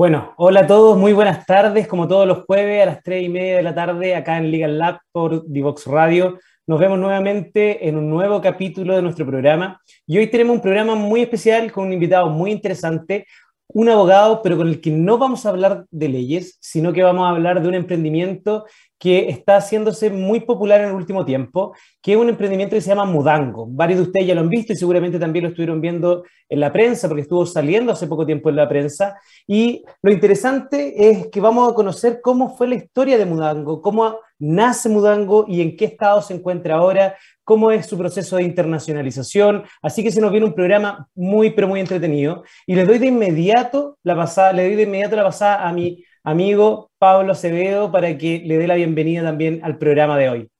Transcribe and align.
Bueno, 0.00 0.32
hola 0.38 0.60
a 0.60 0.66
todos, 0.66 0.96
muy 0.96 1.12
buenas 1.12 1.44
tardes, 1.44 1.86
como 1.86 2.08
todos 2.08 2.26
los 2.26 2.44
jueves 2.46 2.82
a 2.82 2.86
las 2.86 3.02
3 3.02 3.22
y 3.22 3.28
media 3.28 3.56
de 3.58 3.62
la 3.62 3.74
tarde 3.74 4.14
acá 4.14 4.38
en 4.38 4.50
Legal 4.50 4.78
Lab 4.78 5.00
por 5.12 5.46
Divox 5.46 5.86
Radio. 5.88 6.38
Nos 6.66 6.80
vemos 6.80 6.98
nuevamente 6.98 7.86
en 7.86 7.98
un 7.98 8.08
nuevo 8.08 8.40
capítulo 8.40 8.96
de 8.96 9.02
nuestro 9.02 9.26
programa 9.26 9.78
y 10.06 10.16
hoy 10.16 10.28
tenemos 10.28 10.56
un 10.56 10.62
programa 10.62 10.94
muy 10.94 11.20
especial 11.20 11.70
con 11.70 11.84
un 11.88 11.92
invitado 11.92 12.30
muy 12.30 12.50
interesante, 12.50 13.26
un 13.68 13.90
abogado, 13.90 14.40
pero 14.40 14.56
con 14.56 14.68
el 14.68 14.80
que 14.80 14.90
no 14.90 15.18
vamos 15.18 15.44
a 15.44 15.50
hablar 15.50 15.84
de 15.90 16.08
leyes, 16.08 16.56
sino 16.62 16.94
que 16.94 17.02
vamos 17.02 17.26
a 17.26 17.36
hablar 17.36 17.60
de 17.60 17.68
un 17.68 17.74
emprendimiento 17.74 18.64
que 19.00 19.30
está 19.30 19.56
haciéndose 19.56 20.10
muy 20.10 20.40
popular 20.40 20.82
en 20.82 20.88
el 20.88 20.94
último 20.94 21.24
tiempo, 21.24 21.74
que 22.02 22.12
es 22.12 22.18
un 22.18 22.28
emprendimiento 22.28 22.76
que 22.76 22.82
se 22.82 22.90
llama 22.90 23.06
Mudango. 23.06 23.66
Varios 23.66 23.98
de 23.98 24.04
ustedes 24.04 24.26
ya 24.26 24.34
lo 24.34 24.42
han 24.42 24.50
visto 24.50 24.74
y 24.74 24.76
seguramente 24.76 25.18
también 25.18 25.44
lo 25.44 25.48
estuvieron 25.48 25.80
viendo 25.80 26.22
en 26.50 26.60
la 26.60 26.70
prensa, 26.70 27.08
porque 27.08 27.22
estuvo 27.22 27.46
saliendo 27.46 27.92
hace 27.92 28.06
poco 28.06 28.26
tiempo 28.26 28.50
en 28.50 28.56
la 28.56 28.68
prensa. 28.68 29.18
Y 29.46 29.82
lo 30.02 30.12
interesante 30.12 31.08
es 31.10 31.28
que 31.28 31.40
vamos 31.40 31.72
a 31.72 31.74
conocer 31.74 32.20
cómo 32.22 32.54
fue 32.58 32.68
la 32.68 32.74
historia 32.74 33.16
de 33.16 33.24
Mudango, 33.24 33.80
cómo 33.80 34.18
nace 34.38 34.90
Mudango 34.90 35.46
y 35.48 35.62
en 35.62 35.78
qué 35.78 35.86
estado 35.86 36.20
se 36.20 36.34
encuentra 36.34 36.74
ahora, 36.74 37.16
cómo 37.42 37.70
es 37.70 37.86
su 37.86 37.96
proceso 37.96 38.36
de 38.36 38.42
internacionalización. 38.42 39.64
Así 39.80 40.02
que 40.02 40.12
se 40.12 40.20
nos 40.20 40.30
viene 40.30 40.44
un 40.44 40.54
programa 40.54 41.08
muy, 41.14 41.52
pero 41.52 41.68
muy 41.68 41.80
entretenido. 41.80 42.44
Y 42.66 42.74
les 42.74 42.86
doy 42.86 42.98
de 42.98 43.06
inmediato 43.06 43.96
la 44.02 44.14
pasada, 44.14 44.52
le 44.52 44.64
doy 44.64 44.76
de 44.76 44.82
inmediato 44.82 45.16
la 45.16 45.24
pasada 45.24 45.66
a 45.66 45.72
mi 45.72 46.04
amigo 46.22 46.90
Pablo 46.98 47.32
Acevedo 47.32 47.90
para 47.90 48.16
que 48.18 48.42
le 48.44 48.58
dé 48.58 48.66
la 48.66 48.74
bienvenida 48.74 49.22
también 49.22 49.60
al 49.62 49.78
programa 49.78 50.18
de 50.18 50.28
hoy. 50.28 50.50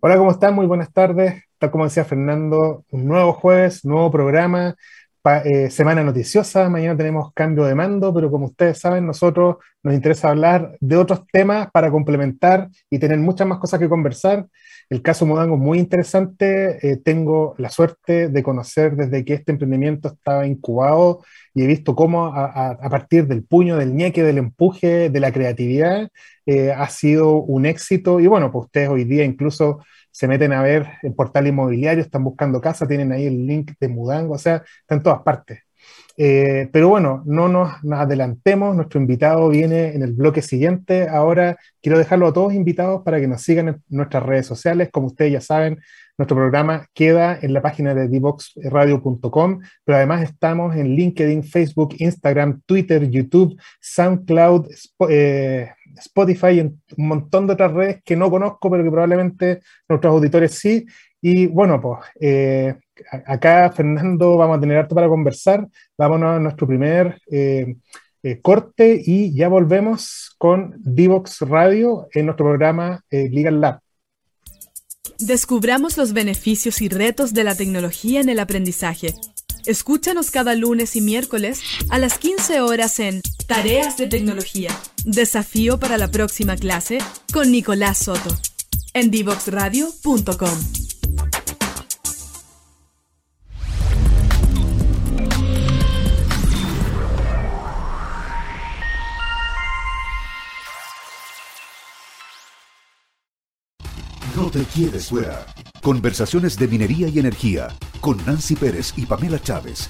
Hola, 0.00 0.16
¿cómo 0.16 0.30
están? 0.30 0.54
Muy 0.54 0.66
buenas 0.66 0.92
tardes. 0.92 1.42
Tal 1.58 1.70
como 1.70 1.84
decía 1.84 2.04
Fernando, 2.04 2.84
un 2.90 3.06
nuevo 3.06 3.32
jueves, 3.32 3.84
nuevo 3.84 4.10
programa, 4.10 4.74
eh, 5.44 5.70
semana 5.70 6.02
noticiosa. 6.02 6.68
Mañana 6.68 6.96
tenemos 6.96 7.32
cambio 7.32 7.64
de 7.64 7.74
mando, 7.74 8.12
pero 8.12 8.30
como 8.30 8.46
ustedes 8.46 8.78
saben, 8.78 9.06
nosotros 9.06 9.56
nos 9.82 9.94
interesa 9.94 10.30
hablar 10.30 10.76
de 10.80 10.96
otros 10.96 11.26
temas 11.32 11.70
para 11.70 11.90
complementar 11.90 12.68
y 12.90 12.98
tener 12.98 13.18
muchas 13.18 13.46
más 13.46 13.58
cosas 13.58 13.78
que 13.78 13.88
conversar. 13.88 14.46
El 14.92 15.00
caso 15.00 15.24
Modango 15.24 15.54
es 15.54 15.60
muy 15.62 15.78
interesante. 15.78 16.86
Eh, 16.86 16.98
tengo 16.98 17.54
la 17.56 17.70
suerte 17.70 18.28
de 18.28 18.42
conocer 18.42 18.94
desde 18.94 19.24
que 19.24 19.32
este 19.32 19.50
emprendimiento 19.52 20.08
estaba 20.08 20.46
incubado 20.46 21.24
y 21.54 21.62
he 21.62 21.66
visto 21.66 21.96
cómo 21.96 22.26
a, 22.26 22.76
partir 22.90 23.26
del 23.26 23.42
puño, 23.42 23.78
del 23.78 23.94
ñeque, 23.94 24.22
del 24.22 24.36
empuje, 24.36 25.08
de 25.08 25.20
la 25.20 25.32
creatividad, 25.32 26.10
eh, 26.44 26.72
ha 26.72 26.90
sido 26.90 27.36
un 27.36 27.64
éxito. 27.64 28.20
Y 28.20 28.26
bueno, 28.26 28.52
pues 28.52 28.66
ustedes 28.66 28.90
hoy 28.90 29.04
día 29.04 29.24
incluso 29.24 29.82
se 30.10 30.28
meten 30.28 30.52
a 30.52 30.62
ver 30.62 30.86
el 31.02 31.14
portal 31.14 31.46
inmobiliario, 31.46 32.02
están 32.02 32.22
buscando 32.24 32.60
casa, 32.60 32.86
tienen 32.86 33.12
ahí 33.12 33.24
el 33.24 33.46
link 33.46 33.72
de 33.80 33.88
Mudango, 33.88 34.34
o 34.34 34.38
sea, 34.38 34.56
está 34.82 34.96
en 34.96 35.02
todas 35.02 35.22
partes. 35.22 35.60
Eh, 36.16 36.68
pero 36.72 36.88
bueno, 36.88 37.22
no 37.26 37.48
nos, 37.48 37.72
adelantemos, 37.90 38.76
nuestro 38.76 39.00
invitado 39.00 39.48
viene 39.48 39.94
en 39.94 40.02
el 40.02 40.12
bloque 40.12 40.42
siguiente. 40.42 41.08
Ahora 41.08 41.56
quiero 41.80 41.98
dejarlo 41.98 42.26
a 42.26 42.32
todos 42.32 42.52
invitados 42.54 43.02
para 43.02 43.20
que 43.20 43.28
nos 43.28 43.42
sigan 43.42 43.68
en 43.68 43.82
nuestras 43.88 44.22
redes 44.22 44.46
sociales. 44.46 44.90
Como 44.92 45.08
ustedes 45.08 45.32
ya 45.32 45.40
saben, 45.40 45.78
nuestro 46.18 46.36
programa 46.36 46.86
queda 46.92 47.38
en 47.40 47.54
la 47.54 47.62
página 47.62 47.94
de 47.94 48.08
divoxradio.com, 48.08 49.60
pero 49.84 49.96
además 49.96 50.22
estamos 50.22 50.76
en 50.76 50.88
LinkedIn, 50.94 51.42
Facebook, 51.42 51.94
Instagram, 51.98 52.60
Twitter, 52.66 53.08
YouTube, 53.08 53.58
SoundCloud, 53.80 54.66
eh, 55.08 55.70
Spotify 55.98 56.48
y 56.48 56.60
un 56.60 56.80
montón 56.96 57.46
de 57.46 57.54
otras 57.54 57.72
redes 57.72 58.02
que 58.04 58.16
no 58.16 58.30
conozco, 58.30 58.70
pero 58.70 58.84
que 58.84 58.90
probablemente 58.90 59.60
nuestros 59.88 60.12
auditores 60.12 60.52
sí. 60.52 60.86
Y 61.20 61.46
bueno, 61.46 61.80
pues 61.80 62.00
eh, 62.20 62.74
acá, 63.26 63.70
Fernando, 63.72 64.36
vamos 64.36 64.58
a 64.58 64.60
tener 64.60 64.78
harto 64.78 64.94
para 64.94 65.08
conversar. 65.08 65.66
Vámonos 65.96 66.36
a 66.36 66.38
nuestro 66.38 66.66
primer 66.66 67.20
eh, 67.30 67.76
eh, 68.22 68.40
corte 68.40 69.02
y 69.04 69.34
ya 69.34 69.48
volvemos 69.48 70.34
con 70.38 70.74
Divox 70.78 71.40
Radio 71.42 72.08
en 72.12 72.26
nuestro 72.26 72.46
programa 72.46 73.04
Legal 73.10 73.60
Lab. 73.60 73.80
Descubramos 75.18 75.96
los 75.96 76.12
beneficios 76.12 76.82
y 76.82 76.88
retos 76.88 77.32
de 77.32 77.44
la 77.44 77.54
tecnología 77.54 78.20
en 78.20 78.28
el 78.28 78.40
aprendizaje. 78.40 79.14
Escúchanos 79.66 80.30
cada 80.30 80.54
lunes 80.54 80.96
y 80.96 81.00
miércoles 81.00 81.60
a 81.90 81.98
las 81.98 82.18
15 82.18 82.60
horas 82.60 82.98
en 82.98 83.22
Tareas 83.46 83.96
de 83.96 84.08
Tecnología. 84.08 84.70
Desafío 85.04 85.78
para 85.78 85.98
la 85.98 86.08
próxima 86.08 86.56
clase 86.56 86.98
con 87.32 87.52
Nicolás 87.52 87.98
Soto 87.98 88.30
en 88.94 89.10
divoxradio.com. 89.10 90.81
te 104.52 104.64
quieres 104.64 105.08
fuera. 105.08 105.46
Conversaciones 105.80 106.58
de 106.58 106.68
minería 106.68 107.08
y 107.08 107.18
energía 107.18 107.68
con 108.02 108.18
Nancy 108.26 108.54
Pérez 108.54 108.92
y 108.96 109.06
Pamela 109.06 109.40
Chávez. 109.40 109.88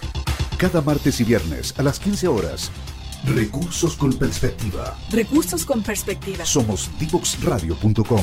Cada 0.56 0.80
martes 0.80 1.20
y 1.20 1.24
viernes 1.24 1.76
a 1.78 1.82
las 1.82 1.98
15 1.98 2.28
horas. 2.28 2.70
Recursos 3.26 3.96
con 3.96 4.12
perspectiva. 4.12 4.96
Recursos 5.10 5.64
con 5.66 5.82
perspectiva. 5.82 6.44
Somos 6.44 6.88
divoxradio.com. 7.00 8.22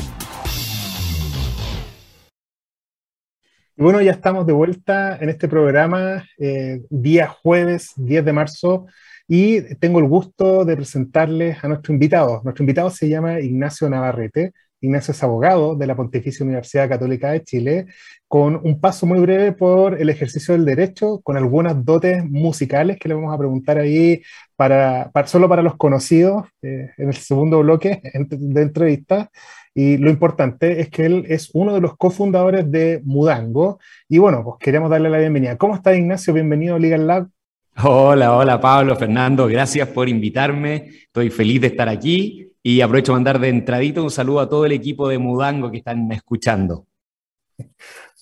Y 3.76 3.82
bueno, 3.82 4.00
ya 4.00 4.12
estamos 4.12 4.46
de 4.46 4.54
vuelta 4.54 5.18
en 5.20 5.28
este 5.28 5.46
programa, 5.46 6.24
eh, 6.38 6.82
día 6.88 7.28
jueves 7.28 7.92
10 7.96 8.24
de 8.24 8.32
marzo, 8.32 8.86
y 9.28 9.60
tengo 9.74 9.98
el 9.98 10.08
gusto 10.08 10.64
de 10.64 10.76
presentarles 10.76 11.62
a 11.62 11.68
nuestro 11.68 11.92
invitado. 11.92 12.40
Nuestro 12.44 12.62
invitado 12.62 12.88
se 12.88 13.10
llama 13.10 13.40
Ignacio 13.40 13.90
Navarrete. 13.90 14.52
Ignacio 14.80 15.12
es 15.12 15.22
abogado 15.22 15.76
de 15.76 15.86
la 15.86 15.94
Pontificia 15.94 16.44
Universidad 16.44 16.88
Católica 16.88 17.30
de 17.30 17.44
Chile, 17.44 17.86
con 18.26 18.60
un 18.62 18.80
paso 18.80 19.06
muy 19.06 19.20
breve 19.20 19.52
por 19.52 20.00
el 20.00 20.08
ejercicio 20.08 20.54
del 20.54 20.64
derecho, 20.64 21.20
con 21.22 21.36
algunas 21.36 21.84
dotes 21.84 22.24
musicales 22.24 22.98
que 22.98 23.08
le 23.08 23.14
vamos 23.14 23.34
a 23.34 23.38
preguntar 23.38 23.78
ahí, 23.78 24.22
para, 24.56 25.10
solo 25.26 25.48
para 25.48 25.62
los 25.62 25.76
conocidos, 25.76 26.46
eh, 26.62 26.90
en 26.96 27.08
el 27.08 27.14
segundo 27.14 27.60
bloque 27.60 28.00
de 28.14 28.62
entrevista. 28.62 29.30
Y 29.74 29.98
lo 29.98 30.10
importante 30.10 30.80
es 30.80 30.88
que 30.88 31.06
él 31.06 31.24
es 31.28 31.50
uno 31.52 31.74
de 31.74 31.80
los 31.80 31.96
cofundadores 31.96 32.70
de 32.70 33.00
Mudango. 33.04 33.78
Y 34.08 34.18
bueno, 34.18 34.42
pues 34.42 34.56
queremos 34.60 34.90
darle 34.90 35.10
la 35.10 35.18
bienvenida. 35.18 35.56
¿Cómo 35.56 35.74
está 35.74 35.94
Ignacio? 35.94 36.34
Bienvenido 36.34 36.76
a 36.76 36.78
Legal 36.78 37.06
Lab. 37.06 37.28
Hola, 37.82 38.36
hola 38.36 38.60
Pablo, 38.60 38.96
Fernando, 38.96 39.46
gracias 39.46 39.88
por 39.88 40.08
invitarme. 40.08 40.90
Estoy 41.04 41.30
feliz 41.30 41.60
de 41.60 41.68
estar 41.68 41.88
aquí 41.88 42.49
y 42.62 42.80
aprovecho 42.80 43.12
para 43.12 43.18
mandar 43.18 43.40
de 43.40 43.48
entradito 43.48 44.02
un 44.02 44.10
saludo 44.10 44.40
a 44.40 44.48
todo 44.48 44.66
el 44.66 44.72
equipo 44.72 45.08
de 45.08 45.18
Mudango 45.18 45.70
que 45.70 45.78
están 45.78 46.10
escuchando. 46.12 46.86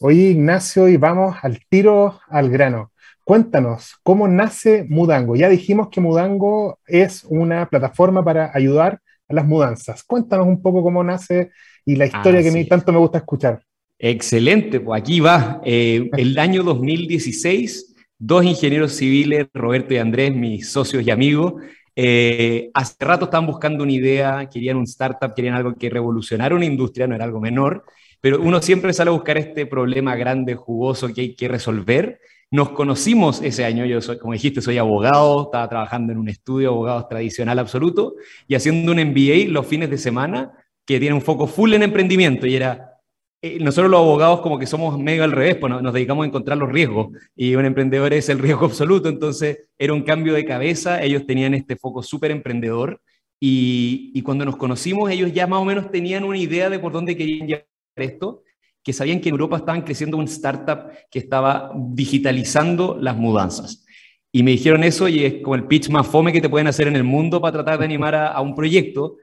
Oye, 0.01 0.31
Ignacio, 0.31 0.89
y 0.89 0.97
vamos 0.97 1.37
al 1.43 1.61
tiro 1.69 2.21
al 2.29 2.51
grano. 2.51 2.93
Cuéntanos, 3.25 3.97
¿cómo 4.03 4.27
nace 4.29 4.87
Mudango? 4.89 5.37
Ya 5.37 5.49
dijimos 5.49 5.89
que 5.91 6.01
Mudango 6.01 6.79
es 6.87 7.25
una 7.25 7.69
plataforma 7.69 8.25
para 8.25 8.51
ayudar 8.55 9.01
a 9.29 9.35
las 9.35 9.45
mudanzas. 9.45 10.03
Cuéntanos 10.05 10.47
un 10.47 10.63
poco 10.63 10.83
cómo 10.83 11.05
nace 11.05 11.51
y 11.85 11.97
la 11.97 12.07
historia 12.07 12.43
que 12.43 12.51
mí 12.51 12.65
tanto 12.65 12.93
me 12.93 12.99
gusta 12.99 13.19
escuchar. 13.19 13.61
Excelente, 13.99 14.81
pues 14.81 15.03
aquí 15.03 15.21
va. 15.21 15.61
Eh, 15.65 16.09
el 16.17 16.39
año 16.39 16.63
2016, 16.63 17.97
dos 18.19 18.45
ingenieros 18.45 18.93
civiles, 18.95 19.49
Roberto 19.53 19.93
y 19.93 19.99
Andrés, 19.99 20.33
mis 20.35 20.71
socios 20.71 21.05
y 21.07 21.11
amigos, 21.11 21.55
eh, 22.01 22.71
hace 22.75 22.95
rato 23.01 23.25
estaban 23.25 23.49
buscando 23.49 23.83
una 23.83 23.91
idea, 23.91 24.49
querían 24.49 24.77
un 24.77 24.85
startup, 24.85 25.35
querían 25.35 25.57
algo 25.57 25.75
que 25.75 25.91
revolucionara 25.91 26.55
una 26.55 26.65
industria, 26.65 27.09
no 27.09 27.17
era 27.17 27.25
algo 27.25 27.41
menor, 27.41 27.83
pero 28.21 28.41
uno 28.41 28.63
siempre 28.63 28.93
sale 28.93 29.11
a 29.11 29.15
buscar 29.15 29.37
este 29.37 29.67
problema 29.67 30.15
grande, 30.15 30.55
jugoso 30.55 31.13
que 31.13 31.23
hay 31.23 31.35
que 31.35 31.49
resolver. 31.49 32.21
Nos 32.53 32.69
conocimos 32.71 33.43
ese 33.43 33.65
año, 33.65 33.85
yo 33.85 34.01
soy, 34.01 34.17
como 34.19 34.33
dijiste, 34.33 34.61
soy 34.61 34.79
abogado, 34.79 35.47
estaba 35.47 35.69
trabajando 35.69 36.13
en 36.13 36.19
un 36.19 36.29
estudio 36.29 36.69
abogado 36.69 37.05
tradicional 37.09 37.59
absoluto 37.59 38.15
y 38.47 38.55
haciendo 38.55 38.93
un 38.93 39.01
MBA 39.01 39.49
los 39.49 39.67
fines 39.67 39.91
de 39.91 39.99
semana 39.99 40.53
que 40.85 41.01
tiene 41.01 41.17
un 41.17 41.21
foco 41.21 41.49
full 41.49 41.75
en 41.75 41.83
emprendimiento 41.83 42.47
y 42.47 42.55
era 42.55 42.98
eh, 43.41 43.59
nosotros 43.61 43.89
los 43.89 44.01
abogados 44.01 44.41
como 44.41 44.59
que 44.59 44.67
somos 44.67 44.99
medio 44.99 45.23
al 45.23 45.31
revés, 45.31 45.57
pues 45.57 45.73
nos 45.81 45.93
dedicamos 45.93 46.25
a 46.25 46.27
encontrar 46.27 46.59
los 46.59 46.73
riesgos 46.73 47.11
y 47.37 47.55
un 47.55 47.67
emprendedor 47.67 48.13
es 48.13 48.29
el 48.29 48.41
riesgo 48.41 48.67
absoluto, 48.67 49.09
entonces 49.09 49.67
era 49.79 49.93
un 49.93 50.03
cambio 50.03 50.35
de 50.35 50.45
cabeza, 50.45 51.03
ellos 51.03 51.25
tenían 51.25 51.55
este 51.55 51.77
foco 51.77 52.03
súper 52.03 52.33
emprendedor 52.33 53.01
y, 53.41 54.21
cuando 54.23 54.45
nos 54.45 54.57
conocimos 54.57 55.11
ellos 55.13 55.33
ya 55.33 55.47
más 55.47 55.61
o 55.61 55.65
menos 55.65 55.91
tenían 55.93 56.25
una 56.25 56.37
idea 56.37 56.69
de 56.69 56.81
por 56.81 56.93
dónde 56.93 57.17
querían 57.17 57.47
llevar 57.47 57.65
esto, 57.97 58.43
que 58.83 58.93
sabían 58.93 59.21
que 59.21 59.29
en 59.29 59.35
Europa 59.35 59.59
estaban 59.59 59.83
creciendo 59.83 60.17
un 60.17 60.25
startup 60.25 60.91
que 61.09 61.21
estaba 61.21 61.71
digitalizando 61.77 62.99
las 63.01 63.17
mudanzas. 63.17 63.85
Y 64.33 64.43
me 64.43 64.51
dijeron 64.51 64.83
eso 64.83 65.09
y 65.09 65.25
es 65.25 65.35
como 65.43 65.55
el 65.55 65.65
pitch 65.65 65.89
más 65.91 66.07
fome 66.07 66.33
que 66.33 66.41
te 66.41 66.49
pueden 66.49 66.67
hacer 66.67 66.89
en 66.89 66.97
el 66.97 67.05
mundo 67.05 67.41
para 67.41 67.53
tratar 67.53 67.79
de 67.79 67.85
animar 67.85 68.15
a 68.17 68.41
un 68.41 68.55
proyecto, 68.57 69.17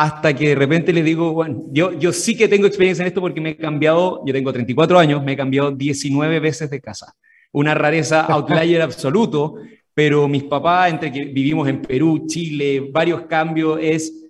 hasta 0.00 0.32
que 0.32 0.48
de 0.48 0.54
repente 0.54 0.94
les 0.94 1.04
digo, 1.04 1.34
bueno, 1.34 1.64
yo, 1.72 1.92
yo 1.92 2.10
sí 2.10 2.34
que 2.34 2.48
tengo 2.48 2.66
experiencia 2.66 3.02
en 3.02 3.08
esto 3.08 3.20
porque 3.20 3.38
me 3.38 3.50
he 3.50 3.56
cambiado, 3.58 4.22
yo 4.24 4.32
tengo 4.32 4.50
34 4.50 4.98
años, 4.98 5.22
me 5.22 5.32
he 5.32 5.36
cambiado 5.36 5.72
19 5.72 6.40
veces 6.40 6.70
de 6.70 6.80
casa. 6.80 7.14
Una 7.52 7.74
rareza 7.74 8.22
outlier 8.32 8.80
absoluto, 8.80 9.56
pero 9.92 10.26
mis 10.26 10.44
papás, 10.44 10.90
entre 10.90 11.12
que 11.12 11.26
vivimos 11.26 11.68
en 11.68 11.82
Perú, 11.82 12.24
Chile, 12.26 12.88
varios 12.90 13.26
cambios, 13.26 13.78
es 13.82 14.24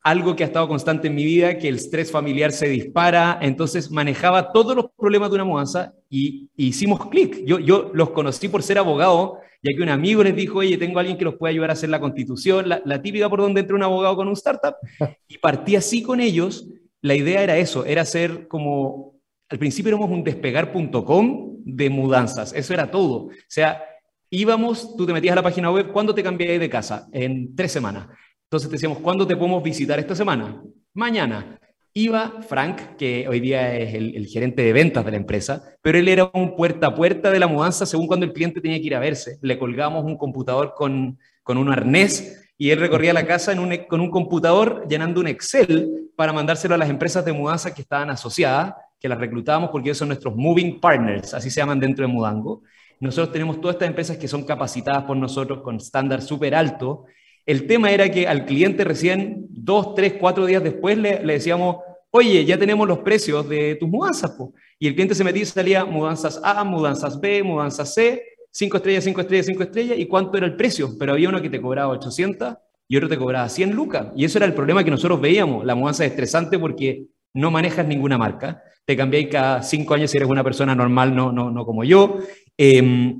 algo 0.00 0.36
que 0.36 0.44
ha 0.44 0.46
estado 0.46 0.68
constante 0.68 1.08
en 1.08 1.16
mi 1.16 1.24
vida, 1.24 1.58
que 1.58 1.70
el 1.70 1.74
estrés 1.74 2.12
familiar 2.12 2.52
se 2.52 2.68
dispara, 2.68 3.40
entonces 3.42 3.90
manejaba 3.90 4.52
todos 4.52 4.76
los 4.76 4.86
problemas 4.96 5.30
de 5.30 5.34
una 5.34 5.44
mudanza 5.44 5.92
y, 6.08 6.48
hicimos 6.54 7.04
clic. 7.06 7.44
Yo, 7.44 7.58
yo 7.58 7.90
los 7.94 8.10
conocí 8.10 8.46
por 8.46 8.62
ser 8.62 8.78
abogado, 8.78 9.40
ya 9.66 9.76
que 9.76 9.82
un 9.82 9.88
amigo 9.88 10.22
les 10.22 10.36
dijo, 10.36 10.58
oye, 10.58 10.78
tengo 10.78 10.98
a 10.98 11.00
alguien 11.00 11.18
que 11.18 11.24
los 11.24 11.34
puede 11.34 11.52
ayudar 11.52 11.70
a 11.70 11.72
hacer 11.72 11.88
la 11.88 12.00
constitución, 12.00 12.68
la, 12.68 13.02
típica 13.02 13.28
por 13.28 13.40
donde 13.40 13.60
entra 13.60 13.76
un 13.76 13.82
abogado 13.82 14.16
con 14.16 14.28
un 14.28 14.34
startup, 14.34 14.74
y 15.28 15.38
partí 15.38 15.76
así 15.76 16.02
con 16.02 16.20
ellos. 16.20 16.68
La 17.02 17.14
idea 17.14 17.42
era 17.42 17.56
eso, 17.56 17.84
era 17.84 18.04
ser 18.04 18.48
como, 18.48 19.20
al 19.48 19.58
principio 19.58 19.90
éramos 19.90 20.10
un 20.10 20.24
despegar.com 20.24 21.56
de 21.64 21.90
mudanzas, 21.90 22.52
eso 22.52 22.74
era 22.74 22.90
todo. 22.90 23.26
O 23.26 23.30
sea, 23.48 23.82
íbamos, 24.30 24.96
tú 24.96 25.06
te 25.06 25.12
metías 25.12 25.32
a 25.32 25.36
la 25.36 25.42
página 25.42 25.70
web, 25.70 25.92
¿cuándo 25.92 26.14
te 26.14 26.22
cambié 26.22 26.58
de 26.58 26.70
casa? 26.70 27.08
En 27.12 27.54
tres 27.54 27.72
semanas. 27.72 28.08
Entonces 28.44 28.68
te 28.68 28.74
decíamos, 28.74 28.98
¿cuándo 28.98 29.26
te 29.26 29.36
podemos 29.36 29.62
visitar 29.62 29.98
esta 29.98 30.14
semana? 30.14 30.62
Mañana. 30.94 31.58
Iba 31.98 32.42
Frank, 32.46 32.96
que 32.98 33.26
hoy 33.26 33.40
día 33.40 33.74
es 33.74 33.94
el, 33.94 34.26
gerente 34.26 34.60
de 34.60 34.74
ventas 34.74 35.02
de 35.02 35.12
la 35.12 35.16
empresa, 35.16 35.62
pero 35.80 35.96
él 35.96 36.08
era 36.08 36.30
un 36.34 36.54
puerta 36.54 36.88
a 36.88 36.94
puerta 36.94 37.30
de 37.30 37.38
la 37.38 37.46
mudanza 37.46 37.86
según 37.86 38.06
cuando 38.06 38.26
el 38.26 38.34
cliente 38.34 38.60
tenía 38.60 38.78
que 38.78 38.84
ir 38.84 38.94
a 38.94 38.98
verse. 38.98 39.38
Le 39.40 39.58
colgamos 39.58 40.04
un 40.04 40.18
computador 40.18 40.74
con, 40.76 41.18
con 41.42 41.56
un 41.56 41.72
arnés 41.72 42.50
y 42.58 42.68
él 42.68 42.80
recorría 42.80 43.14
la 43.14 43.26
casa 43.26 43.50
en 43.50 43.60
un, 43.60 43.74
con 43.88 44.02
un 44.02 44.10
computador 44.10 44.86
llenando 44.86 45.22
un 45.22 45.26
Excel 45.26 46.10
para 46.14 46.34
mandárselo 46.34 46.74
a 46.74 46.78
las 46.78 46.90
empresas 46.90 47.24
de 47.24 47.32
mudanza 47.32 47.72
que 47.72 47.80
estaban 47.80 48.10
asociadas, 48.10 48.74
que 49.00 49.08
las 49.08 49.16
reclutábamos 49.16 49.70
porque 49.70 49.88
ellos 49.88 49.96
son 49.96 50.08
nuestros 50.08 50.36
moving 50.36 50.78
partners, 50.78 51.32
así 51.32 51.48
se 51.48 51.60
llaman 51.60 51.80
dentro 51.80 52.06
de 52.06 52.12
Mudango. 52.12 52.60
Nosotros 53.00 53.32
tenemos 53.32 53.58
todas 53.58 53.76
estas 53.76 53.88
empresas 53.88 54.18
que 54.18 54.28
son 54.28 54.44
capacitadas 54.44 55.04
por 55.04 55.16
nosotros 55.16 55.62
con 55.62 55.76
estándar 55.76 56.20
súper 56.20 56.56
alto 56.56 57.06
el 57.46 57.68
tema 57.68 57.92
era 57.92 58.10
que 58.10 58.26
al 58.26 58.44
cliente 58.44 58.82
recién 58.82 59.46
dos, 59.50 59.94
tres, 59.94 60.14
cuatro 60.18 60.46
días 60.46 60.64
después 60.64 60.98
le, 60.98 61.20
decíamos, 61.20 61.76
oye, 62.10 62.44
ya 62.44 62.58
tenemos 62.58 62.86
los 62.86 63.00
precios 63.00 63.48
de 63.48 63.76
tus 63.76 63.88
mudanzas. 63.88 64.32
Y 64.78 64.88
el 64.88 64.94
cliente 64.94 65.14
se 65.14 65.24
metía 65.24 65.42
y 65.42 65.46
salía 65.46 65.84
mudanzas 65.84 66.40
A, 66.42 66.64
mudanzas 66.64 67.20
B, 67.20 67.42
mudanzas 67.42 67.94
C, 67.94 68.22
cinco 68.50 68.76
estrellas, 68.76 69.04
cinco 69.04 69.20
estrellas, 69.20 69.46
cinco 69.46 69.62
estrellas, 69.62 69.98
y 69.98 70.06
cuánto 70.06 70.36
era 70.36 70.46
el 70.46 70.56
precio. 70.56 70.90
Pero 70.98 71.12
había 71.12 71.28
uno 71.28 71.42
que 71.42 71.50
te 71.50 71.60
cobraba 71.60 71.92
800 71.92 72.54
y 72.88 72.96
otro 72.96 73.08
te 73.08 73.18
cobraba 73.18 73.48
100 73.48 73.70
lucas. 73.72 74.08
Y 74.16 74.24
eso 74.24 74.38
era 74.38 74.46
el 74.46 74.54
problema 74.54 74.84
que 74.84 74.90
nosotros 74.90 75.20
veíamos. 75.20 75.64
La 75.64 75.74
mudanza 75.74 76.04
es 76.04 76.10
estresante 76.10 76.58
porque 76.58 77.06
no 77.34 77.50
manejas 77.50 77.86
ninguna 77.86 78.16
marca. 78.16 78.62
Te 78.84 78.96
cambiáis 78.96 79.28
cada 79.28 79.62
cinco 79.62 79.94
años 79.94 80.10
si 80.10 80.16
eres 80.16 80.28
una 80.28 80.44
persona 80.44 80.74
normal, 80.74 81.14
no, 81.14 81.32
no, 81.32 81.50
no 81.50 81.66
como 81.66 81.84
yo. 81.84 82.18
Eh, 82.56 83.14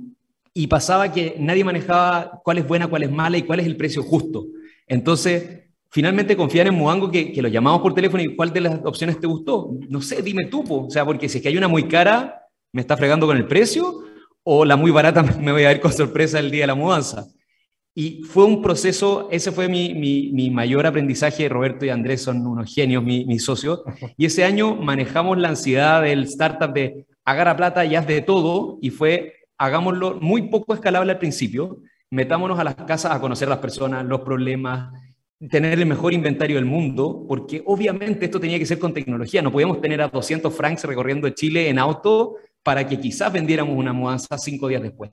y 0.58 0.68
pasaba 0.68 1.12
que 1.12 1.36
nadie 1.38 1.64
manejaba 1.64 2.40
cuál 2.42 2.56
es 2.56 2.66
buena, 2.66 2.86
cuál 2.86 3.02
es 3.02 3.10
mala 3.10 3.36
y 3.36 3.42
cuál 3.42 3.60
es 3.60 3.66
el 3.66 3.76
precio 3.76 4.02
justo. 4.02 4.46
Entonces, 4.86 5.65
finalmente 5.90 6.36
confían 6.36 6.68
en 6.68 6.74
Muango 6.74 7.10
que, 7.10 7.32
que 7.32 7.42
lo 7.42 7.48
llamamos 7.48 7.80
por 7.80 7.94
teléfono 7.94 8.22
y 8.22 8.34
cuál 8.34 8.52
de 8.52 8.60
las 8.60 8.80
opciones 8.84 9.20
te 9.20 9.26
gustó. 9.26 9.70
No 9.88 10.00
sé, 10.00 10.22
dime 10.22 10.46
tú, 10.46 10.64
o 10.68 10.90
sea, 10.90 11.04
porque 11.04 11.28
si 11.28 11.38
es 11.38 11.42
que 11.42 11.48
hay 11.48 11.56
una 11.56 11.68
muy 11.68 11.88
cara, 11.88 12.42
me 12.72 12.80
está 12.80 12.96
fregando 12.96 13.26
con 13.26 13.36
el 13.36 13.46
precio, 13.46 14.02
o 14.42 14.64
la 14.64 14.76
muy 14.76 14.90
barata 14.90 15.22
me 15.40 15.52
voy 15.52 15.64
a 15.64 15.72
ir 15.72 15.80
con 15.80 15.92
sorpresa 15.92 16.38
el 16.38 16.50
día 16.50 16.62
de 16.62 16.68
la 16.68 16.74
mudanza. 16.74 17.26
Y 17.98 18.22
fue 18.24 18.44
un 18.44 18.60
proceso, 18.60 19.28
ese 19.32 19.50
fue 19.50 19.68
mi, 19.68 19.94
mi, 19.94 20.50
mayor 20.50 20.86
aprendizaje. 20.86 21.48
Roberto 21.48 21.86
y 21.86 21.88
Andrés 21.88 22.22
son 22.22 22.46
unos 22.46 22.72
genios, 22.72 23.02
mis 23.02 23.26
mi 23.26 23.38
socios. 23.38 23.80
Y 24.18 24.26
ese 24.26 24.44
año 24.44 24.74
manejamos 24.74 25.38
la 25.38 25.48
ansiedad 25.48 26.02
del 26.02 26.24
startup 26.24 26.74
de 26.74 27.06
agarra 27.24 27.56
plata 27.56 27.86
y 27.86 27.94
haz 27.94 28.06
de 28.06 28.20
todo. 28.20 28.78
Y 28.82 28.90
fue 28.90 29.32
hagámoslo 29.58 30.18
muy 30.20 30.42
poco 30.42 30.74
escalable 30.74 31.12
al 31.12 31.18
principio, 31.18 31.78
metámonos 32.10 32.58
a 32.58 32.64
las 32.64 32.74
casas 32.74 33.12
a 33.12 33.20
conocer 33.20 33.48
las 33.48 33.58
personas, 33.58 34.04
los 34.04 34.20
problemas, 34.20 34.92
tener 35.50 35.78
el 35.78 35.86
mejor 35.86 36.14
inventario 36.14 36.56
del 36.56 36.64
mundo, 36.64 37.24
porque 37.28 37.62
obviamente 37.66 38.24
esto 38.24 38.40
tenía 38.40 38.58
que 38.58 38.66
ser 38.66 38.78
con 38.78 38.94
tecnología, 38.94 39.42
no 39.42 39.52
podíamos 39.52 39.80
tener 39.80 40.00
a 40.00 40.08
200 40.08 40.54
francs 40.54 40.84
recorriendo 40.84 41.28
Chile 41.30 41.68
en 41.68 41.78
auto 41.78 42.36
para 42.62 42.86
que 42.86 42.98
quizás 42.98 43.32
vendiéramos 43.32 43.76
una 43.76 43.92
mudanza 43.92 44.38
cinco 44.38 44.68
días 44.68 44.82
después. 44.82 45.10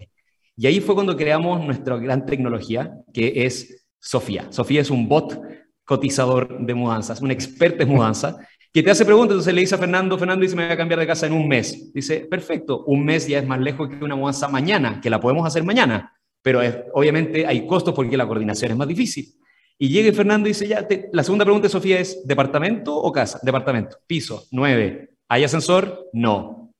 Y 0.55 0.67
ahí 0.67 0.79
fue 0.79 0.95
cuando 0.95 1.17
creamos 1.17 1.63
nuestra 1.65 1.97
gran 1.97 2.25
tecnología, 2.25 2.93
que 3.13 3.45
es 3.45 3.85
Sofía. 3.99 4.47
Sofía 4.51 4.81
es 4.81 4.89
un 4.89 5.07
bot 5.07 5.39
cotizador 5.83 6.65
de 6.65 6.73
mudanzas, 6.73 7.21
un 7.21 7.31
experto 7.31 7.83
en 7.83 7.89
mudanza, 7.89 8.37
que 8.73 8.81
te 8.81 8.89
hace 8.89 9.05
preguntas, 9.05 9.33
entonces 9.33 9.53
le 9.53 9.61
dice 9.61 9.75
a 9.75 9.77
Fernando, 9.77 10.17
Fernando 10.17 10.41
dice, 10.41 10.55
me 10.55 10.63
voy 10.63 10.73
a 10.73 10.77
cambiar 10.77 10.99
de 10.99 11.05
casa 11.05 11.27
en 11.27 11.33
un 11.33 11.47
mes. 11.47 11.93
Dice, 11.93 12.21
perfecto, 12.21 12.83
un 12.85 13.05
mes 13.05 13.27
ya 13.27 13.39
es 13.39 13.45
más 13.45 13.59
lejos 13.59 13.87
que 13.87 14.03
una 14.03 14.15
mudanza 14.15 14.47
mañana, 14.47 14.99
que 14.99 15.11
la 15.11 15.19
podemos 15.19 15.45
hacer 15.45 15.63
mañana, 15.63 16.11
pero 16.41 16.59
obviamente 16.93 17.45
hay 17.45 17.67
costos 17.67 17.93
porque 17.93 18.17
la 18.17 18.25
coordinación 18.25 18.71
es 18.71 18.77
más 18.77 18.87
difícil. 18.87 19.35
Y 19.83 19.89
llega 19.89 20.13
Fernando 20.13 20.47
y 20.47 20.51
dice, 20.51 20.65
ya, 20.65 20.87
la 21.11 21.25
segunda 21.25 21.43
pregunta 21.43 21.67
de 21.67 21.71
Sofía 21.73 21.99
es, 21.99 22.25
¿departamento 22.25 22.95
o 22.95 23.11
casa? 23.11 23.41
Departamento, 23.43 23.97
piso, 24.07 24.45
nueve. 24.49 25.09
¿Hay 25.27 25.43
ascensor? 25.43 26.09
No. 26.13 26.71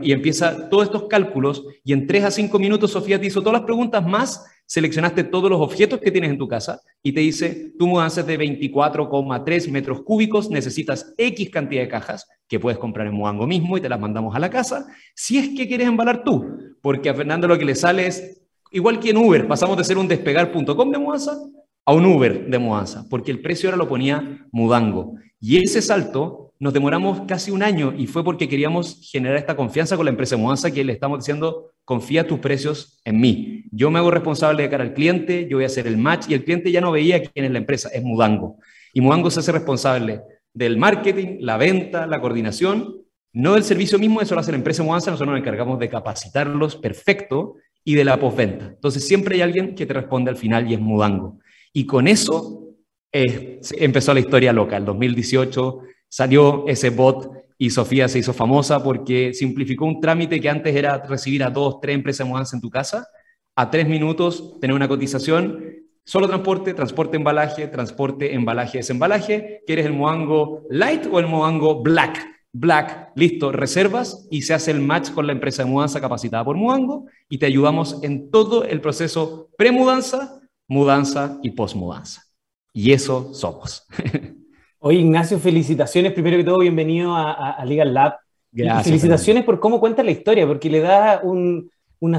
Y 0.00 0.12
empieza 0.12 0.68
todos 0.70 0.84
estos 0.84 1.08
cálculos 1.08 1.64
y 1.82 1.92
en 1.92 2.06
tres 2.06 2.22
a 2.22 2.30
cinco 2.30 2.60
minutos 2.60 2.92
Sofía 2.92 3.20
te 3.20 3.26
hizo 3.26 3.40
todas 3.40 3.54
las 3.54 3.66
preguntas 3.66 4.06
más 4.06 4.46
seleccionaste 4.64 5.24
todos 5.24 5.50
los 5.50 5.60
objetos 5.60 5.98
que 5.98 6.12
tienes 6.12 6.30
en 6.30 6.38
tu 6.38 6.46
casa 6.46 6.80
y 7.02 7.10
te 7.10 7.18
dice, 7.18 7.72
tu 7.76 7.88
mudanza 7.88 8.20
es 8.20 8.28
de 8.28 8.38
24,3 8.38 9.68
metros 9.72 10.02
cúbicos, 10.02 10.48
necesitas 10.48 11.12
X 11.18 11.50
cantidad 11.50 11.82
de 11.82 11.88
cajas 11.88 12.28
que 12.46 12.60
puedes 12.60 12.78
comprar 12.78 13.08
en 13.08 13.14
Muango 13.14 13.44
mismo 13.44 13.76
y 13.76 13.80
te 13.80 13.88
las 13.88 13.98
mandamos 13.98 14.36
a 14.36 14.38
la 14.38 14.50
casa, 14.50 14.86
si 15.16 15.36
es 15.36 15.48
que 15.48 15.66
quieres 15.66 15.88
embalar 15.88 16.22
tú, 16.22 16.46
porque 16.80 17.10
a 17.10 17.14
Fernando 17.14 17.48
lo 17.48 17.58
que 17.58 17.64
le 17.64 17.74
sale 17.74 18.06
es, 18.06 18.40
igual 18.70 19.00
que 19.00 19.10
en 19.10 19.16
Uber, 19.16 19.48
pasamos 19.48 19.76
de 19.76 19.82
ser 19.82 19.98
un 19.98 20.06
despegar.com 20.06 20.90
de 20.92 20.98
mudanza 20.98 21.36
a 21.84 21.92
un 21.92 22.06
Uber 22.06 22.46
de 22.46 22.58
mudanza, 22.58 23.06
porque 23.10 23.30
el 23.30 23.40
precio 23.40 23.68
ahora 23.68 23.78
lo 23.78 23.88
ponía 23.88 24.46
Mudango. 24.52 25.14
Y 25.40 25.58
ese 25.62 25.82
salto 25.82 26.52
nos 26.60 26.72
demoramos 26.72 27.22
casi 27.26 27.50
un 27.50 27.62
año 27.62 27.92
y 27.96 28.06
fue 28.06 28.22
porque 28.22 28.48
queríamos 28.48 29.00
generar 29.10 29.36
esta 29.36 29.56
confianza 29.56 29.96
con 29.96 30.04
la 30.04 30.12
empresa 30.12 30.36
mudanza 30.36 30.70
que 30.70 30.84
le 30.84 30.92
estamos 30.92 31.18
diciendo, 31.18 31.72
confía 31.84 32.26
tus 32.26 32.38
precios 32.38 33.00
en 33.04 33.20
mí. 33.20 33.64
Yo 33.72 33.90
me 33.90 33.98
hago 33.98 34.12
responsable 34.12 34.62
de 34.62 34.70
cara 34.70 34.84
al 34.84 34.94
cliente, 34.94 35.48
yo 35.50 35.56
voy 35.56 35.64
a 35.64 35.66
hacer 35.66 35.88
el 35.88 35.96
match 35.96 36.26
y 36.28 36.34
el 36.34 36.44
cliente 36.44 36.70
ya 36.70 36.80
no 36.80 36.92
veía 36.92 37.20
quién 37.20 37.46
es 37.46 37.50
la 37.50 37.58
empresa, 37.58 37.88
es 37.92 38.02
Mudango. 38.04 38.58
Y 38.92 39.00
Mudango 39.00 39.30
se 39.30 39.40
hace 39.40 39.50
responsable 39.50 40.22
del 40.54 40.76
marketing, 40.76 41.38
la 41.40 41.56
venta, 41.56 42.06
la 42.06 42.20
coordinación, 42.20 43.02
no 43.32 43.54
del 43.54 43.64
servicio 43.64 43.98
mismo, 43.98 44.20
eso 44.20 44.34
lo 44.34 44.42
hace 44.42 44.52
la 44.52 44.58
empresa 44.58 44.82
mudanza, 44.82 45.10
nosotros 45.10 45.32
nos 45.32 45.40
encargamos 45.40 45.78
de 45.78 45.88
capacitarlos 45.88 46.76
perfecto 46.76 47.56
y 47.82 47.94
de 47.94 48.04
la 48.04 48.20
postventa. 48.20 48.66
Entonces 48.66 49.06
siempre 49.06 49.36
hay 49.36 49.40
alguien 49.40 49.74
que 49.74 49.86
te 49.86 49.94
responde 49.94 50.30
al 50.30 50.36
final 50.36 50.70
y 50.70 50.74
es 50.74 50.80
Mudango. 50.80 51.38
Y 51.72 51.86
con 51.86 52.08
eso 52.08 52.62
eh, 53.12 53.60
empezó 53.78 54.14
la 54.14 54.20
historia 54.20 54.52
local. 54.52 54.84
2018 54.84 55.80
salió 56.08 56.64
ese 56.66 56.90
bot 56.90 57.30
y 57.58 57.70
Sofía 57.70 58.08
se 58.08 58.18
hizo 58.18 58.32
famosa 58.32 58.82
porque 58.82 59.32
simplificó 59.34 59.84
un 59.84 60.00
trámite 60.00 60.40
que 60.40 60.48
antes 60.48 60.74
era 60.74 60.98
recibir 61.06 61.44
a 61.44 61.50
dos, 61.50 61.80
tres 61.80 61.94
empresas 61.94 62.26
de 62.26 62.30
mudanza 62.30 62.56
en 62.56 62.62
tu 62.62 62.70
casa, 62.70 63.06
a 63.54 63.70
tres 63.70 63.88
minutos 63.88 64.58
tener 64.60 64.74
una 64.74 64.88
cotización, 64.88 65.62
solo 66.04 66.26
transporte, 66.26 66.74
transporte, 66.74 67.16
embalaje, 67.16 67.68
transporte, 67.68 68.34
embalaje, 68.34 68.78
desembalaje, 68.78 69.62
¿quieres 69.66 69.86
el 69.86 69.92
Moango 69.92 70.66
Light 70.70 71.06
o 71.10 71.20
el 71.20 71.26
Moango 71.26 71.82
Black? 71.82 72.32
Black, 72.54 73.12
listo, 73.14 73.50
reservas 73.50 74.26
y 74.30 74.42
se 74.42 74.52
hace 74.52 74.72
el 74.72 74.80
match 74.80 75.10
con 75.12 75.26
la 75.26 75.32
empresa 75.32 75.64
de 75.64 75.70
mudanza 75.70 76.02
capacitada 76.02 76.44
por 76.44 76.56
Moango 76.56 77.06
y 77.28 77.38
te 77.38 77.46
ayudamos 77.46 78.02
en 78.02 78.30
todo 78.30 78.64
el 78.64 78.82
proceso 78.82 79.48
pre-mudanza, 79.56 80.41
mudanza 80.72 81.38
y 81.42 81.50
post-mudanza. 81.50 82.22
Y 82.72 82.92
eso 82.92 83.34
somos. 83.34 83.86
Oye, 84.78 84.98
Ignacio, 84.98 85.38
felicitaciones. 85.38 86.12
Primero 86.12 86.38
que 86.38 86.44
todo, 86.44 86.58
bienvenido 86.58 87.14
a, 87.14 87.62
Legal 87.66 87.92
Lab. 87.92 88.14
Gracias. 88.50 88.86
felicitaciones 88.86 89.44
por 89.44 89.60
cómo 89.60 89.78
cuenta 89.78 90.02
la 90.02 90.10
historia, 90.10 90.46
porque 90.46 90.70
le 90.70 90.80
da 90.80 91.20
un, 91.22 91.70
una, 92.00 92.18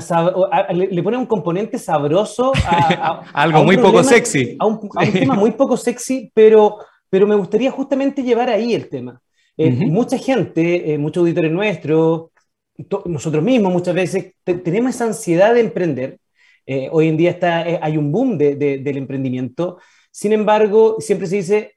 le, 0.71 1.03
pone 1.03 1.17
un 1.17 1.25
componente 1.25 1.77
sabroso 1.77 2.53
a, 2.65 3.23
algo 3.33 3.63
muy 3.63 3.77
poco 3.77 4.03
sexy. 4.03 4.55
A 4.59 4.65
un, 4.67 4.79
tema 5.11 5.33
muy 5.33 5.51
poco 5.51 5.75
sexy, 5.75 6.31
pero, 6.33 6.77
pero 7.09 7.25
me 7.25 7.35
gustaría 7.35 7.71
justamente 7.71 8.21
llevar 8.21 8.49
ahí 8.49 8.73
el 8.75 8.87
tema. 8.87 9.19
Eh, 9.57 9.71
mucha 9.71 10.17
gente, 10.17 10.93
eh, 10.93 10.97
muchos 10.97 11.21
auditores 11.21 11.51
nuestros, 11.51 12.29
nosotros 13.05 13.43
mismos 13.43 13.71
muchas 13.71 13.93
veces 13.93 14.33
tenemos 14.43 14.95
esa 14.95 15.05
ansiedad 15.05 15.53
de 15.53 15.59
emprender. 15.59 16.19
Eh, 16.65 16.89
hoy 16.91 17.07
en 17.07 17.17
día 17.17 17.31
está, 17.31 17.59
hay 17.81 17.97
un 17.97 18.11
boom 18.11 18.37
de, 18.37 18.55
del 18.55 18.97
emprendimiento. 18.97 19.79
Sin 20.11 20.33
embargo, 20.33 20.97
siempre 20.99 21.27
se 21.27 21.37
dice, 21.37 21.73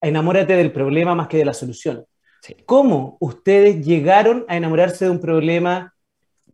enamórate 0.00 0.54
del 0.56 0.72
problema 0.72 1.14
más 1.14 1.28
que 1.28 1.38
de 1.38 1.44
la 1.44 1.54
solución. 1.54 2.04
¿Cómo 2.66 3.16
ustedes 3.20 3.84
llegaron 3.84 4.44
a 4.48 4.56
enamorarse 4.56 5.04
de 5.04 5.10
un 5.10 5.20
problema 5.20 5.94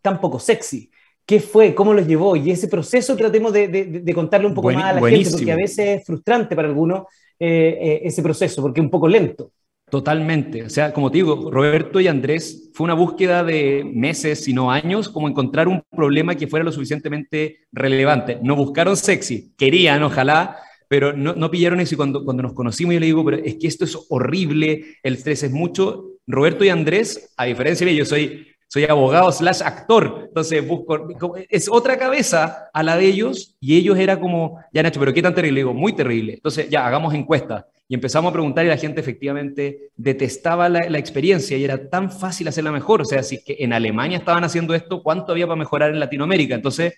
tan 0.02 0.20
poco 0.20 0.38
sexy? 0.38 0.90
¿Qué 1.26 1.40
fue? 1.40 1.74
¿Cómo 1.74 1.94
los 1.94 2.06
llevó? 2.06 2.36
Y 2.36 2.50
ese 2.50 2.68
proceso 2.68 3.16
tratemos 3.16 3.52
de, 3.52 4.12
contarle 4.14 4.46
un 4.46 4.54
poco 4.54 4.70
más 4.70 4.84
a 4.84 5.00
la 5.00 5.08
gente, 5.08 5.30
porque 5.30 5.52
a 5.52 5.56
veces 5.56 6.00
es 6.00 6.04
frustrante 6.04 6.54
para 6.54 6.68
algunos 6.68 7.04
eh, 7.38 7.78
eh, 7.80 8.00
ese 8.04 8.22
proceso, 8.22 8.60
porque 8.60 8.80
es 8.80 8.84
un 8.84 8.90
poco 8.90 9.08
lento. 9.08 9.52
Totalmente. 9.94 10.64
O 10.64 10.70
sea, 10.70 10.92
como 10.92 11.08
te 11.08 11.18
digo, 11.18 11.52
Roberto 11.52 12.00
y 12.00 12.08
Andrés 12.08 12.68
fue 12.74 12.82
una 12.82 12.94
búsqueda 12.94 13.44
de 13.44 13.88
meses, 13.94 14.42
si 14.42 14.52
no 14.52 14.72
años, 14.72 15.08
como 15.08 15.28
encontrar 15.28 15.68
un 15.68 15.84
problema 15.88 16.34
que 16.34 16.48
fuera 16.48 16.64
lo 16.64 16.72
suficientemente 16.72 17.60
relevante. 17.70 18.40
No 18.42 18.56
buscaron 18.56 18.96
sexy, 18.96 19.54
querían, 19.56 20.02
ojalá, 20.02 20.56
pero 20.88 21.12
no, 21.12 21.34
no 21.34 21.48
pillaron 21.48 21.78
eso. 21.78 21.94
Y 21.94 21.96
cuando, 21.96 22.24
cuando 22.24 22.42
nos 22.42 22.54
conocimos, 22.54 22.92
yo 22.92 22.98
le 22.98 23.06
digo, 23.06 23.24
pero 23.24 23.36
es 23.36 23.54
que 23.54 23.68
esto 23.68 23.84
es 23.84 23.96
horrible, 24.08 24.96
el 25.04 25.14
estrés 25.14 25.44
es 25.44 25.52
mucho. 25.52 26.06
Roberto 26.26 26.64
y 26.64 26.70
Andrés, 26.70 27.32
a 27.36 27.44
diferencia 27.44 27.86
de 27.86 27.94
yo 27.94 28.04
soy, 28.04 28.48
soy 28.66 28.86
abogado 28.86 29.30
slash 29.30 29.62
actor, 29.62 30.24
entonces 30.26 30.66
busco, 30.66 31.06
es 31.48 31.68
otra 31.70 31.96
cabeza 31.96 32.68
a 32.74 32.82
la 32.82 32.96
de 32.96 33.06
ellos, 33.06 33.56
y 33.60 33.76
ellos 33.76 33.96
era 33.96 34.18
como, 34.18 34.58
ya 34.72 34.82
Nacho, 34.82 34.98
pero 34.98 35.14
qué 35.14 35.22
tan 35.22 35.36
terrible, 35.36 35.54
le 35.54 35.60
digo, 35.60 35.72
muy 35.72 35.92
terrible. 35.92 36.34
Entonces, 36.34 36.68
ya, 36.68 36.84
hagamos 36.84 37.14
encuesta 37.14 37.68
y 37.86 37.94
empezamos 37.94 38.30
a 38.30 38.32
preguntar 38.32 38.64
y 38.64 38.68
la 38.68 38.78
gente 38.78 39.00
efectivamente 39.00 39.90
detestaba 39.94 40.68
la, 40.68 40.98
experiencia 40.98 41.56
y 41.56 41.64
era 41.64 41.90
tan 41.90 42.10
fácil 42.10 42.48
hacerla 42.48 42.72
mejor. 42.72 43.02
O 43.02 43.04
sea, 43.04 43.22
si 43.22 43.44
que 43.44 43.56
en 43.60 43.72
Alemania 43.74 44.18
estaban 44.18 44.42
haciendo 44.42 44.74
esto, 44.74 45.02
¿cuánto 45.02 45.32
había 45.32 45.46
para 45.46 45.58
mejorar 45.58 45.90
en 45.90 46.00
Latinoamérica? 46.00 46.54
Entonces, 46.54 46.94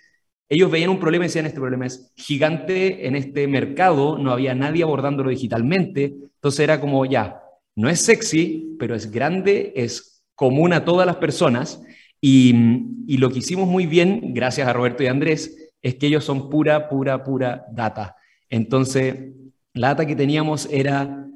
ellos 0.49 0.71
veían 0.71 0.91
un 0.91 1.01
problema 1.01 1.25
y 1.25 1.29
decían, 1.29 1.47
este 1.47 1.59
problema 1.59 1.87
es 1.87 2.13
gigante 2.15 3.09
en 3.09 3.17
este 3.17 3.49
mercado, 3.49 4.17
no 4.17 4.31
había 4.31 4.55
nadie 4.55 4.85
abordándolo 4.85 5.31
digitalmente. 5.31 6.15
Entonces 6.37 6.61
era 6.61 6.81
como, 6.81 7.05
ya, 7.05 7.43
no 7.75 7.89
es 7.89 8.01
sexy, 8.01 8.77
pero 8.79 8.95
es 8.95 9.11
grande, 9.11 9.73
es 9.75 10.23
común 10.37 10.73
a 10.73 10.85
todas 10.85 11.05
las 11.05 11.17
personas. 11.17 11.83
Y, 12.21 12.55
y 13.09 13.19
lo 13.19 13.31
que 13.31 13.41
hicimos 13.41 13.67
muy 13.67 13.87
bien, 13.87 14.35
gracias 14.35 14.69
a 14.69 14.73
Roberto 14.73 15.03
y 15.03 15.09
Andrés, 15.09 15.73
es 15.83 15.97
que 15.97 16.07
ellos 16.07 16.25
son 16.25 16.49
pura, 16.49 16.89
pura, 16.89 17.25
pura 17.25 17.67
data. 17.73 18.15
Entonces, 18.49 19.33
la 19.77 19.89
data 19.89 20.07
que 20.07 20.17
teníamos 20.17 20.69
era, 20.71 21.27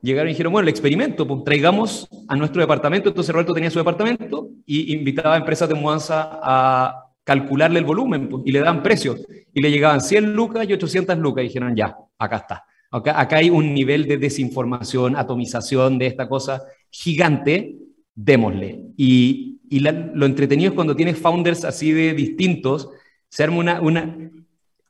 llegaron 0.00 0.28
y 0.28 0.32
dijeron, 0.32 0.52
bueno, 0.52 0.64
el 0.66 0.70
experimento, 0.70 1.26
pues 1.26 1.44
traigamos 1.44 2.08
a 2.28 2.36
nuestro 2.36 2.60
departamento, 2.60 3.08
entonces 3.08 3.32
Roberto 3.32 3.52
tenía 3.52 3.70
su 3.70 3.78
departamento 3.78 4.48
y 4.64 4.94
invitaba 4.94 5.34
a 5.34 5.38
empresas 5.38 5.68
de 5.68 5.74
mudanza 5.74 6.38
a 6.42 7.06
calcularle 7.24 7.80
el 7.80 7.84
volumen 7.84 8.28
pues, 8.28 8.44
y 8.46 8.52
le 8.52 8.60
daban 8.60 8.82
precios 8.82 9.20
y 9.52 9.60
le 9.60 9.70
llegaban 9.70 10.00
100 10.00 10.32
lucas 10.32 10.68
y 10.68 10.72
800 10.72 11.18
lucas 11.18 11.44
y 11.44 11.48
dijeron, 11.48 11.74
ya, 11.74 11.96
acá 12.18 12.36
está. 12.36 12.64
Acá, 12.90 13.20
acá 13.20 13.36
hay 13.36 13.50
un 13.50 13.74
nivel 13.74 14.06
de 14.06 14.18
desinformación, 14.18 15.16
atomización 15.16 15.98
de 15.98 16.06
esta 16.06 16.28
cosa 16.28 16.62
gigante, 16.90 17.76
démosle. 18.14 18.80
Y, 18.96 19.60
y 19.70 19.80
lo 19.80 20.26
entretenido 20.26 20.70
es 20.70 20.74
cuando 20.74 20.94
tienes 20.94 21.18
founders 21.18 21.64
así 21.64 21.90
de 21.90 22.12
distintos, 22.12 22.90
se 23.28 23.42
arma 23.44 23.56
una, 23.56 23.80
una 23.80 24.30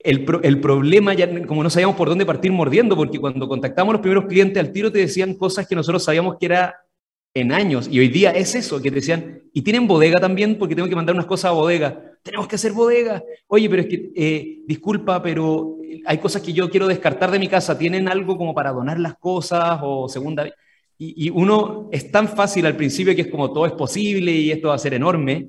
el, 0.05 0.61
problema, 0.61 1.15
ya 1.15 1.47
como 1.47 1.63
no 1.63 1.71
sabíamos 1.71 1.97
por 1.97 2.09
dónde 2.09 2.27
partir 2.27 2.53
mordiendo, 2.53 2.97
porque 2.97 3.19
cuando 3.19 3.49
contactamos 3.49 3.91
a 3.91 3.95
los 3.95 4.01
primeros 4.01 4.27
clientes 4.27 4.59
al 4.59 4.73
tiro 4.73 4.91
te 4.91 4.99
decían 4.99 5.35
cosas 5.35 5.67
que 5.67 5.75
nosotros 5.75 6.05
sabíamos 6.05 6.37
que 6.39 6.47
era 6.47 6.77
en 7.35 7.53
años, 7.53 7.89
y 7.91 7.99
hoy 7.99 8.09
día 8.09 8.31
es 8.31 8.55
eso, 8.55 8.83
que 8.83 8.91
te 8.91 8.97
decían, 8.97 9.43
y 9.55 9.63
tienen 9.63 9.87
bodega 9.87 10.21
también, 10.21 10.59
porque 10.59 10.75
tengo 10.75 10.89
que 10.89 10.97
mandar 10.97 11.15
unas 11.15 11.27
cosas 11.27 11.51
a 11.51 11.55
bodega, 11.55 12.17
tenemos 12.23 12.47
que 12.47 12.57
hacer 12.57 12.73
bodega, 12.73 13.23
oye, 13.47 13.71
pero 13.71 13.83
es 13.83 13.89
que, 13.89 14.13
eh, 14.15 14.59
disculpa, 14.67 15.23
pero 15.23 15.79
hay 16.05 16.19
cosas 16.19 16.43
que 16.43 16.53
yo 16.53 16.69
quiero 16.69 16.87
descartar 16.87 17.31
de 17.31 17.39
mi 17.39 17.49
casa, 17.49 17.79
¿tienen 17.79 18.09
algo 18.09 18.37
como 18.37 18.55
para 18.55 18.73
donar 18.73 19.01
las 19.01 19.17
cosas 19.17 19.81
o 19.83 20.09
segunda? 20.09 20.47
Y, 20.99 21.27
y 21.27 21.31
uno 21.31 21.89
es 21.91 22.11
tan 22.11 22.29
fácil 22.29 22.67
al 22.67 22.77
principio 22.77 23.15
que 23.15 23.23
es 23.23 23.29
como 23.29 23.53
todo 23.53 23.67
es 23.67 23.73
posible 23.73 24.31
y 24.31 24.51
esto 24.51 24.69
va 24.69 24.75
a 24.75 24.79
ser 24.79 24.95
enorme, 24.95 25.49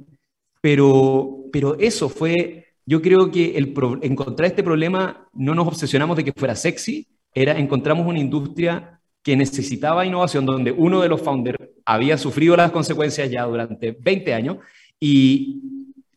pero, 0.62 1.44
pero 1.52 1.78
eso 1.78 2.08
fue 2.08 2.63
yo 2.86 3.02
creo 3.02 3.32
que 3.32 3.58
el 3.58 3.74
encontrar 4.02 4.48
este 4.48 4.64
problema 4.64 5.28
no 5.34 5.56
nos 5.56 5.68
obsesionamos 5.68 6.18
de 6.18 6.24
que 6.24 6.34
fuera 6.34 6.56
sexy, 6.56 7.08
era 7.34 7.58
encontramos 7.58 8.06
una 8.06 8.20
industria 8.20 9.00
que 9.24 9.38
necesitaba 9.38 10.06
innovación, 10.06 10.46
donde 10.46 10.72
uno 10.72 11.02
de 11.02 11.08
los 11.08 11.22
founders 11.22 11.58
había 11.86 12.18
sufrido 12.18 12.56
las 12.58 12.72
consecuencias 12.72 13.32
ya 13.32 13.44
durante 13.44 13.92
20 13.92 14.34
años 14.34 14.58
y 15.00 15.62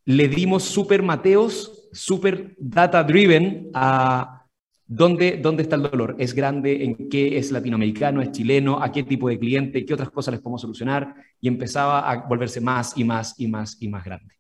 le 0.04 0.28
dimos 0.28 0.64
super 0.64 1.02
mateos, 1.02 1.88
super 1.92 2.54
data 2.58 3.02
driven 3.04 3.70
a 3.75 4.44
dónde, 4.87 5.38
dónde 5.42 5.62
está 5.62 5.76
el 5.76 5.82
dolor. 5.82 6.16
¿Es 6.18 6.35
grande? 6.35 6.85
¿En 6.85 7.08
qué 7.08 7.38
es 7.38 7.50
latinoamericano? 7.52 8.23
¿Es 8.23 8.32
chileno? 8.32 8.82
¿A 8.82 8.90
qué 8.92 9.02
tipo 9.02 9.28
de 9.28 9.38
cliente? 9.38 9.85
¿Qué 9.85 9.94
otras 9.94 10.11
cosas 10.11 10.32
les 10.32 10.40
podemos 10.40 10.61
solucionar? 10.61 11.14
Y 11.40 11.49
empezaba 11.49 12.11
a 12.11 12.26
volverse 12.26 12.61
más 12.61 12.96
y 12.96 13.04
más 13.04 13.35
y 13.38 13.46
más 13.49 13.76
y 13.80 13.88
más 13.88 14.04
grande. 14.04 14.35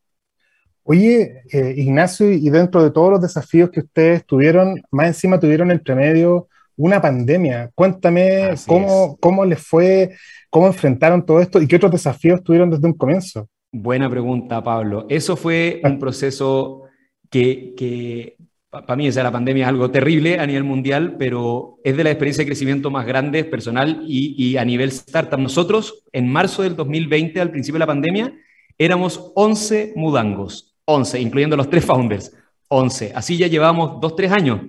Oye, 0.88 1.42
eh, 1.50 1.74
Ignacio, 1.76 2.30
y 2.30 2.48
dentro 2.48 2.80
de 2.80 2.92
todos 2.92 3.10
los 3.10 3.20
desafíos 3.20 3.70
que 3.70 3.80
ustedes 3.80 4.24
tuvieron, 4.24 4.80
más 4.92 5.08
encima 5.08 5.40
tuvieron 5.40 5.72
entre 5.72 5.96
medio 5.96 6.46
una 6.76 7.02
pandemia. 7.02 7.72
Cuéntame 7.74 8.54
cómo, 8.68 9.16
cómo 9.18 9.44
les 9.44 9.60
fue, 9.60 10.14
cómo 10.48 10.68
enfrentaron 10.68 11.26
todo 11.26 11.40
esto 11.40 11.60
y 11.60 11.66
qué 11.66 11.74
otros 11.74 11.90
desafíos 11.90 12.40
tuvieron 12.44 12.70
desde 12.70 12.86
un 12.86 12.92
comienzo. 12.92 13.48
Buena 13.72 14.08
pregunta, 14.08 14.62
Pablo. 14.62 15.06
Eso 15.08 15.36
fue 15.36 15.80
un 15.82 15.98
proceso 15.98 16.82
que, 17.30 17.74
que 17.76 18.36
para 18.70 18.94
mí, 18.94 19.08
o 19.08 19.12
sea, 19.12 19.24
la 19.24 19.32
pandemia 19.32 19.64
es 19.64 19.68
algo 19.68 19.90
terrible 19.90 20.38
a 20.38 20.46
nivel 20.46 20.62
mundial, 20.62 21.16
pero 21.18 21.80
es 21.82 21.96
de 21.96 22.04
la 22.04 22.10
experiencia 22.10 22.42
de 22.42 22.50
crecimiento 22.50 22.92
más 22.92 23.06
grande 23.06 23.42
personal 23.42 24.04
y, 24.06 24.36
y 24.38 24.56
a 24.56 24.64
nivel 24.64 24.90
startup. 24.90 25.40
Nosotros, 25.40 26.04
en 26.12 26.30
marzo 26.30 26.62
del 26.62 26.76
2020, 26.76 27.40
al 27.40 27.50
principio 27.50 27.74
de 27.74 27.80
la 27.80 27.86
pandemia, 27.88 28.32
éramos 28.78 29.32
11 29.34 29.94
mudangos. 29.96 30.75
11, 30.86 31.20
incluyendo 31.20 31.56
los 31.56 31.68
tres 31.68 31.84
founders, 31.84 32.32
11. 32.68 33.12
Así 33.14 33.36
ya 33.36 33.46
llevamos 33.48 34.00
dos, 34.00 34.16
tres 34.16 34.32
años. 34.32 34.60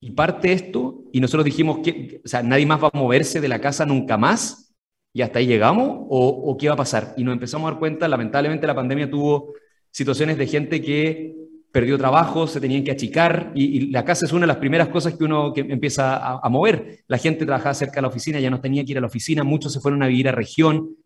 Y 0.00 0.10
parte 0.12 0.52
esto, 0.52 1.04
y 1.12 1.20
nosotros 1.20 1.44
dijimos 1.44 1.78
que, 1.82 2.20
o 2.24 2.28
sea, 2.28 2.42
nadie 2.42 2.66
más 2.66 2.82
va 2.82 2.90
a 2.92 2.96
moverse 2.98 3.40
de 3.40 3.48
la 3.48 3.60
casa 3.60 3.86
nunca 3.86 4.16
más, 4.16 4.74
y 5.12 5.22
hasta 5.22 5.38
ahí 5.38 5.46
llegamos, 5.46 6.06
o, 6.08 6.56
qué 6.58 6.68
va 6.68 6.74
a 6.74 6.78
pasar. 6.78 7.14
Y 7.16 7.24
nos 7.24 7.32
empezamos 7.32 7.66
a 7.66 7.72
dar 7.72 7.78
cuenta, 7.78 8.06
lamentablemente 8.06 8.66
la 8.66 8.74
pandemia 8.74 9.10
tuvo 9.10 9.54
situaciones 9.90 10.36
de 10.36 10.46
gente 10.46 10.82
que 10.82 11.34
perdió 11.72 11.96
trabajo, 11.98 12.46
se 12.46 12.60
tenían 12.60 12.84
que 12.84 12.90
achicar, 12.90 13.52
y, 13.54 13.90
la 13.90 14.04
casa 14.04 14.26
es 14.26 14.32
una 14.32 14.42
de 14.42 14.48
las 14.48 14.58
primeras 14.58 14.88
cosas 14.88 15.14
que 15.14 15.24
uno 15.24 15.52
que 15.52 15.60
empieza 15.60 16.16
a, 16.16 16.40
a 16.42 16.48
mover. 16.50 17.04
La 17.08 17.18
gente 17.18 17.46
trabajaba 17.46 17.74
cerca 17.74 17.96
de 17.96 18.02
la 18.02 18.08
oficina, 18.08 18.40
ya 18.40 18.50
no 18.50 18.60
tenía 18.60 18.84
que 18.84 18.92
ir 18.92 18.98
a 18.98 19.00
la 19.02 19.06
oficina, 19.06 19.44
muchos 19.44 19.72
se 19.72 19.80
fueron 19.80 20.02
a 20.02 20.06
vivir 20.06 20.28
a 20.28 20.32
región, 20.32 20.96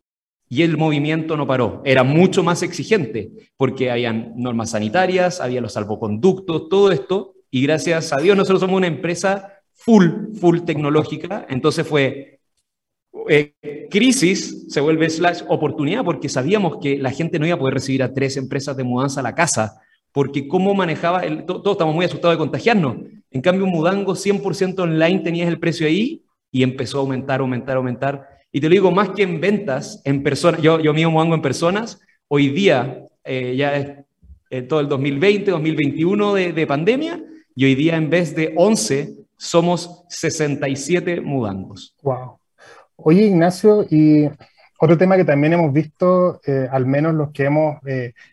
y 0.52 0.62
el 0.62 0.76
movimiento 0.76 1.36
no 1.36 1.46
paró. 1.46 1.80
Era 1.84 2.02
mucho 2.02 2.42
más 2.42 2.62
exigente 2.64 3.30
porque 3.56 3.88
habían 3.90 4.32
normas 4.36 4.70
sanitarias, 4.70 5.40
había 5.40 5.60
los 5.60 5.74
salvoconductos, 5.74 6.68
todo 6.68 6.90
esto. 6.90 7.34
Y 7.52 7.62
gracias 7.62 8.12
a 8.12 8.16
Dios 8.16 8.36
nosotros 8.36 8.60
somos 8.60 8.76
una 8.76 8.88
empresa 8.88 9.62
full, 9.72 10.34
full 10.40 10.62
tecnológica. 10.62 11.46
Entonces 11.48 11.86
fue 11.86 12.40
eh, 13.28 13.54
crisis, 13.92 14.66
se 14.68 14.80
vuelve 14.80 15.08
slash 15.08 15.42
oportunidad 15.48 16.04
porque 16.04 16.28
sabíamos 16.28 16.78
que 16.78 16.98
la 16.98 17.12
gente 17.12 17.38
no 17.38 17.46
iba 17.46 17.54
a 17.54 17.58
poder 17.58 17.74
recibir 17.74 18.02
a 18.02 18.12
tres 18.12 18.36
empresas 18.36 18.76
de 18.76 18.82
mudanza 18.82 19.20
a 19.20 19.22
la 19.22 19.36
casa. 19.36 19.80
Porque 20.10 20.48
cómo 20.48 20.74
manejaba, 20.74 21.20
el, 21.20 21.44
todos 21.46 21.74
estamos 21.74 21.94
muy 21.94 22.04
asustados 22.04 22.34
de 22.34 22.38
contagiarnos. 22.38 22.96
En 23.30 23.40
cambio, 23.40 23.66
un 23.66 23.70
mudango 23.70 24.16
100% 24.16 24.80
online 24.80 25.20
tenías 25.20 25.46
el 25.46 25.60
precio 25.60 25.86
ahí 25.86 26.24
y 26.50 26.64
empezó 26.64 26.98
a 26.98 27.02
aumentar, 27.02 27.38
aumentar, 27.38 27.76
aumentar 27.76 28.39
y 28.52 28.60
te 28.60 28.68
lo 28.68 28.72
digo 28.72 28.90
más 28.90 29.10
que 29.10 29.22
en 29.22 29.40
ventas, 29.40 30.02
en 30.04 30.22
personas, 30.22 30.60
yo, 30.60 30.80
yo 30.80 30.92
mío 30.92 31.10
muango 31.10 31.34
en 31.34 31.42
personas, 31.42 32.00
hoy 32.28 32.48
día 32.48 33.04
eh, 33.24 33.54
ya 33.56 33.76
es 33.76 33.90
eh, 34.50 34.62
todo 34.62 34.80
el 34.80 34.88
2020, 34.88 35.50
2021 35.50 36.34
de, 36.34 36.52
de 36.52 36.66
pandemia, 36.66 37.22
y 37.54 37.64
hoy 37.64 37.74
día 37.74 37.96
en 37.96 38.10
vez 38.10 38.34
de 38.34 38.52
11 38.56 39.14
somos 39.36 40.04
67 40.08 41.20
mudangos. 41.20 41.94
Wow. 42.02 42.38
Oye, 42.96 43.22
Ignacio, 43.22 43.86
y 43.88 44.28
otro 44.78 44.98
tema 44.98 45.16
que 45.16 45.24
también 45.24 45.52
hemos 45.52 45.72
visto, 45.72 46.40
eh, 46.46 46.68
al 46.70 46.86
menos 46.86 47.14
los 47.14 47.30
que 47.30 47.44
hemos 47.44 47.78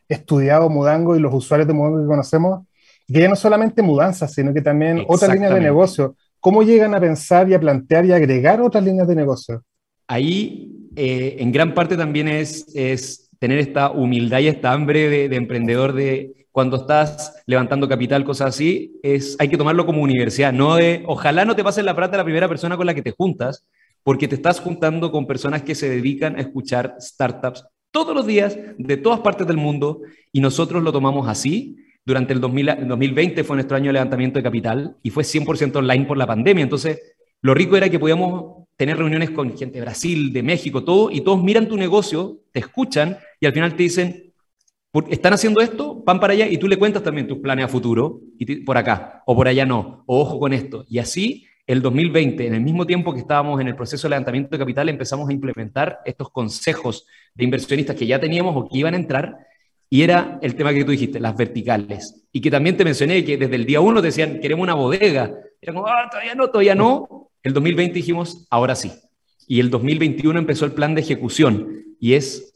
estudiado 0.08 0.70
Mudango 0.70 1.16
y 1.16 1.20
los 1.20 1.34
usuarios 1.34 1.68
de 1.68 1.74
Mudango 1.74 2.02
que 2.02 2.08
conocemos, 2.08 2.66
que 3.08 3.22
ya 3.22 3.30
no 3.30 3.36
solamente 3.36 3.82
mudanzas, 3.82 4.34
sino 4.34 4.54
que 4.54 4.62
también 4.62 5.04
otras 5.08 5.32
líneas 5.32 5.54
de 5.54 5.62
negocio. 5.62 6.16
¿Cómo 6.40 6.64
llegan 6.64 6.94
a 6.94 7.00
pensar 7.00 7.50
y 7.50 7.54
a 7.54 7.60
plantear 7.60 8.06
y 8.06 8.12
agregar 8.12 8.62
otras 8.62 8.84
líneas 8.84 9.08
de 9.08 9.16
negocio? 9.16 9.64
Ahí 10.08 10.90
eh, 10.96 11.38
en 11.40 11.52
gran 11.52 11.74
parte 11.74 11.96
también 11.96 12.28
es, 12.28 12.74
es, 12.76 13.30
tener 13.40 13.60
esta 13.60 13.92
humildad 13.92 14.40
y 14.40 14.48
esta 14.48 14.74
hambre 14.74 15.28
de, 15.30 15.36
emprendedor 15.36 15.94
de 15.94 16.48
cuando 16.52 16.78
estás 16.78 17.44
levantando 17.46 17.88
capital, 17.88 18.24
cosas 18.24 18.50
así, 18.56 19.00
es, 19.04 19.36
hay 19.38 19.48
que 19.48 19.58
tomarlo 19.58 19.86
como 19.86 20.02
universidad, 20.02 20.52
no 20.52 20.76
de, 20.76 21.04
ojalá 21.06 21.46
no 21.46 21.56
te 21.56 21.64
pase 21.64 21.84
la 21.84 21.96
plata 21.96 22.18
la 22.18 22.24
primera 22.24 22.48
persona 22.48 22.76
con 22.78 22.88
la 22.88 22.96
que 22.96 23.04
te 23.04 23.12
juntas, 23.12 23.64
porque 24.02 24.28
te 24.28 24.34
estás 24.34 24.60
juntando 24.60 25.12
con 25.12 25.28
personas 25.28 25.62
que 25.62 25.76
se 25.76 25.88
dedican 25.88 26.36
a 26.36 26.42
escuchar 26.42 26.96
startups 27.00 27.64
todos 27.92 28.16
los 28.16 28.26
días 28.26 28.58
de 28.78 28.98
todas 28.98 29.20
partes 29.20 29.46
del 29.48 29.58
mundo 29.58 30.02
y 30.32 30.42
nosotros 30.42 30.84
lo 30.84 30.92
tomamos 30.92 31.28
así. 31.28 31.78
Durante 32.06 32.32
el, 32.32 32.40
2020 32.40 33.44
fue 33.44 33.58
nuestro 33.58 33.76
año 33.76 33.88
de 33.88 33.94
levantamiento 33.94 34.40
de 34.40 34.44
capital 34.44 34.96
y 35.04 35.10
fue 35.10 35.24
100% 35.24 35.76
online 35.76 36.06
por 36.06 36.18
la 36.18 36.26
pandemia. 36.26 36.64
Entonces, 36.64 37.02
lo 37.42 37.54
rico 37.54 37.76
era 37.76 37.90
que 37.90 38.00
podíamos 38.00 38.67
tener 38.78 38.98
reuniones 38.98 39.32
con 39.32 39.58
gente 39.58 39.80
de 39.80 39.82
Brasil, 39.82 40.32
de 40.32 40.44
México, 40.44 40.84
todo, 40.84 41.12
y 41.12 41.22
todos 41.22 41.44
miran 41.44 41.68
tu 41.68 41.76
negocio, 41.76 42.44
te 42.52 42.60
escuchan 42.60 43.18
y 43.40 43.48
al 43.48 43.54
final 43.54 43.76
te 43.76 43.84
dicen, 43.84 44.34
están 45.10 45.34
haciendo 45.34 45.62
esto, 45.62 46.02
van 46.06 46.20
para 46.20 46.34
allá 46.34 46.48
y 46.48 46.58
tú 46.58 46.68
le 46.68 46.78
cuentas 46.78 47.04
también 47.04 47.28
tus 47.28 47.40
planes 47.40 47.66
a 47.66 47.68
futuro, 47.68 48.22
y 48.38 48.58
por 48.58 48.78
acá, 48.78 49.24
o 49.26 49.36
por 49.36 49.48
allá 49.48 49.66
no, 49.66 50.04
o 50.06 50.22
ojo 50.22 50.40
con 50.40 50.54
esto. 50.54 50.86
Y 50.88 51.00
así 51.00 51.48
el 51.66 51.82
2020, 51.82 52.48
en 52.48 52.54
el 52.54 52.62
mismo 52.62 52.86
tiempo 52.86 53.14
que 53.14 53.20
estábamos 53.20 53.60
en 53.60 53.68
el 53.68 53.76
proceso 53.76 54.08
de 54.08 54.12
levantamiento 54.12 54.52
de 54.52 54.60
capital, 54.60 54.88
empezamos 54.90 55.28
a 55.28 55.34
implementar 55.34 56.00
estos 56.06 56.30
consejos 56.30 57.06
de 57.34 57.44
inversionistas 57.44 57.96
que 57.96 58.08
ya 58.08 58.20
teníamos 58.20 58.56
o 58.56 58.70
que 58.70 58.78
iban 58.78 58.94
a 58.94 58.98
entrar, 58.98 59.38
y 59.90 60.02
era 60.02 60.40
el 60.42 60.56
tema 60.56 60.74
que 60.74 60.84
tú 60.84 60.92
dijiste, 60.92 61.20
las 61.20 61.36
verticales. 61.36 62.26
Y 62.32 62.42
que 62.42 62.52
también 62.52 62.78
te 62.78 62.86
mencioné 62.86 63.24
que 63.24 63.38
desde 63.38 63.56
el 63.56 63.66
día 63.66 63.82
uno 63.82 64.02
te 64.02 64.08
decían, 64.08 64.40
queremos 64.40 64.64
una 64.64 64.74
bodega. 64.74 65.34
Era 65.62 65.74
como, 65.74 65.88
ah, 65.88 66.08
todavía 66.10 66.36
no, 66.36 66.48
todavía 66.48 66.76
no. 66.76 67.27
El 67.44 67.54
2020 67.54 67.94
dijimos, 67.94 68.48
ahora 68.50 68.76
sí. 68.76 68.92
Y 69.48 69.60
el 69.60 69.70
2021 69.70 70.38
empezó 70.40 70.66
el 70.66 70.74
plan 70.74 70.96
de 70.96 71.02
ejecución. 71.02 71.96
Y 72.00 72.14
es, 72.14 72.54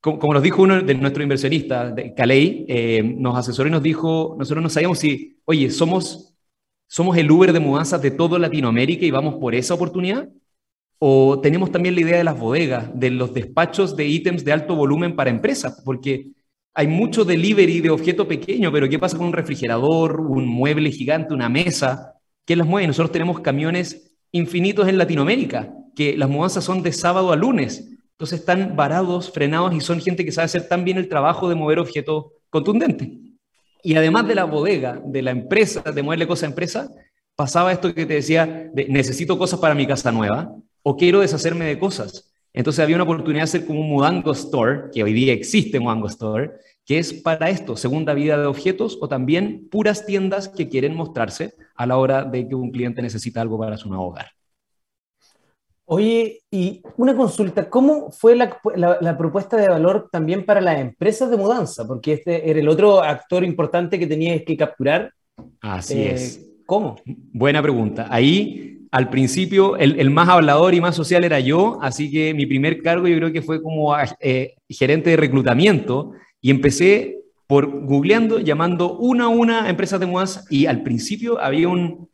como, 0.00 0.32
nos 0.32 0.42
dijo 0.42 0.62
uno 0.62 0.82
de 0.82 0.94
nuestros 0.94 1.22
inversionistas, 1.22 1.94
Caley, 2.16 2.64
eh, 2.68 3.02
nos 3.02 3.36
asesoró 3.36 3.68
y 3.68 3.72
nos 3.72 3.82
dijo, 3.82 4.36
nosotros 4.38 4.62
no 4.62 4.68
sabíamos 4.68 4.98
si, 4.98 5.40
oye, 5.44 5.70
somos 5.70 6.30
¿Somos 6.92 7.16
el 7.16 7.30
Uber 7.30 7.52
de 7.52 7.60
mudanzas 7.60 8.02
de 8.02 8.10
toda 8.10 8.36
Latinoamérica 8.36 9.06
y 9.06 9.12
vamos 9.12 9.36
por 9.36 9.54
esa 9.54 9.74
oportunidad? 9.74 10.28
¿O 10.98 11.40
tenemos 11.40 11.70
también 11.70 11.94
la 11.94 12.00
idea 12.00 12.18
de 12.18 12.24
las 12.24 12.36
bodegas, 12.36 12.90
de 12.98 13.10
los 13.10 13.32
despachos 13.32 13.94
de 13.94 14.08
ítems 14.08 14.44
de 14.44 14.50
alto 14.50 14.74
volumen 14.74 15.14
para 15.14 15.30
empresas? 15.30 15.80
Porque 15.84 16.32
hay 16.74 16.88
mucho 16.88 17.24
delivery 17.24 17.80
de 17.80 17.90
objeto 17.90 18.26
pequeño, 18.26 18.72
pero 18.72 18.88
¿qué 18.88 18.98
pasa 18.98 19.16
con 19.16 19.28
un 19.28 19.32
refrigerador, 19.32 20.20
un 20.20 20.48
mueble 20.48 20.90
gigante, 20.90 21.32
una 21.32 21.48
mesa? 21.48 22.14
¿Qué 22.44 22.56
las 22.56 22.66
mueve? 22.66 22.88
Nosotros 22.88 23.12
tenemos 23.12 23.38
camiones 23.38 24.09
infinitos 24.32 24.88
en 24.88 24.98
Latinoamérica, 24.98 25.72
que 25.94 26.16
las 26.16 26.28
mudanzas 26.28 26.64
son 26.64 26.82
de 26.82 26.92
sábado 26.92 27.32
a 27.32 27.36
lunes. 27.36 27.88
Entonces 28.12 28.40
están 28.40 28.76
varados, 28.76 29.30
frenados 29.32 29.74
y 29.74 29.80
son 29.80 30.00
gente 30.00 30.24
que 30.24 30.32
sabe 30.32 30.46
hacer 30.46 30.68
tan 30.68 30.84
bien 30.84 30.98
el 30.98 31.08
trabajo 31.08 31.48
de 31.48 31.54
mover 31.54 31.78
objetos 31.78 32.26
contundentes. 32.50 33.08
Y 33.82 33.94
además 33.94 34.28
de 34.28 34.34
la 34.34 34.44
bodega, 34.44 35.00
de 35.04 35.22
la 35.22 35.30
empresa, 35.30 35.80
de 35.80 36.02
moverle 36.02 36.26
cosas 36.26 36.44
a 36.44 36.46
empresa, 36.46 36.90
pasaba 37.34 37.72
esto 37.72 37.94
que 37.94 38.04
te 38.04 38.14
decía, 38.14 38.70
de, 38.74 38.86
necesito 38.88 39.38
cosas 39.38 39.58
para 39.58 39.74
mi 39.74 39.86
casa 39.86 40.12
nueva 40.12 40.54
o 40.82 40.96
quiero 40.96 41.20
deshacerme 41.20 41.64
de 41.64 41.78
cosas. 41.78 42.30
Entonces 42.52 42.82
había 42.82 42.96
una 42.96 43.04
oportunidad 43.04 43.44
de 43.44 43.44
hacer 43.44 43.66
como 43.66 43.80
un 43.80 43.88
Mudango 43.88 44.32
Store, 44.32 44.90
que 44.92 45.02
hoy 45.02 45.12
día 45.12 45.32
existe 45.32 45.78
Mudango 45.80 46.08
Store, 46.08 46.50
que 46.84 46.98
es 46.98 47.12
para 47.12 47.48
esto, 47.48 47.76
segunda 47.76 48.12
vida 48.12 48.36
de 48.36 48.46
objetos 48.46 48.98
o 49.00 49.08
también 49.08 49.68
puras 49.70 50.04
tiendas 50.04 50.48
que 50.48 50.68
quieren 50.68 50.94
mostrarse 50.94 51.54
a 51.80 51.86
la 51.86 51.96
hora 51.96 52.24
de 52.24 52.46
que 52.46 52.54
un 52.54 52.70
cliente 52.70 53.00
necesita 53.00 53.40
algo 53.40 53.58
para 53.58 53.78
su 53.78 53.88
nuevo 53.88 54.08
hogar. 54.08 54.26
Oye, 55.86 56.42
y 56.50 56.82
una 56.98 57.16
consulta, 57.16 57.70
¿cómo 57.70 58.10
fue 58.10 58.36
la, 58.36 59.16
propuesta 59.16 59.56
de 59.56 59.66
valor 59.66 60.10
también 60.12 60.44
para 60.44 60.60
las 60.60 60.78
empresas 60.78 61.30
de 61.30 61.38
mudanza? 61.38 61.86
Porque 61.86 62.12
este 62.12 62.50
era 62.50 62.60
el 62.60 62.68
otro 62.68 63.02
actor 63.02 63.44
importante 63.44 63.98
que 63.98 64.06
tenías 64.06 64.42
que 64.42 64.58
capturar. 64.58 65.10
Así 65.62 66.02
eh, 66.02 66.12
es. 66.12 66.46
¿Cómo? 66.66 66.96
Buena 67.32 67.62
pregunta. 67.62 68.08
Ahí, 68.10 68.86
al 68.90 69.08
principio, 69.08 69.78
el, 69.78 70.10
más 70.10 70.28
hablador 70.28 70.74
y 70.74 70.82
más 70.82 70.94
social 70.94 71.24
era 71.24 71.40
yo, 71.40 71.78
así 71.80 72.10
que 72.10 72.34
mi 72.34 72.44
primer 72.44 72.82
cargo 72.82 73.08
yo 73.08 73.16
creo 73.16 73.32
que 73.32 73.40
fue 73.40 73.62
como 73.62 73.96
eh, 74.20 74.54
gerente 74.68 75.08
de 75.08 75.16
reclutamiento 75.16 76.12
y 76.42 76.50
empecé 76.50 77.19
por 77.50 77.84
googleando, 77.84 78.38
llamando 78.38 78.96
una 78.96 79.24
a 79.24 79.28
una 79.28 79.64
a 79.64 79.70
empresas 79.70 79.98
de 79.98 80.06
mudanza 80.06 80.44
y 80.50 80.66
al 80.66 80.84
principio 80.84 81.40
había 81.40 81.66
un... 81.66 82.08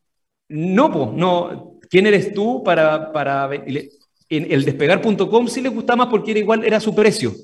No, 0.49 1.13
no, 1.15 1.79
¿Quién 1.91 2.07
eres 2.07 2.33
tú 2.33 2.63
para, 2.65 3.13
para 3.13 3.51
en 3.55 3.91
el 4.31 4.65
despegar.com 4.65 5.49
sí 5.49 5.61
le 5.61 5.69
gustaba 5.69 5.99
más 5.99 6.07
porque 6.07 6.31
era 6.31 6.41
igual, 6.41 6.65
era 6.65 6.81
su 6.81 6.95
precio. 6.95 7.35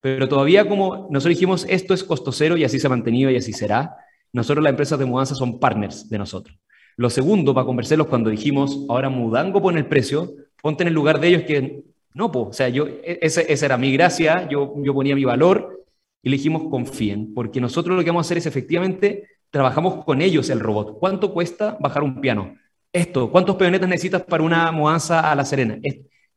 Pero 0.00 0.26
todavía 0.26 0.66
como 0.66 1.06
nosotros 1.10 1.36
dijimos, 1.36 1.66
esto 1.68 1.92
es 1.92 2.02
costo 2.02 2.32
cero 2.32 2.56
y 2.56 2.64
así 2.64 2.80
se 2.80 2.86
ha 2.86 2.90
mantenido 2.90 3.30
y 3.30 3.36
así 3.36 3.52
será, 3.52 3.94
nosotros 4.32 4.64
las 4.64 4.70
empresas 4.70 4.98
de 4.98 5.04
mudanza 5.04 5.34
son 5.34 5.60
partners 5.60 6.08
de 6.08 6.16
nosotros. 6.16 6.58
Lo 6.96 7.10
segundo, 7.10 7.52
para 7.52 7.66
conversarlos 7.66 8.06
cuando 8.06 8.30
dijimos, 8.30 8.86
ahora 8.88 9.10
Mudango 9.10 9.60
pone 9.60 9.80
el 9.80 9.86
precio, 9.86 10.32
ponte 10.62 10.82
en 10.82 10.88
el 10.88 10.94
lugar 10.94 11.20
de 11.20 11.28
ellos 11.28 11.42
que, 11.42 11.82
no, 12.14 12.32
po, 12.32 12.48
o 12.48 12.52
sea, 12.54 12.70
yo, 12.70 12.86
e, 12.86 13.18
esa 13.20 13.66
era 13.66 13.76
mi 13.76 13.92
gracia, 13.92 14.48
yo, 14.48 14.72
yo 14.82 14.94
ponía 14.94 15.14
mi 15.14 15.24
valor 15.24 15.83
y 16.24 16.30
le 16.30 16.36
dijimos, 16.36 16.64
confíen, 16.70 17.32
porque 17.34 17.60
nosotros 17.60 17.96
lo 17.96 18.02
que 18.02 18.10
vamos 18.10 18.26
a 18.26 18.26
hacer 18.26 18.38
es 18.38 18.46
efectivamente, 18.46 19.28
trabajamos 19.50 20.04
con 20.04 20.22
ellos 20.22 20.50
el 20.50 20.58
robot. 20.58 20.98
¿Cuánto 20.98 21.32
cuesta 21.32 21.76
bajar 21.78 22.02
un 22.02 22.20
piano? 22.20 22.56
esto, 22.94 23.28
¿cuántos 23.28 23.56
peonetas 23.56 23.88
necesitas 23.88 24.22
para 24.22 24.44
una 24.44 24.70
mudanza 24.70 25.30
a 25.30 25.34
La 25.34 25.44
Serena? 25.44 25.76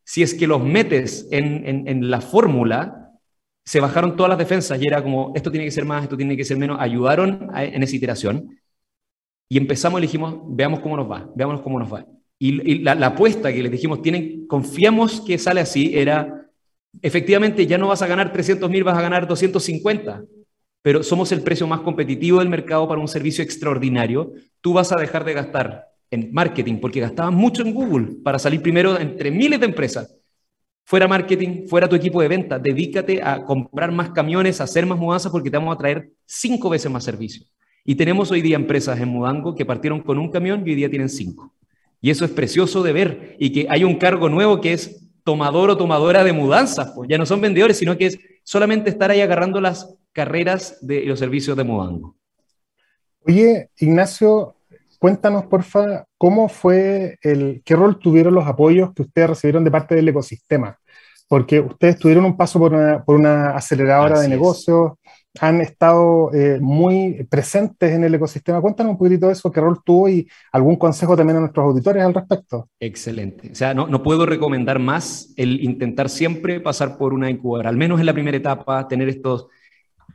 Si 0.03 0.23
es 0.23 0.33
que 0.33 0.47
los 0.47 0.61
metes 0.61 1.27
en, 1.31 2.09
la 2.09 2.19
fórmula, 2.19 3.11
se 3.63 3.79
bajaron 3.79 4.15
todas 4.15 4.29
las 4.29 4.39
defensas 4.39 4.81
y 4.81 4.87
era 4.87 5.03
como, 5.03 5.33
esto 5.35 5.51
tiene 5.51 5.65
que 5.65 5.71
ser 5.71 5.85
más, 5.85 6.03
esto 6.03 6.17
tiene 6.17 6.35
que 6.35 6.43
ser 6.43 6.57
menos, 6.57 6.77
ayudaron 6.79 7.51
en 7.55 7.83
esa 7.83 7.95
iteración 7.95 8.59
y 9.47 9.57
empezamos 9.57 9.99
y 9.99 10.03
dijimos, 10.03 10.39
veamos 10.47 10.79
cómo 10.79 10.97
nos 10.97 11.09
va, 11.09 11.29
veamos 11.35 11.61
cómo 11.61 11.79
nos 11.79 11.93
va. 11.93 12.05
Y, 12.39 12.79
la, 12.79 12.93
apuesta 12.93 13.53
que 13.53 13.61
les 13.61 13.71
dijimos, 13.71 14.01
tienen, 14.01 14.47
confiamos 14.47 15.21
que 15.21 15.37
sale 15.37 15.61
así, 15.61 15.91
era, 15.95 16.36
efectivamente 17.01 17.65
ya 17.65 17.77
no 17.77 17.87
vas 17.87 18.01
a 18.01 18.07
ganar 18.07 18.31
300 18.31 18.69
mil, 18.69 18.83
vas 18.83 18.97
a 18.97 19.01
ganar 19.01 19.27
250, 19.27 20.23
pero 20.81 21.03
somos 21.03 21.31
el 21.31 21.41
precio 21.41 21.67
más 21.67 21.81
competitivo 21.81 22.39
del 22.39 22.49
mercado 22.49 22.87
para 22.87 23.01
un 23.01 23.07
servicio 23.07 23.43
extraordinario, 23.43 24.31
tú 24.61 24.73
vas 24.73 24.91
a 24.91 24.99
dejar 24.99 25.25
de 25.25 25.33
gastar 25.33 25.85
en 26.09 26.31
marketing, 26.31 26.79
porque 26.79 27.01
gastaban 27.01 27.35
mucho 27.35 27.63
en 27.63 27.73
Google 27.73 28.15
para 28.23 28.39
salir 28.39 28.61
primero 28.61 28.99
entre 28.99 29.31
miles 29.31 29.59
de 29.59 29.65
empresas. 29.65 30.15
Fuera 30.85 31.07
marketing, 31.07 31.67
fuera 31.67 31.89
tu 31.89 31.97
equipo 31.97 32.21
de 32.21 32.29
venta, 32.29 32.57
dedícate 32.57 33.21
a 33.21 33.43
comprar 33.43 33.91
más 33.91 34.11
camiones, 34.11 34.61
a 34.61 34.63
hacer 34.63 34.85
más 34.85 34.97
mudanzas, 34.97 35.31
porque 35.31 35.51
te 35.51 35.57
vamos 35.57 35.75
a 35.75 35.77
traer 35.77 36.11
cinco 36.25 36.69
veces 36.69 36.89
más 36.89 37.03
servicios. 37.03 37.51
Y 37.83 37.95
tenemos 37.95 38.31
hoy 38.31 38.41
día 38.41 38.55
empresas 38.55 38.99
en 38.99 39.09
Mudango 39.09 39.55
que 39.55 39.65
partieron 39.65 40.01
con 40.01 40.17
un 40.17 40.29
camión 40.29 40.63
y 40.65 40.71
hoy 40.71 40.75
día 40.75 40.89
tienen 40.89 41.09
cinco. 41.09 41.53
Y 42.01 42.09
eso 42.09 42.25
es 42.25 42.31
precioso 42.31 42.83
de 42.83 42.91
ver. 42.93 43.35
Y 43.39 43.51
que 43.51 43.67
hay 43.69 43.83
un 43.83 43.95
cargo 43.95 44.29
nuevo 44.29 44.59
que 44.59 44.73
es 44.73 45.06
tomador 45.27 45.69
o 45.69 45.77
tomadora 45.77 46.23
de 46.23 46.31
mudanzas. 46.31 46.93
Pues 46.95 47.09
ya 47.09 47.17
no 47.17 47.25
son 47.25 47.41
vendedores, 47.41 47.77
sino 47.77 47.97
que 47.97 48.05
es 48.05 48.17
solamente 48.45 48.89
estar 48.89 49.11
ahí 49.11 49.19
agarrando 49.19 49.59
las 49.59 49.93
carreras 50.13 50.77
de 50.79 51.03
los 51.03 51.19
servicios 51.19 51.57
de 51.57 51.65
Mudango. 51.65 52.15
Oye, 53.25 53.69
Ignacio, 53.77 54.55
Cuéntanos, 54.99 55.45
porfa, 55.45 56.05
cómo 56.17 56.49
fue 56.49 57.19
el, 57.21 57.61
qué 57.63 57.75
rol 57.75 57.99
tuvieron 57.99 58.33
los 58.33 58.47
apoyos 58.47 58.93
que 58.95 59.03
ustedes 59.03 59.29
recibieron 59.29 59.63
de 59.63 59.69
parte 59.69 59.93
del 59.93 60.09
ecosistema, 60.09 60.79
porque 61.27 61.59
ustedes 61.59 61.99
tuvieron 61.99 62.25
un 62.25 62.35
paso 62.35 62.57
por 62.57 62.73
una, 63.15 63.51
aceleradora 63.51 64.21
de 64.21 64.27
negocios, 64.27 64.93
han 65.39 65.61
estado 65.61 66.33
eh, 66.33 66.59
muy 66.61 67.25
presentes 67.29 67.91
en 67.91 68.03
el 68.03 68.15
ecosistema. 68.15 68.61
Cuéntanos 68.61 68.91
un 68.91 68.97
poquitito 68.97 69.27
de 69.27 69.33
eso, 69.33 69.51
qué 69.51 69.61
rol 69.61 69.79
tuvo 69.83 70.09
y 70.09 70.27
algún 70.51 70.75
consejo 70.75 71.15
también 71.15 71.37
a 71.37 71.41
nuestros 71.41 71.65
auditores 71.65 72.03
al 72.03 72.13
respecto. 72.13 72.69
Excelente. 72.79 73.51
O 73.51 73.55
sea, 73.55 73.73
no, 73.73 73.87
no 73.87 74.03
puedo 74.03 74.25
recomendar 74.25 74.79
más 74.79 75.33
el 75.35 75.63
intentar 75.63 76.09
siempre 76.09 76.59
pasar 76.59 76.97
por 76.97 77.13
una 77.13 77.29
incubadora, 77.29 77.69
al 77.69 77.77
menos 77.77 77.99
en 77.99 78.05
la 78.05 78.13
primera 78.13 78.37
etapa, 78.37 78.87
tener 78.87 79.09
estos 79.09 79.47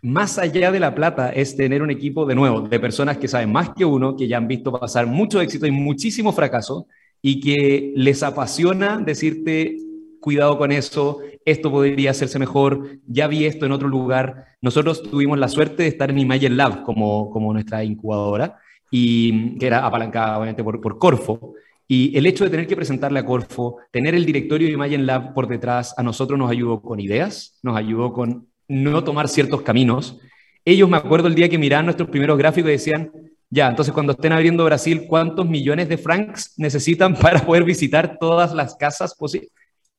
más 0.02 0.36
allá 0.38 0.72
de 0.72 0.80
la 0.80 0.94
plata 0.94 1.30
es 1.30 1.56
tener 1.56 1.80
un 1.80 1.90
equipo 1.90 2.26
de 2.26 2.34
nuevo, 2.34 2.62
de 2.62 2.80
personas 2.80 3.18
que 3.18 3.28
saben 3.28 3.52
más 3.52 3.70
que 3.70 3.84
uno, 3.84 4.16
que 4.16 4.26
ya 4.26 4.36
han 4.36 4.48
visto 4.48 4.72
pasar 4.72 5.06
mucho 5.06 5.40
éxito 5.40 5.64
y 5.66 5.70
muchísimo 5.70 6.32
fracaso 6.32 6.88
y 7.22 7.40
que 7.40 7.92
les 7.94 8.22
apasiona 8.24 8.98
decirte, 8.98 9.76
cuidado 10.22 10.56
con 10.56 10.72
eso, 10.72 11.18
esto 11.44 11.70
podría 11.70 12.12
hacerse 12.12 12.38
mejor, 12.38 12.98
ya 13.06 13.26
vi 13.26 13.44
esto 13.44 13.66
en 13.66 13.72
otro 13.72 13.88
lugar. 13.88 14.46
Nosotros 14.62 15.02
tuvimos 15.02 15.38
la 15.38 15.48
suerte 15.48 15.82
de 15.82 15.88
estar 15.90 16.08
en 16.10 16.18
Imagine 16.18 16.54
Lab 16.54 16.84
como, 16.84 17.28
como 17.30 17.52
nuestra 17.52 17.84
incubadora, 17.84 18.58
y 18.90 19.58
que 19.58 19.66
era 19.66 19.84
apalancada 19.84 20.38
obviamente 20.38 20.64
por, 20.64 20.80
por 20.80 20.98
Corfo. 20.98 21.54
Y 21.88 22.16
el 22.16 22.24
hecho 22.26 22.44
de 22.44 22.50
tener 22.50 22.66
que 22.66 22.76
presentarle 22.76 23.18
a 23.18 23.26
Corfo, 23.26 23.78
tener 23.90 24.14
el 24.14 24.24
directorio 24.24 24.68
de 24.68 24.74
Imagine 24.74 25.02
Lab 25.02 25.34
por 25.34 25.48
detrás, 25.48 25.92
a 25.98 26.02
nosotros 26.02 26.38
nos 26.38 26.50
ayudó 26.50 26.80
con 26.80 27.00
ideas, 27.00 27.58
nos 27.62 27.76
ayudó 27.76 28.12
con 28.12 28.46
no 28.68 29.04
tomar 29.04 29.28
ciertos 29.28 29.62
caminos. 29.62 30.18
Ellos, 30.64 30.88
me 30.88 30.96
acuerdo 30.96 31.26
el 31.26 31.34
día 31.34 31.48
que 31.48 31.58
miraban 31.58 31.86
nuestros 31.86 32.08
primeros 32.08 32.38
gráficos 32.38 32.68
y 32.70 32.72
decían, 32.72 33.10
ya, 33.50 33.68
entonces 33.68 33.92
cuando 33.92 34.12
estén 34.12 34.32
abriendo 34.32 34.64
Brasil, 34.64 35.04
¿cuántos 35.06 35.46
millones 35.46 35.88
de 35.88 35.98
francs 35.98 36.54
necesitan 36.56 37.14
para 37.20 37.44
poder 37.44 37.64
visitar 37.64 38.16
todas 38.18 38.54
las 38.54 38.76
casas 38.76 39.14
posibles? 39.14 39.50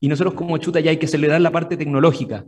Y 0.04 0.10
nosotros 0.10 0.34
como 0.34 0.58
chuta 0.58 0.82
ya 0.82 0.92
hay 0.92 0.98
que 0.98 1.06
acelerar 1.06 1.40
la 1.40 1.54
parte 1.54 1.78
tecnológica. 1.78 2.44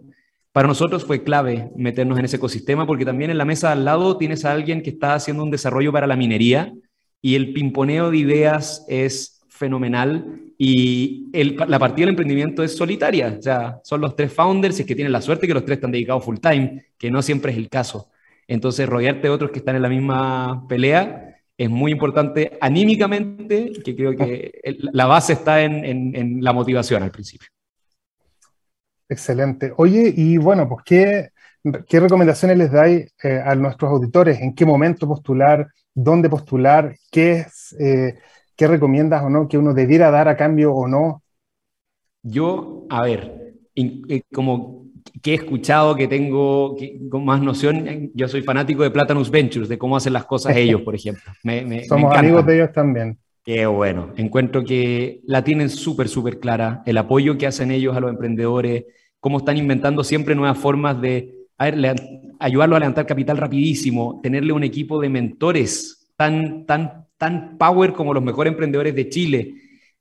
Para 0.52 0.68
nosotros 0.68 1.06
fue 1.06 1.24
clave 1.24 1.72
meternos 1.78 2.20
en 2.20 2.26
ese 2.26 2.36
ecosistema 2.36 2.86
porque 2.86 3.06
también 3.06 3.32
en 3.32 3.38
la 3.38 3.46
mesa 3.46 3.72
al 3.72 3.86
lado 3.86 4.18
tienes 4.18 4.44
a 4.44 4.52
alguien 4.52 4.82
que 4.82 4.90
está 4.90 5.14
haciendo 5.14 5.42
un 5.42 5.52
desarrollo 5.52 5.94
para 5.94 6.06
la 6.06 6.18
minería 6.18 6.74
y 7.22 7.36
el 7.36 7.54
pimponeo 7.54 8.12
de 8.12 8.18
ideas 8.18 8.86
es 8.90 9.40
fenomenal 9.48 10.42
y 10.58 11.30
la 11.32 11.80
partida 11.80 12.08
del 12.08 12.10
emprendimiento 12.10 12.62
es 12.62 12.76
solitaria, 12.76 13.38
o 13.40 13.42
sea, 13.42 13.80
son 13.86 14.02
los 14.02 14.18
tres 14.18 14.34
founders 14.34 14.78
y 14.82 14.86
que 14.86 14.94
tienen 14.94 15.14
la 15.14 15.22
suerte 15.22 15.48
que 15.48 15.54
los 15.54 15.64
tres 15.64 15.78
están 15.78 15.94
dedicados 15.94 16.26
full 16.26 16.40
time, 16.40 16.84
que 16.98 17.10
no 17.10 17.22
siempre 17.22 17.54
es 17.54 17.58
el 17.58 17.70
caso. 17.70 18.10
Entonces, 18.50 18.90
rodearte 18.90 19.30
de 19.30 19.34
otros 19.34 19.52
que 19.52 19.60
están 19.60 19.78
en 19.78 19.82
la 19.82 19.90
misma 19.90 20.68
pelea 20.68 21.35
es 21.58 21.70
muy 21.70 21.92
importante 21.92 22.58
anímicamente, 22.60 23.72
que 23.84 23.96
creo 23.96 24.16
que 24.16 24.52
la 24.78 25.06
base 25.06 25.34
está 25.34 25.62
en, 25.62 26.44
la 26.44 26.54
motivación 26.54 27.04
al 27.04 27.12
principio. 27.12 27.48
Excelente. 29.08 29.74
Oye, 29.78 30.14
y 30.16 30.38
bueno, 30.38 30.68
pues, 30.68 30.84
¿qué, 30.84 31.30
qué 31.88 32.00
recomendaciones 32.00 32.58
les 32.58 32.72
dais 32.72 33.14
eh, 33.24 33.42
a 33.44 33.56
nuestros 33.56 33.92
auditores? 33.92 34.42
¿En 34.42 34.56
qué 34.56 34.66
momento 34.66 35.08
postular? 35.08 35.68
¿Dónde 35.94 36.30
postular? 36.30 36.96
¿Qué 37.12 37.40
es... 37.42 37.76
Eh, 37.80 38.16
¿qué 38.56 38.68
recomiendas 38.68 39.24
o 39.24 39.30
no 39.30 39.48
que 39.48 39.58
uno 39.58 39.74
debiera 39.74 40.12
dar 40.12 40.28
a 40.28 40.38
cambio 40.38 40.74
o 40.74 40.88
no? 40.88 41.24
Yo, 42.24 42.86
a 42.90 43.04
ver, 43.04 43.56
eh, 43.76 44.24
como 44.34 44.85
que 45.26 45.32
he 45.32 45.36
escuchado, 45.38 45.96
que 45.96 46.08
tengo 46.08 46.78
con 47.10 47.26
más 47.26 47.42
noción, 47.42 48.12
yo 48.14 48.28
soy 48.28 48.44
fanático 48.44 48.84
de 48.84 48.92
Platanus 48.92 49.32
Ventures, 49.32 49.68
de 49.68 49.76
cómo 49.76 49.98
hacen 49.98 50.14
las 50.14 50.26
cosas 50.26 50.56
ellos, 50.56 50.82
por 50.82 50.94
ejemplo. 50.94 51.24
Somos 51.90 52.16
amigos 52.16 52.46
de 52.46 52.58
ellos 52.58 52.72
también. 52.72 53.18
Qué 53.44 53.66
bueno. 53.66 54.14
Encuentro 54.18 54.64
que 54.64 55.22
la 55.26 55.44
tienen 55.44 55.72
súper, 55.72 56.10
súper 56.10 56.40
clara. 56.40 56.84
El 56.86 57.00
apoyo 57.00 57.40
que 57.40 57.48
hacen 57.48 57.72
ellos 57.72 57.98
a 57.98 58.02
los 58.02 58.12
emprendedores, 58.12 58.86
cómo 59.20 59.40
están 59.40 59.58
inventando 59.58 60.04
siempre 60.04 60.36
nuevas 60.36 60.60
formas 60.60 61.02
de 61.02 61.34
a 61.58 61.72
ver, 61.72 61.96
ayudarlo 62.40 62.76
a 62.76 62.80
levantar 62.80 63.08
capital 63.08 63.38
rapidísimo, 63.38 64.20
tenerle 64.22 64.54
un 64.54 64.64
equipo 64.64 65.02
de 65.02 65.10
mentores 65.10 66.08
tan, 66.16 66.68
tan, 66.68 67.08
tan 67.18 67.58
power 67.58 67.94
como 67.94 68.14
los 68.14 68.22
mejores 68.22 68.52
emprendedores 68.52 68.94
de 68.94 69.10
Chile. 69.10 69.56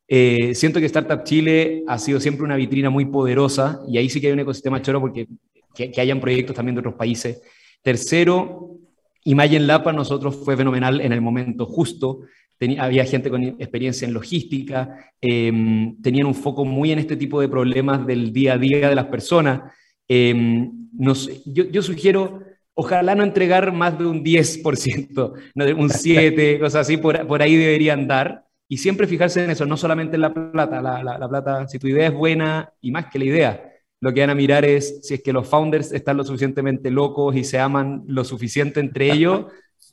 Eh, 0.06 0.54
siento 0.54 0.80
que 0.80 0.86
Startup 0.86 1.24
Chile 1.24 1.82
ha 1.86 1.98
sido 1.98 2.20
siempre 2.20 2.44
una 2.44 2.56
vitrina 2.56 2.90
muy 2.90 3.06
poderosa 3.06 3.80
y 3.88 3.98
ahí 3.98 4.08
sí 4.10 4.20
que 4.20 4.26
hay 4.26 4.32
un 4.32 4.40
ecosistema 4.40 4.82
choro 4.82 5.00
porque 5.00 5.26
que, 5.74 6.00
hayan 6.00 6.20
proyectos 6.20 6.54
también 6.54 6.74
de 6.74 6.80
otros 6.80 6.94
países. 6.94 7.42
Tercero, 7.82 8.78
Imagine 9.24 9.66
Lapa 9.66 9.92
nosotros 9.92 10.36
fue 10.36 10.56
fenomenal 10.56 11.00
en 11.00 11.12
el 11.12 11.20
momento 11.20 11.66
justo. 11.66 12.20
había 12.78 13.04
gente 13.04 13.30
con 13.30 13.42
experiencia 13.42 14.06
en 14.06 14.14
logística, 14.14 15.12
em, 15.20 16.00
tenían 16.00 16.26
un 16.26 16.34
foco 16.34 16.64
muy 16.64 16.92
en 16.92 16.98
este 16.98 17.16
tipo 17.16 17.40
de 17.40 17.48
problemas 17.48 18.06
del 18.06 18.32
día 18.32 18.54
a 18.54 18.58
día 18.58 18.88
de 18.88 18.94
las 18.94 19.06
personas. 19.06 19.62
Eh, 20.08 20.68
yo, 21.44 21.82
sugiero, 21.82 22.40
ojalá 22.74 23.14
no 23.14 23.22
entregar 23.22 23.72
más 23.72 23.98
de 23.98 24.06
un 24.06 24.22
10%, 24.22 25.34
no, 25.54 25.64
un 25.64 25.88
7%, 25.88 26.60
cosas 26.60 26.82
así, 26.82 26.96
por, 26.96 27.42
ahí 27.42 27.56
deberían 27.56 28.06
dar. 28.06 28.43
Y 28.68 28.78
siempre 28.78 29.06
fijarse 29.06 29.44
en 29.44 29.50
eso, 29.50 29.66
no 29.66 29.76
solamente 29.76 30.16
en 30.16 30.22
la 30.22 30.32
plata, 30.32 30.80
la, 30.80 31.28
plata, 31.28 31.68
si 31.68 31.78
tu 31.78 31.86
idea 31.86 32.08
es 32.08 32.14
buena 32.14 32.72
y 32.80 32.90
más 32.90 33.06
que 33.06 33.18
la 33.18 33.24
idea, 33.26 33.72
lo 34.00 34.12
que 34.12 34.20
van 34.20 34.30
a 34.30 34.34
mirar 34.34 34.64
es 34.64 35.00
si 35.06 35.14
es 35.14 35.22
que 35.22 35.32
los 35.32 35.48
founders 35.48 35.92
están 35.92 36.16
lo 36.16 36.24
suficientemente 36.24 36.90
locos 36.90 37.36
y 37.36 37.44
se 37.44 37.58
aman 37.58 38.04
lo 38.06 38.24
suficiente 38.24 38.80
entre 38.80 39.12
ellos, 39.12 39.46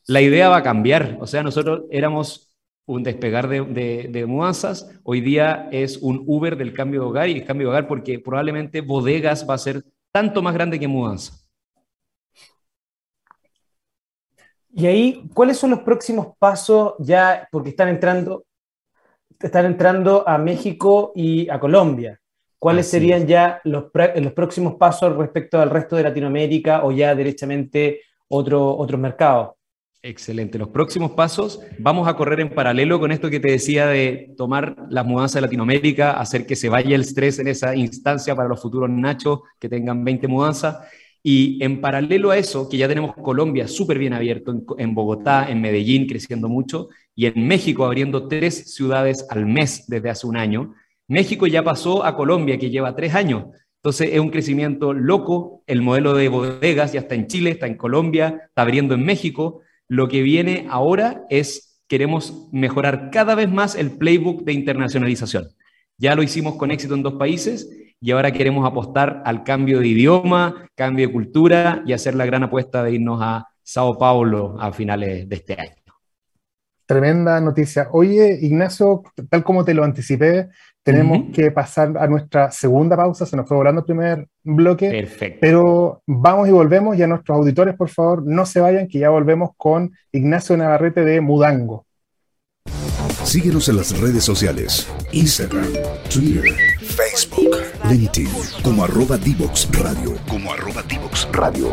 la 0.07 0.21
idea 0.21 0.49
va 0.49 0.57
a 0.57 0.63
cambiar. 0.63 1.17
O 1.19 1.27
sea, 1.27 1.43
nosotros 1.43 1.83
éramos 1.91 2.49
un 2.85 3.03
despegar 3.03 3.47
de, 3.47 3.61
de, 3.61 4.09
de, 4.09 4.25
mudanzas, 4.25 4.89
hoy 5.03 5.21
día 5.21 5.69
es 5.71 5.97
un 5.97 6.23
Uber 6.25 6.57
del 6.57 6.73
cambio 6.73 7.01
de 7.01 7.07
hogar 7.07 7.29
y 7.29 7.33
el 7.33 7.45
cambio 7.45 7.67
de 7.67 7.71
hogar 7.71 7.87
porque 7.87 8.19
probablemente 8.19 8.81
bodegas 8.81 9.47
va 9.47 9.53
a 9.53 9.59
ser 9.59 9.83
tanto 10.11 10.41
más 10.41 10.53
grande 10.53 10.79
que 10.79 10.87
mudanza. 10.87 11.41
Y 14.73 14.85
ahí, 14.85 15.29
¿cuáles 15.33 15.57
son 15.57 15.71
los 15.71 15.79
próximos 15.81 16.27
pasos 16.39 16.93
ya? 16.99 17.47
Porque 17.51 17.69
están 17.69 17.89
entrando, 17.89 18.45
están 19.47 19.65
entrando 19.65 20.27
a 20.27 20.37
México 20.37 21.11
y 21.15 21.49
a 21.49 21.59
Colombia. 21.59 22.19
¿Cuáles 22.59 22.87
serían 22.87 23.25
ya 23.25 23.59
los, 23.63 23.85
los, 24.15 24.33
próximos 24.33 24.75
pasos 24.75 25.15
respecto 25.17 25.59
al 25.59 25.69
resto 25.69 25.95
de 25.95 26.03
Latinoamérica 26.03 26.83
o 26.83 26.91
ya 26.91 27.15
derechamente 27.15 28.01
otro, 28.27 28.77
otros 28.77 28.99
mercados? 28.99 29.51
Excelente. 30.03 30.57
Los 30.57 30.69
próximos 30.69 31.11
pasos, 31.11 31.59
vamos 31.77 32.07
a 32.07 32.15
correr 32.15 32.39
en 32.39 32.49
paralelo 32.49 32.99
con 32.99 33.11
esto 33.11 33.29
que 33.29 33.39
te 33.39 33.51
decía 33.51 33.85
de 33.87 34.33
tomar 34.35 34.75
las 34.89 35.05
mudanzas 35.05 35.35
de 35.35 35.41
Latinoamérica, 35.41 36.13
hacer 36.13 36.47
que 36.47 36.55
se 36.55 36.69
vaya 36.69 36.95
el 36.95 37.01
estrés 37.01 37.37
en 37.37 37.47
esa 37.47 37.75
instancia 37.75 38.35
para 38.35 38.49
los 38.49 38.59
futuros 38.59 38.89
nachos 38.89 39.41
que 39.59 39.69
tengan 39.69 40.03
20 40.03 40.27
mudanzas. 40.27 40.77
Y 41.21 41.63
en 41.63 41.81
paralelo 41.81 42.31
a 42.31 42.37
eso, 42.37 42.67
que 42.67 42.77
ya 42.77 42.87
tenemos 42.87 43.13
Colombia 43.15 43.67
súper 43.67 43.99
bien 43.99 44.13
abierto, 44.13 44.59
en, 44.79 44.95
Bogotá, 44.95 45.49
en 45.49 45.61
Medellín, 45.61 46.07
creciendo 46.07 46.49
mucho, 46.49 46.89
y 47.15 47.25
en 47.25 47.47
México 47.47 47.85
abriendo 47.85 48.27
tres 48.27 48.73
ciudades 48.73 49.25
al 49.29 49.45
mes 49.45 49.85
desde 49.87 50.09
hace 50.09 50.27
un 50.27 50.37
año. 50.37 50.73
México 51.07 51.47
ya 51.47 51.63
pasó 51.63 52.05
a 52.05 52.15
Colombia, 52.15 52.57
que 52.57 52.69
lleva 52.69 52.95
tres 52.95 53.15
años. 53.15 53.45
Entonces 53.83 54.09
es 54.13 54.19
un 54.19 54.29
crecimiento 54.29 54.93
loco. 54.93 55.63
El 55.67 55.81
modelo 55.81 56.13
de 56.13 56.29
bodegas 56.29 56.93
ya 56.93 57.01
está 57.01 57.15
en 57.15 57.27
Chile, 57.27 57.51
está 57.51 57.67
en 57.67 57.75
Colombia, 57.75 58.41
está 58.47 58.61
abriendo 58.61 58.93
en 58.93 59.03
México. 59.03 59.61
Lo 59.87 60.07
que 60.07 60.21
viene 60.21 60.67
ahora 60.69 61.25
es, 61.29 61.81
queremos 61.87 62.47
mejorar 62.51 63.09
cada 63.11 63.35
vez 63.35 63.51
más 63.51 63.75
el 63.75 63.91
playbook 63.91 64.43
de 64.43 64.53
internacionalización. 64.53 65.49
Ya 65.97 66.15
lo 66.15 66.23
hicimos 66.23 66.55
con 66.55 66.71
éxito 66.71 66.93
en 66.93 67.03
dos 67.03 67.13
países 67.13 67.69
y 67.99 68.11
ahora 68.11 68.31
queremos 68.31 68.65
apostar 68.65 69.21
al 69.25 69.43
cambio 69.43 69.79
de 69.79 69.87
idioma, 69.87 70.67
cambio 70.75 71.07
de 71.07 71.13
cultura 71.13 71.83
y 71.85 71.93
hacer 71.93 72.15
la 72.15 72.25
gran 72.25 72.43
apuesta 72.43 72.83
de 72.83 72.93
irnos 72.93 73.19
a 73.21 73.47
Sao 73.63 73.97
Paulo 73.97 74.57
a 74.59 74.71
finales 74.71 75.27
de 75.27 75.35
este 75.35 75.53
año. 75.59 75.80
Tremenda 76.91 77.39
noticia. 77.39 77.87
Oye, 77.93 78.37
Ignacio, 78.41 79.01
tal 79.29 79.45
como 79.45 79.63
te 79.63 79.73
lo 79.73 79.85
anticipé, 79.85 80.49
tenemos 80.83 81.33
que 81.33 81.49
pasar 81.49 81.97
a 81.97 82.05
nuestra 82.05 82.51
segunda 82.51 82.97
pausa, 82.97 83.25
se 83.25 83.37
nos 83.37 83.47
fue 83.47 83.55
volando 83.55 83.79
el 83.79 83.85
primer 83.85 84.27
bloque. 84.43 84.89
Perfecto. 84.89 85.37
Pero 85.39 86.03
vamos 86.05 86.49
y 86.49 86.51
volvemos, 86.51 86.97
y 86.97 87.03
a 87.03 87.07
nuestros 87.07 87.37
auditores, 87.37 87.77
por 87.77 87.87
favor, 87.87 88.23
no 88.25 88.45
se 88.45 88.59
vayan, 88.59 88.89
que 88.89 88.99
ya 88.99 89.09
volvemos 89.09 89.51
con 89.55 89.93
Ignacio 90.11 90.57
Navarrete 90.57 91.05
de 91.05 91.21
Mudango. 91.21 91.85
Síguenos 93.23 93.69
en 93.69 93.77
las 93.77 93.97
redes 93.97 94.25
sociales, 94.25 94.85
Instagram, 95.13 95.71
Twitter, 96.13 96.43
Facebook, 96.81 97.55
LinkedIn, 97.89 98.27
como 98.63 98.83
arroba 98.83 99.17
Divox 99.17 99.69
Radio, 99.81 100.15
como 100.27 100.51
arroba 100.51 100.83
Divox 100.89 101.25
Radio. 101.31 101.71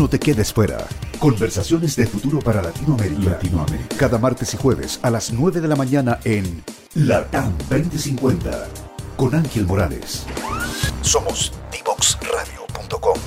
No 0.00 0.08
te 0.08 0.18
quedes 0.18 0.50
fuera. 0.50 0.78
Conversaciones 1.18 1.94
de 1.94 2.06
futuro 2.06 2.38
para 2.38 2.62
Latinoamérica. 2.62 3.32
Latinoamérica. 3.32 3.96
Cada 3.98 4.16
martes 4.16 4.54
y 4.54 4.56
jueves 4.56 4.98
a 5.02 5.10
las 5.10 5.30
9 5.30 5.60
de 5.60 5.68
la 5.68 5.76
mañana 5.76 6.18
en 6.24 6.64
LATAM 6.94 7.52
2050 7.68 8.66
con 9.18 9.34
Ángel 9.34 9.66
Morales. 9.66 10.26
Somos 11.02 11.52
divoxradio.com. 11.70 13.18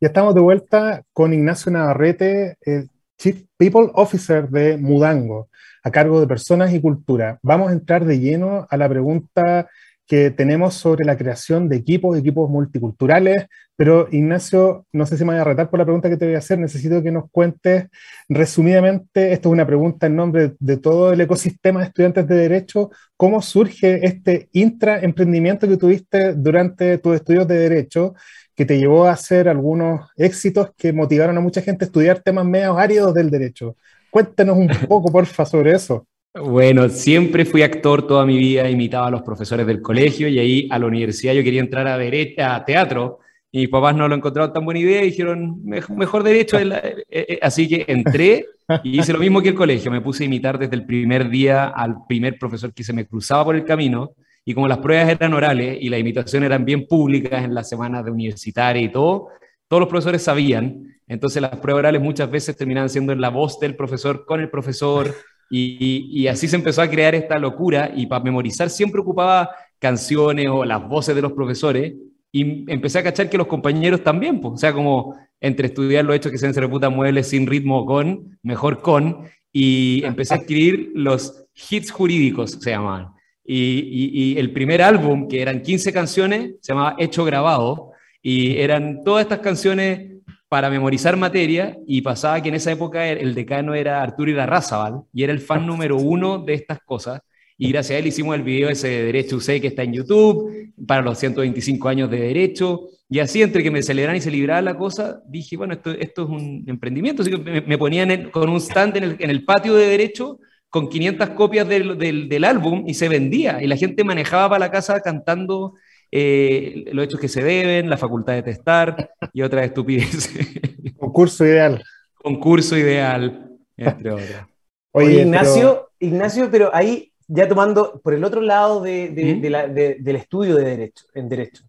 Ya 0.00 0.08
estamos 0.08 0.34
de 0.34 0.40
vuelta 0.40 1.02
con 1.12 1.34
Ignacio 1.34 1.70
Navarrete, 1.70 2.56
el 2.62 2.88
Chief 3.18 3.44
People 3.58 3.90
Officer 3.92 4.48
de 4.48 4.78
Mudango, 4.78 5.50
a 5.82 5.90
cargo 5.90 6.18
de 6.18 6.26
personas 6.26 6.72
y 6.72 6.80
cultura. 6.80 7.38
Vamos 7.42 7.68
a 7.68 7.72
entrar 7.74 8.06
de 8.06 8.20
lleno 8.20 8.66
a 8.70 8.76
la 8.78 8.88
pregunta 8.88 9.68
que 10.06 10.30
tenemos 10.30 10.74
sobre 10.74 11.04
la 11.04 11.16
creación 11.16 11.68
de 11.68 11.76
equipos, 11.76 12.18
equipos 12.18 12.50
multiculturales, 12.50 13.46
pero 13.76 14.08
Ignacio, 14.10 14.86
no 14.92 15.06
sé 15.06 15.16
si 15.16 15.24
me 15.24 15.32
voy 15.32 15.40
a 15.40 15.44
retar 15.44 15.70
por 15.70 15.78
la 15.78 15.84
pregunta 15.84 16.10
que 16.10 16.16
te 16.16 16.26
voy 16.26 16.34
a 16.34 16.38
hacer, 16.38 16.58
necesito 16.58 17.02
que 17.02 17.10
nos 17.10 17.30
cuentes 17.30 17.86
resumidamente, 18.28 19.32
esto 19.32 19.48
es 19.48 19.52
una 19.52 19.66
pregunta 19.66 20.06
en 20.06 20.16
nombre 20.16 20.54
de 20.58 20.76
todo 20.76 21.12
el 21.12 21.20
ecosistema 21.20 21.80
de 21.80 21.86
estudiantes 21.86 22.26
de 22.26 22.34
Derecho, 22.36 22.90
¿cómo 23.16 23.40
surge 23.42 24.04
este 24.06 24.48
intraemprendimiento 24.52 25.68
que 25.68 25.76
tuviste 25.76 26.34
durante 26.34 26.98
tus 26.98 27.16
estudios 27.16 27.48
de 27.48 27.58
Derecho, 27.58 28.14
que 28.54 28.66
te 28.66 28.78
llevó 28.78 29.06
a 29.06 29.12
hacer 29.12 29.48
algunos 29.48 30.10
éxitos 30.16 30.70
que 30.76 30.92
motivaron 30.92 31.38
a 31.38 31.40
mucha 31.40 31.62
gente 31.62 31.84
a 31.84 31.86
estudiar 31.86 32.20
temas 32.20 32.44
medio 32.44 32.76
áridos 32.76 33.14
del 33.14 33.30
derecho? 33.30 33.76
Cuéntanos 34.10 34.58
un 34.58 34.68
poco, 34.88 35.10
porfa, 35.12 35.46
sobre 35.46 35.72
eso. 35.72 36.06
Bueno, 36.34 36.88
siempre 36.88 37.44
fui 37.44 37.62
actor 37.62 38.06
toda 38.06 38.24
mi 38.24 38.38
vida, 38.38 38.70
imitaba 38.70 39.08
a 39.08 39.10
los 39.10 39.20
profesores 39.20 39.66
del 39.66 39.82
colegio 39.82 40.28
y 40.28 40.38
ahí 40.38 40.68
a 40.70 40.78
la 40.78 40.86
universidad 40.86 41.34
yo 41.34 41.44
quería 41.44 41.60
entrar 41.60 41.86
a, 41.86 41.96
a 41.96 42.64
teatro. 42.64 43.18
Y 43.50 43.60
mis 43.60 43.68
papás 43.68 43.94
no 43.94 44.08
lo 44.08 44.14
encontraron 44.14 44.50
tan 44.50 44.64
buena 44.64 44.80
idea 44.80 45.02
y 45.02 45.10
dijeron, 45.10 45.62
mejor 45.62 46.22
derecho. 46.22 46.58
Eh, 46.58 47.04
eh, 47.10 47.38
así 47.42 47.68
que 47.68 47.84
entré 47.86 48.46
y 48.82 48.98
hice 48.98 49.12
lo 49.12 49.18
mismo 49.18 49.42
que 49.42 49.50
el 49.50 49.54
colegio, 49.54 49.90
me 49.90 50.00
puse 50.00 50.22
a 50.22 50.26
imitar 50.26 50.58
desde 50.58 50.74
el 50.74 50.86
primer 50.86 51.28
día 51.28 51.66
al 51.66 52.06
primer 52.08 52.38
profesor 52.38 52.72
que 52.72 52.82
se 52.82 52.94
me 52.94 53.06
cruzaba 53.06 53.44
por 53.44 53.56
el 53.56 53.66
camino. 53.66 54.12
Y 54.42 54.54
como 54.54 54.66
las 54.66 54.78
pruebas 54.78 55.10
eran 55.10 55.34
orales 55.34 55.76
y 55.82 55.90
las 55.90 56.00
imitaciones 56.00 56.46
eran 56.46 56.64
bien 56.64 56.86
públicas 56.86 57.44
en 57.44 57.54
las 57.54 57.68
semanas 57.68 58.06
de 58.06 58.10
universitaria 58.10 58.82
y 58.82 58.90
todo, 58.90 59.28
todos 59.68 59.80
los 59.80 59.88
profesores 59.88 60.22
sabían, 60.22 60.96
entonces 61.06 61.42
las 61.42 61.56
pruebas 61.56 61.80
orales 61.80 62.00
muchas 62.00 62.30
veces 62.30 62.56
terminaban 62.56 62.88
siendo 62.88 63.12
en 63.12 63.20
la 63.20 63.28
voz 63.28 63.60
del 63.60 63.76
profesor 63.76 64.24
con 64.24 64.40
el 64.40 64.48
profesor 64.50 65.14
y, 65.54 66.26
así 66.28 66.48
se 66.48 66.56
empezó 66.56 66.80
a 66.80 66.88
crear 66.88 67.14
esta 67.14 67.38
locura 67.38 67.92
y 67.94 68.06
para 68.06 68.24
memorizar 68.24 68.70
siempre 68.70 69.02
ocupaba 69.02 69.50
canciones 69.78 70.48
o 70.48 70.64
las 70.64 70.88
voces 70.88 71.14
de 71.14 71.20
los 71.20 71.32
profesores 71.32 71.92
y 72.32 72.70
empecé 72.72 73.00
a 73.00 73.02
cachar 73.02 73.28
que 73.28 73.36
los 73.36 73.46
compañeros 73.46 74.02
también, 74.02 74.40
pues, 74.40 74.54
o 74.54 74.56
sea, 74.56 74.72
como 74.72 75.14
entre 75.38 75.66
estudiar 75.66 76.06
los 76.06 76.16
hechos 76.16 76.32
que 76.32 76.38
se 76.38 76.50
reputa 76.52 76.88
muebles 76.88 77.28
sin 77.28 77.46
ritmo 77.46 77.84
con, 77.84 78.38
mejor 78.42 78.80
con, 78.80 79.24
y 79.52 80.02
empecé 80.06 80.34
a 80.34 80.38
escribir 80.38 80.92
los 80.94 81.44
hits 81.70 81.90
jurídicos, 81.90 82.52
se 82.52 82.70
llamaban. 82.70 83.08
Y, 83.44 84.32
y, 84.34 84.38
el 84.38 84.52
primer 84.52 84.80
álbum, 84.80 85.28
que 85.28 85.42
eran 85.42 85.60
15 85.60 85.92
canciones, 85.92 86.54
se 86.60 86.72
llamaba 86.72 86.96
Hecho 86.98 87.26
Grabado, 87.26 87.90
y 88.22 88.56
eran 88.56 89.04
todas 89.04 89.24
estas 89.24 89.40
canciones 89.40 90.11
para 90.52 90.68
memorizar 90.68 91.16
materia 91.16 91.78
y 91.86 92.02
pasaba 92.02 92.42
que 92.42 92.50
en 92.50 92.56
esa 92.56 92.70
época 92.70 93.08
el 93.08 93.34
decano 93.34 93.74
era 93.74 94.02
Arturo 94.02 94.30
Irarrázaval 94.30 95.00
y 95.10 95.22
era 95.22 95.32
el 95.32 95.40
fan 95.40 95.66
número 95.66 95.96
uno 95.96 96.40
de 96.40 96.52
estas 96.52 96.78
cosas. 96.80 97.22
Y 97.56 97.72
gracias 97.72 97.96
a 97.96 97.98
él 97.98 98.08
hicimos 98.08 98.34
el 98.34 98.42
video 98.42 98.68
ese 98.68 98.88
de 98.88 99.04
Derecho 99.04 99.36
UC 99.36 99.62
que 99.62 99.68
está 99.68 99.82
en 99.82 99.94
YouTube, 99.94 100.74
para 100.86 101.00
los 101.00 101.18
125 101.18 101.88
años 101.88 102.10
de 102.10 102.18
Derecho. 102.18 102.82
Y 103.08 103.20
así, 103.20 103.40
entre 103.40 103.62
que 103.62 103.70
me 103.70 103.82
celebran 103.82 104.14
y 104.14 104.20
se 104.20 104.30
libraba 104.30 104.60
la 104.60 104.76
cosa, 104.76 105.22
dije, 105.26 105.56
bueno, 105.56 105.72
esto, 105.72 105.92
esto 105.92 106.24
es 106.24 106.28
un 106.28 106.64
emprendimiento. 106.66 107.22
Así 107.22 107.30
que 107.30 107.38
me, 107.38 107.78
ponían 107.78 108.28
con 108.30 108.50
un 108.50 108.58
stand 108.58 108.98
en 108.98 109.04
el, 109.04 109.16
en 109.20 109.30
el, 109.30 109.46
patio 109.46 109.72
de 109.72 109.86
Derecho 109.86 110.38
con 110.68 110.90
500 110.90 111.30
copias 111.30 111.66
del, 111.66 111.96
del, 111.96 112.28
del, 112.28 112.44
álbum 112.44 112.84
y 112.86 112.92
se 112.92 113.08
vendía. 113.08 113.62
Y 113.62 113.66
la 113.68 113.78
gente 113.78 114.04
manejaba 114.04 114.50
para 114.50 114.66
la 114.66 114.70
casa 114.70 115.00
cantando 115.00 115.72
eh, 116.14 116.84
los 116.92 117.06
hechos 117.06 117.18
que 117.18 117.28
se 117.28 117.42
deben, 117.42 117.88
la 117.88 117.96
facultad 117.96 118.34
de 118.34 118.42
testar 118.42 119.12
y 119.32 119.40
otras 119.40 119.64
estupideces. 119.64 120.30
Concurso 120.98 121.46
ideal. 121.46 121.82
Concurso 122.14 122.76
ideal, 122.76 123.50
entre 123.78 124.12
otras. 124.12 124.46
Oye, 124.92 125.22
Ignacio, 125.22 125.88
pero... 125.98 126.10
Ignacio, 126.10 126.50
pero 126.50 126.70
ahí 126.74 127.10
ya 127.26 127.48
tomando 127.48 127.98
por 128.02 128.12
el 128.12 128.24
otro 128.24 128.42
lado 128.42 128.82
de, 128.82 129.08
del 129.08 130.16
estudio 130.16 130.56
de 130.56 130.64
derecho, 130.64 131.06
en 131.14 131.30
derecho. 131.30 131.64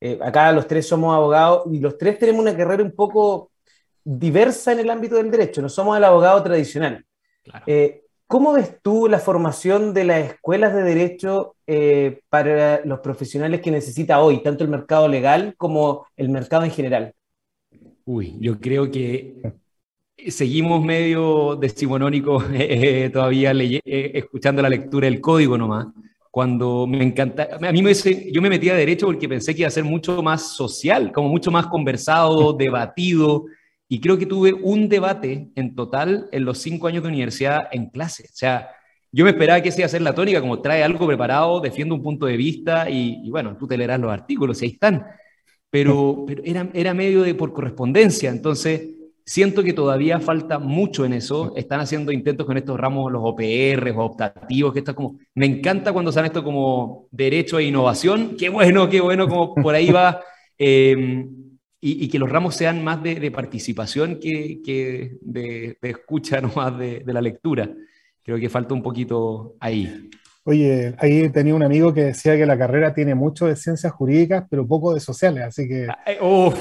Eh, 0.00 0.16
acá 0.22 0.52
los 0.52 0.68
tres 0.68 0.86
somos 0.86 1.12
abogados 1.12 1.64
y 1.72 1.80
los 1.80 1.98
tres 1.98 2.20
tenemos 2.20 2.42
una 2.42 2.56
carrera 2.56 2.84
un 2.84 2.92
poco 2.92 3.50
diversa 4.04 4.70
en 4.72 4.78
el 4.78 4.90
ámbito 4.90 5.16
del 5.16 5.28
derecho, 5.28 5.60
no 5.60 5.68
somos 5.68 5.96
el 5.96 6.04
abogado 6.04 6.40
tradicional. 6.44 7.04
Claro. 7.42 7.64
Eh, 7.66 8.04
¿Cómo 8.28 8.52
ves 8.52 8.76
tú 8.82 9.08
la 9.08 9.20
formación 9.20 9.94
de 9.94 10.04
las 10.04 10.32
escuelas 10.32 10.74
de 10.74 10.82
derecho 10.82 11.56
eh, 11.66 12.20
para 12.28 12.84
los 12.84 13.00
profesionales 13.00 13.62
que 13.62 13.70
necesita 13.70 14.20
hoy, 14.20 14.42
tanto 14.42 14.64
el 14.64 14.70
mercado 14.70 15.08
legal 15.08 15.54
como 15.56 16.06
el 16.14 16.28
mercado 16.28 16.64
en 16.64 16.70
general? 16.70 17.14
Uy, 18.04 18.36
yo 18.38 18.60
creo 18.60 18.90
que 18.90 19.54
seguimos 20.28 20.84
medio 20.84 21.56
decimonónicos 21.56 22.44
eh, 22.52 22.66
eh, 23.06 23.10
todavía 23.10 23.52
escuchando 23.86 24.60
la 24.60 24.68
lectura 24.68 25.06
del 25.06 25.22
código 25.22 25.56
nomás. 25.56 25.86
Cuando 26.30 26.86
me 26.86 27.02
encanta, 27.02 27.48
a 27.58 27.72
mí 27.72 27.80
me, 27.82 27.94
yo 27.94 28.42
me 28.42 28.50
metí 28.50 28.68
a 28.68 28.74
derecho 28.74 29.06
porque 29.06 29.26
pensé 29.26 29.54
que 29.54 29.62
iba 29.62 29.68
a 29.68 29.70
ser 29.70 29.84
mucho 29.84 30.22
más 30.22 30.54
social, 30.54 31.12
como 31.12 31.30
mucho 31.30 31.50
más 31.50 31.66
conversado, 31.66 32.52
debatido, 32.52 33.46
y 33.88 34.00
creo 34.00 34.18
que 34.18 34.26
tuve 34.26 34.52
un 34.52 34.88
debate 34.88 35.48
en 35.54 35.74
total 35.74 36.28
en 36.30 36.44
los 36.44 36.58
cinco 36.58 36.86
años 36.86 37.02
de 37.02 37.08
universidad 37.08 37.68
en 37.72 37.88
clase. 37.88 38.24
O 38.24 38.36
sea, 38.36 38.68
yo 39.10 39.24
me 39.24 39.30
esperaba 39.30 39.62
que 39.62 39.70
esa 39.70 39.80
iba 39.80 39.86
a 39.86 39.90
ser 39.90 40.02
la 40.02 40.14
tónica, 40.14 40.40
como 40.40 40.60
trae 40.60 40.82
algo 40.82 41.06
preparado, 41.06 41.60
defiende 41.60 41.94
un 41.94 42.02
punto 42.02 42.26
de 42.26 42.36
vista 42.36 42.90
y, 42.90 43.30
bueno, 43.30 43.56
tú 43.56 43.66
te 43.66 43.78
leerás 43.78 43.98
los 43.98 44.12
artículos, 44.12 44.60
y 44.60 44.66
ahí 44.66 44.70
están. 44.72 45.06
Pero, 45.70 46.24
pero 46.26 46.42
era, 46.44 46.68
era 46.74 46.94
medio 46.94 47.22
de 47.22 47.34
por 47.34 47.52
correspondencia, 47.52 48.30
entonces 48.30 48.90
siento 49.24 49.62
que 49.62 49.74
todavía 49.74 50.20
falta 50.20 50.58
mucho 50.58 51.04
en 51.06 51.14
eso. 51.14 51.54
Están 51.56 51.80
haciendo 51.80 52.12
intentos 52.12 52.46
con 52.46 52.58
estos 52.58 52.78
ramos, 52.78 53.10
los 53.10 53.22
OPR 53.24 53.90
o 53.96 54.04
optativos, 54.04 54.72
que 54.72 54.80
está 54.80 54.94
como... 54.94 55.18
Me 55.34 55.46
encanta 55.46 55.92
cuando 55.92 56.12
sale 56.12 56.28
esto 56.28 56.44
como 56.44 57.08
derecho 57.10 57.58
e 57.58 57.64
innovación. 57.64 58.36
Qué 58.38 58.48
bueno, 58.48 58.88
qué 58.88 59.00
bueno, 59.00 59.28
como 59.28 59.54
por 59.54 59.74
ahí 59.74 59.90
va. 59.90 60.20
Eh, 60.60 61.24
y, 61.80 62.08
que 62.08 62.18
los 62.18 62.30
ramos 62.30 62.56
sean 62.56 62.82
más 62.82 63.02
de, 63.02 63.30
participación 63.30 64.18
que, 64.18 64.60
que 64.64 65.16
de, 65.20 65.78
escucha, 65.82 66.40
no 66.40 66.52
más 66.54 66.76
de, 66.78 67.02
la 67.06 67.20
lectura. 67.20 67.70
Creo 68.22 68.38
que 68.38 68.48
falta 68.48 68.74
un 68.74 68.82
poquito 68.82 69.56
ahí. 69.60 70.10
Oye, 70.44 70.94
ahí 70.98 71.28
tenía 71.28 71.54
un 71.54 71.62
amigo 71.62 71.92
que 71.92 72.04
decía 72.04 72.36
que 72.36 72.46
la 72.46 72.56
carrera 72.56 72.94
tiene 72.94 73.14
mucho 73.14 73.46
de 73.46 73.54
ciencias 73.54 73.92
jurídicas, 73.92 74.44
pero 74.48 74.66
poco 74.66 74.94
de 74.94 75.00
sociales, 75.00 75.44
así 75.44 75.68
que... 75.68 75.86
Ah, 75.88 75.98
eh, 76.06 76.18
oh, 76.22 76.54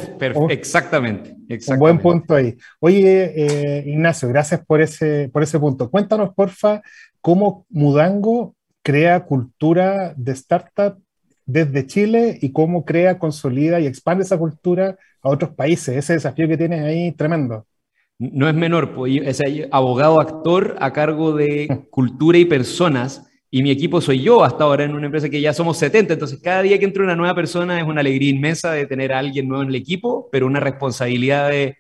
exactamente, 0.49 1.38
exactamente, 1.47 1.71
Un 1.71 1.80
buen 1.80 1.99
punto 1.99 2.36
ahí. 2.36 2.58
Oye, 2.82 3.34
eh, 3.36 3.84
Ignacio, 3.88 4.27
gracias 4.27 4.65
por 4.65 4.82
ese, 4.82 5.30
por 5.32 5.41
ese 5.41 5.58
punto. 5.58 5.89
Cuéntanos, 5.89 6.34
porfa, 6.34 6.82
cómo 7.21 7.65
Mudango 7.69 8.56
crea 8.84 9.23
cultura 9.23 10.13
de 10.17 10.32
startup 10.34 11.01
desde 11.47 11.88
Chile 11.88 12.38
y 12.41 12.51
cómo 12.51 12.86
crea, 12.86 13.17
consolida 13.17 13.79
y 13.79 13.88
expande 13.88 14.23
esa 14.23 14.38
cultura 14.38 14.97
a 15.21 15.29
otros 15.29 15.51
países. 15.51 15.95
Ese 15.95 16.13
desafío 16.13 16.47
que 16.47 16.57
tienes 16.57 16.83
ahí, 16.83 17.13
tremendo. 17.13 17.65
No 18.19 18.49
es 18.49 18.55
menor, 18.55 18.93
pues, 18.93 19.21
es 19.23 19.41
abogado 19.71 20.19
actor 20.19 20.75
a 20.79 20.91
cargo 20.93 21.33
de 21.33 21.86
cultura 21.89 22.38
y 22.38 22.45
personas, 22.45 23.23
y 23.49 23.63
mi 23.63 23.71
equipo 23.71 24.01
soy 24.01 24.21
yo 24.21 24.43
hasta 24.43 24.65
ahora 24.65 24.83
en 24.83 24.93
una 24.93 25.05
empresa 25.05 25.29
que 25.29 25.39
ya 25.39 25.53
somos 25.53 25.77
70, 25.77 26.13
entonces 26.13 26.39
cada 26.41 26.63
día 26.63 26.77
que 26.79 26.86
entra 26.86 27.03
una 27.03 27.15
nueva 27.15 27.33
persona 27.36 27.79
es 27.79 27.88
una 27.88 28.01
alegría 28.01 28.29
inmensa 28.29 28.73
de 28.73 28.86
tener 28.86 29.13
a 29.13 29.19
alguien 29.19 29.47
nuevo 29.47 29.63
en 29.63 29.69
el 29.69 29.75
equipo, 29.75 30.27
pero 30.31 30.47
una 30.47 30.60
responsabilidad 30.60 31.49
de, 31.49 31.77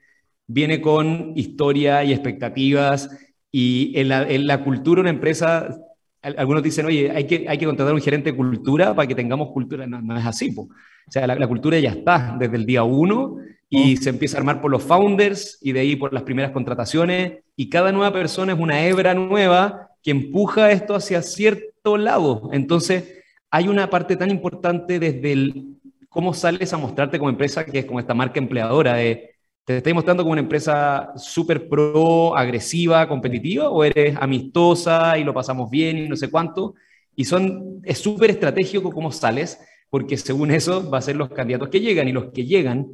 viene 0.47 0.79
con 0.79 1.33
historia 1.35 2.03
y 2.03 2.13
expectativas, 2.13 3.09
y 3.51 3.93
en 3.99 4.09
la, 4.09 4.23
en 4.23 4.47
la 4.47 4.63
cultura 4.63 5.01
una 5.01 5.09
empresa 5.09 5.75
algunos 6.21 6.63
dicen, 6.63 6.85
oye, 6.85 7.11
hay 7.11 7.25
que, 7.25 7.45
hay 7.47 7.57
que 7.57 7.65
contratar 7.65 7.93
un 7.93 8.01
gerente 8.01 8.31
de 8.31 8.37
cultura 8.37 8.95
para 8.95 9.07
que 9.07 9.15
tengamos 9.15 9.51
cultura. 9.51 9.85
No, 9.87 10.17
es 10.17 10.25
así. 10.25 10.53
O 10.57 10.67
sea, 11.09 11.27
la, 11.27 11.47
cultura 11.47 11.79
ya 11.79 11.91
está 11.91 12.35
desde 12.39 12.55
el 12.55 12.65
día 12.65 12.83
uno 12.83 13.37
y 13.69 13.95
oh. 13.95 14.01
se 14.01 14.09
empieza 14.09 14.37
a 14.37 14.39
armar 14.39 14.61
por 14.61 14.71
los 14.71 14.83
founders 14.83 15.59
y 15.61 15.71
de 15.71 15.81
ahí 15.81 15.95
por 15.95 16.13
las 16.13 16.23
primeras 16.23 16.51
contrataciones. 16.51 17.39
Y 17.55 17.69
cada 17.69 17.91
nueva 17.91 18.11
persona 18.11 18.53
es 18.53 18.59
una 18.59 18.85
hebra 18.85 19.13
nueva 19.13 19.89
que 20.03 20.11
empuja 20.11 20.71
esto 20.71 20.95
hacia 20.95 21.21
cierto 21.21 21.97
lado. 21.97 22.49
Entonces, 22.51 23.23
hay 23.49 23.67
una 23.67 23.89
parte 23.89 24.15
tan 24.15 24.29
importante 24.29 24.99
desde 24.99 25.31
el 25.31 25.77
cómo 26.09 26.33
sales 26.33 26.73
a 26.73 26.77
mostrarte 26.77 27.19
como 27.19 27.29
empresa, 27.29 27.65
que 27.65 27.79
es 27.79 27.85
como 27.85 27.99
esta 27.99 28.13
marca 28.13 28.39
empleadora 28.39 28.95
de 28.95 29.36
¿Te 29.67 29.75
estáis 29.75 29.93
mostrando 29.93 30.23
como 30.23 30.31
una 30.31 30.39
empresa 30.39 31.11
súper 31.17 31.67
pro, 31.67 32.37
agresiva, 32.37 33.05
competitiva 33.05 33.69
o 33.69 33.83
eres 33.83 34.15
amistosa 34.17 35.17
y 35.17 35.25
lo 35.25 35.33
pasamos 35.33 35.69
bien 35.69 35.97
y 35.97 36.07
no 36.07 36.15
sé 36.15 36.31
cuánto? 36.31 36.75
Y 37.17 37.25
son, 37.25 37.81
es 37.83 37.97
súper 37.97 38.29
estratégico 38.29 38.93
cómo 38.93 39.11
sales, 39.11 39.59
porque 39.89 40.15
según 40.15 40.51
eso 40.51 40.89
va 40.89 40.99
a 40.99 41.01
ser 41.01 41.17
los 41.17 41.27
candidatos 41.27 41.67
que 41.67 41.81
llegan 41.81 42.07
y 42.07 42.13
los 42.13 42.31
que 42.31 42.45
llegan, 42.45 42.87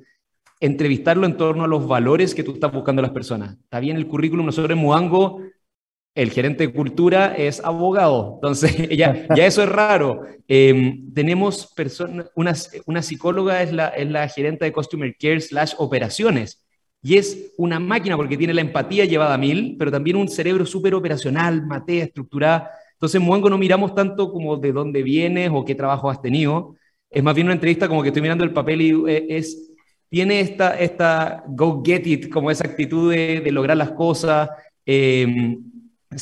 entrevistarlo 0.59 1.27
en 1.27 1.37
torno 1.37 1.65
a 1.65 1.67
los 1.67 1.87
valores 1.87 2.33
que 2.33 2.41
tú 2.41 2.53
estás 2.53 2.73
buscando 2.73 3.01
a 3.01 3.03
las 3.03 3.11
personas. 3.11 3.53
Está 3.53 3.79
bien 3.79 3.95
el 3.95 4.07
currículum, 4.07 4.47
nosotros 4.47 4.75
en 4.75 4.83
Muango 4.83 5.41
el 6.15 6.31
gerente 6.31 6.65
de 6.65 6.73
cultura 6.73 7.35
es 7.35 7.63
abogado, 7.63 8.33
entonces 8.35 8.89
ya, 8.97 9.27
ya 9.35 9.45
eso 9.45 9.61
es 9.61 9.69
raro. 9.69 10.23
Em, 10.47 11.13
tenemos 11.13 11.67
personas, 11.75 12.31
una, 12.35 12.55
una, 12.87 13.01
psicóloga 13.03 13.61
es 13.61 13.71
la, 13.71 13.89
es 13.89 14.09
la 14.09 14.27
gerente 14.27 14.65
de 14.65 14.73
Customer 14.73 15.15
Care 15.19 15.39
slash 15.39 15.73
operaciones, 15.77 16.62
y 17.05 17.17
es 17.17 17.53
una 17.57 17.81
máquina 17.81 18.15
porque 18.15 18.37
tiene 18.37 18.53
la 18.53 18.61
empatía 18.61 19.03
llevada 19.03 19.33
a 19.33 19.37
mil, 19.37 19.75
pero 19.77 19.91
también 19.91 20.15
un 20.15 20.29
cerebro 20.29 20.65
súper 20.65 20.95
operacional, 20.95 21.65
matea, 21.65 22.05
estructurada. 22.05 22.71
Entonces, 22.93 23.19
en 23.19 23.27
Muengo 23.27 23.49
no 23.49 23.57
miramos 23.57 23.93
tanto 23.93 24.31
como 24.31 24.55
de 24.55 24.71
dónde 24.71 25.03
vienes 25.03 25.51
o 25.53 25.65
qué 25.65 25.75
trabajo 25.75 26.09
has 26.09 26.21
tenido. 26.21 26.75
Es 27.09 27.21
más 27.21 27.35
bien 27.35 27.47
una 27.47 27.55
entrevista 27.55 27.89
como 27.89 28.01
que 28.01 28.07
estoy 28.07 28.21
mirando 28.21 28.45
el 28.45 28.53
papel 28.53 28.81
y 28.81 28.91
eh, 29.09 29.25
es, 29.29 29.73
tiene 30.07 30.39
esta, 30.39 30.79
esta 30.79 31.43
go 31.45 31.83
get 31.85 32.07
it, 32.07 32.29
como 32.29 32.49
esa 32.49 32.65
actitud 32.65 33.11
de, 33.11 33.51
lograr 33.51 33.75
las 33.75 33.91
cosas. 33.91 34.49
Eh, 34.85 35.57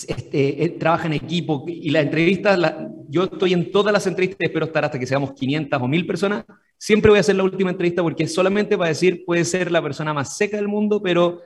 este, 0.07 0.77
trabaja 0.79 1.05
en 1.05 1.13
equipo 1.13 1.63
y 1.67 1.91
la 1.91 2.01
entrevista, 2.01 2.89
yo 3.07 3.25
estoy 3.25 3.53
en 3.53 3.71
todas 3.71 3.93
las 3.93 4.07
entrevistas, 4.07 4.39
espero 4.39 4.65
estar 4.65 4.85
hasta 4.85 4.97
que 4.97 5.05
seamos 5.05 5.33
500 5.33 5.79
o 5.81 5.87
1000 5.87 6.07
personas, 6.07 6.45
siempre 6.81 7.11
voy 7.11 7.19
a 7.19 7.21
hacer 7.21 7.35
la 7.35 7.43
última 7.43 7.69
entrevista 7.69 8.01
porque 8.01 8.23
es 8.23 8.33
solamente 8.33 8.75
para 8.75 8.89
decir, 8.89 9.23
puede 9.23 9.45
ser 9.45 9.71
la 9.71 9.83
persona 9.83 10.15
más 10.15 10.35
seca 10.35 10.57
del 10.57 10.67
mundo, 10.67 10.99
pero 10.99 11.41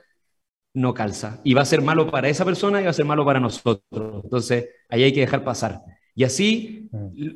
no 0.72 0.94
calza. 0.94 1.42
Y 1.44 1.52
va 1.52 1.60
a 1.60 1.66
ser 1.66 1.82
malo 1.82 2.10
para 2.10 2.30
esa 2.30 2.42
persona 2.42 2.80
y 2.80 2.84
va 2.84 2.90
a 2.90 2.94
ser 2.94 3.04
malo 3.04 3.22
para 3.22 3.38
nosotros. 3.38 4.24
Entonces, 4.24 4.70
ahí 4.88 5.02
hay 5.02 5.12
que 5.12 5.20
dejar 5.20 5.44
pasar. 5.44 5.82
Y 6.14 6.24
así 6.24 6.88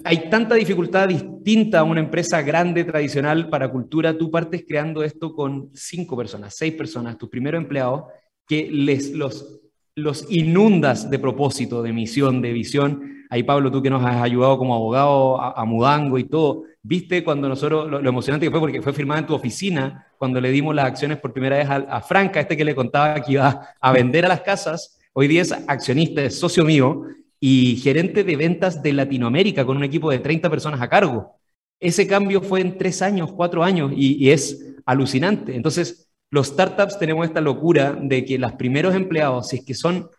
hay 0.05 0.31
tanta 0.31 0.55
dificultad 0.55 1.09
distinta 1.09 1.81
a 1.81 1.85
una 1.85 2.01
empresa 2.01 2.41
grande, 2.41 2.85
tradicional, 2.85 3.51
para 3.51 3.71
cultura. 3.71 4.17
Tú 4.17 4.31
partes 4.31 4.65
creando 4.67 5.03
esto 5.03 5.35
con 5.35 5.69
cinco 5.75 6.17
personas, 6.17 6.55
seis 6.57 6.73
personas, 6.73 7.19
tus 7.19 7.29
primeros 7.29 7.61
empleados, 7.61 8.05
que 8.47 8.71
les 8.71 9.13
los 9.13 9.61
los 9.95 10.25
inundas 10.31 11.11
de 11.11 11.19
propósito, 11.19 11.83
de 11.83 11.93
misión, 11.93 12.41
de 12.41 12.53
visión. 12.55 13.20
Ahí, 13.33 13.45
Pablo, 13.45 13.71
tú 13.71 13.81
que 13.81 13.89
nos 13.89 14.05
has 14.05 14.21
ayudado 14.21 14.59
como 14.59 14.75
abogado 14.75 15.41
a, 15.41 15.65
Mudango 15.65 16.19
y 16.19 16.25
todo, 16.25 16.65
viste 16.83 17.23
cuando 17.23 17.49
nosotros, 17.49 17.89
lo, 17.89 18.01
emocionante 18.01 18.45
que 18.45 18.51
fue, 18.51 18.59
porque 18.59 18.83
fue 18.83 18.93
firmada 18.93 19.21
en 19.21 19.27
tu 19.27 19.35
oficina, 19.35 20.09
cuando 20.19 20.41
le 20.41 20.51
dimos 20.51 20.75
las 20.75 20.87
acciones 20.87 21.19
por 21.19 21.33
primera 21.33 21.57
vez 21.57 21.69
a, 21.71 22.01
Franca, 22.01 22.41
este 22.41 22.57
que 22.57 22.65
le 22.65 22.75
contaba 22.75 23.23
que 23.23 23.35
iba 23.35 23.69
a 23.81 23.93
vender 23.93 24.25
a 24.25 24.29
las 24.29 24.41
casas, 24.41 24.99
hoy 25.13 25.29
día 25.29 25.43
es 25.43 25.53
accionista, 25.53 26.25
es 26.25 26.41
socio 26.41 26.65
mío 26.65 27.05
y 27.39 27.77
gerente 27.77 28.25
de 28.25 28.35
ventas 28.35 28.83
de 28.83 28.93
Latinoamérica 28.93 29.65
con 29.65 29.77
un 29.77 29.85
equipo 29.85 30.11
de 30.11 30.19
30 30.19 30.51
personas 30.51 30.81
a 30.81 30.89
cargo. 30.89 31.37
Ese 31.79 32.09
cambio 32.09 32.43
fue 32.43 32.61
en 32.61 32.77
tres 32.77 33.01
años, 33.01 33.31
cuatro 33.33 33.63
años 33.63 33.93
y, 33.95 34.25
y 34.25 34.31
es 34.31 34.75
alucinante. 34.85 35.55
Entonces, 35.55 36.11
los 36.31 36.49
startups 36.49 36.99
tenemos 36.99 37.27
esta 37.27 37.41
locura 37.41 37.97
de 38.01 38.25
que 38.25 38.39
los 38.39 38.53
primeros 38.55 38.97
empleados, 38.97 39.49
si 39.49 39.57
es 39.59 39.65
que 39.65 39.75
son, 39.75 40.11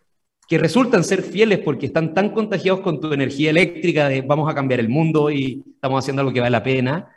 que 0.52 0.58
resultan 0.58 1.02
ser 1.02 1.22
fieles 1.22 1.60
porque 1.60 1.86
están 1.86 2.12
tan 2.12 2.28
contagiados 2.28 2.82
con 2.82 3.00
tu 3.00 3.10
energía 3.10 3.48
eléctrica 3.48 4.10
de 4.10 4.20
vamos 4.20 4.50
a 4.50 4.54
cambiar 4.54 4.80
el 4.80 4.90
mundo 4.90 5.30
y 5.30 5.64
estamos 5.66 6.04
haciendo 6.04 6.20
algo 6.20 6.30
que 6.30 6.40
vale 6.40 6.50
la 6.50 6.62
pena, 6.62 7.08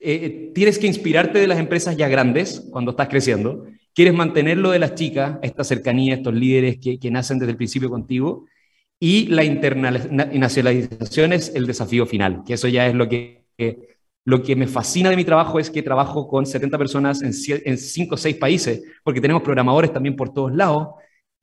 eh, 0.00 0.50
tienes 0.54 0.78
que 0.78 0.86
inspirarte 0.86 1.40
de 1.40 1.46
las 1.46 1.58
empresas 1.58 1.94
ya 1.94 2.08
grandes 2.08 2.66
cuando 2.70 2.92
estás 2.92 3.08
creciendo. 3.08 3.66
Quieres 3.92 4.14
mantenerlo 4.14 4.70
de 4.70 4.78
las 4.78 4.94
chicas, 4.94 5.38
esta 5.42 5.62
cercanía, 5.62 6.14
estos 6.14 6.32
líderes 6.32 6.78
que, 6.78 6.98
que 6.98 7.10
nacen 7.10 7.38
desde 7.38 7.50
el 7.50 7.58
principio 7.58 7.90
contigo 7.90 8.46
y 9.00 9.26
la 9.26 9.44
internacionalización 9.44 11.32
es 11.32 11.54
el 11.54 11.66
desafío 11.66 12.06
final, 12.06 12.42
que 12.46 12.54
eso 12.54 12.68
ya 12.68 12.86
es 12.86 12.94
lo 12.94 13.08
que, 13.08 13.44
lo 14.24 14.42
que 14.42 14.56
me 14.56 14.66
fascina 14.66 15.10
de 15.10 15.16
mi 15.16 15.24
trabajo 15.24 15.58
es 15.58 15.70
que 15.70 15.82
trabajo 15.82 16.26
con 16.28 16.46
70 16.46 16.78
personas 16.78 17.22
en 17.22 17.32
5 17.76 18.14
o 18.14 18.18
6 18.18 18.36
países, 18.36 18.82
porque 19.02 19.20
tenemos 19.20 19.42
programadores 19.42 19.92
también 19.92 20.16
por 20.16 20.32
todos 20.32 20.54
lados 20.54 20.88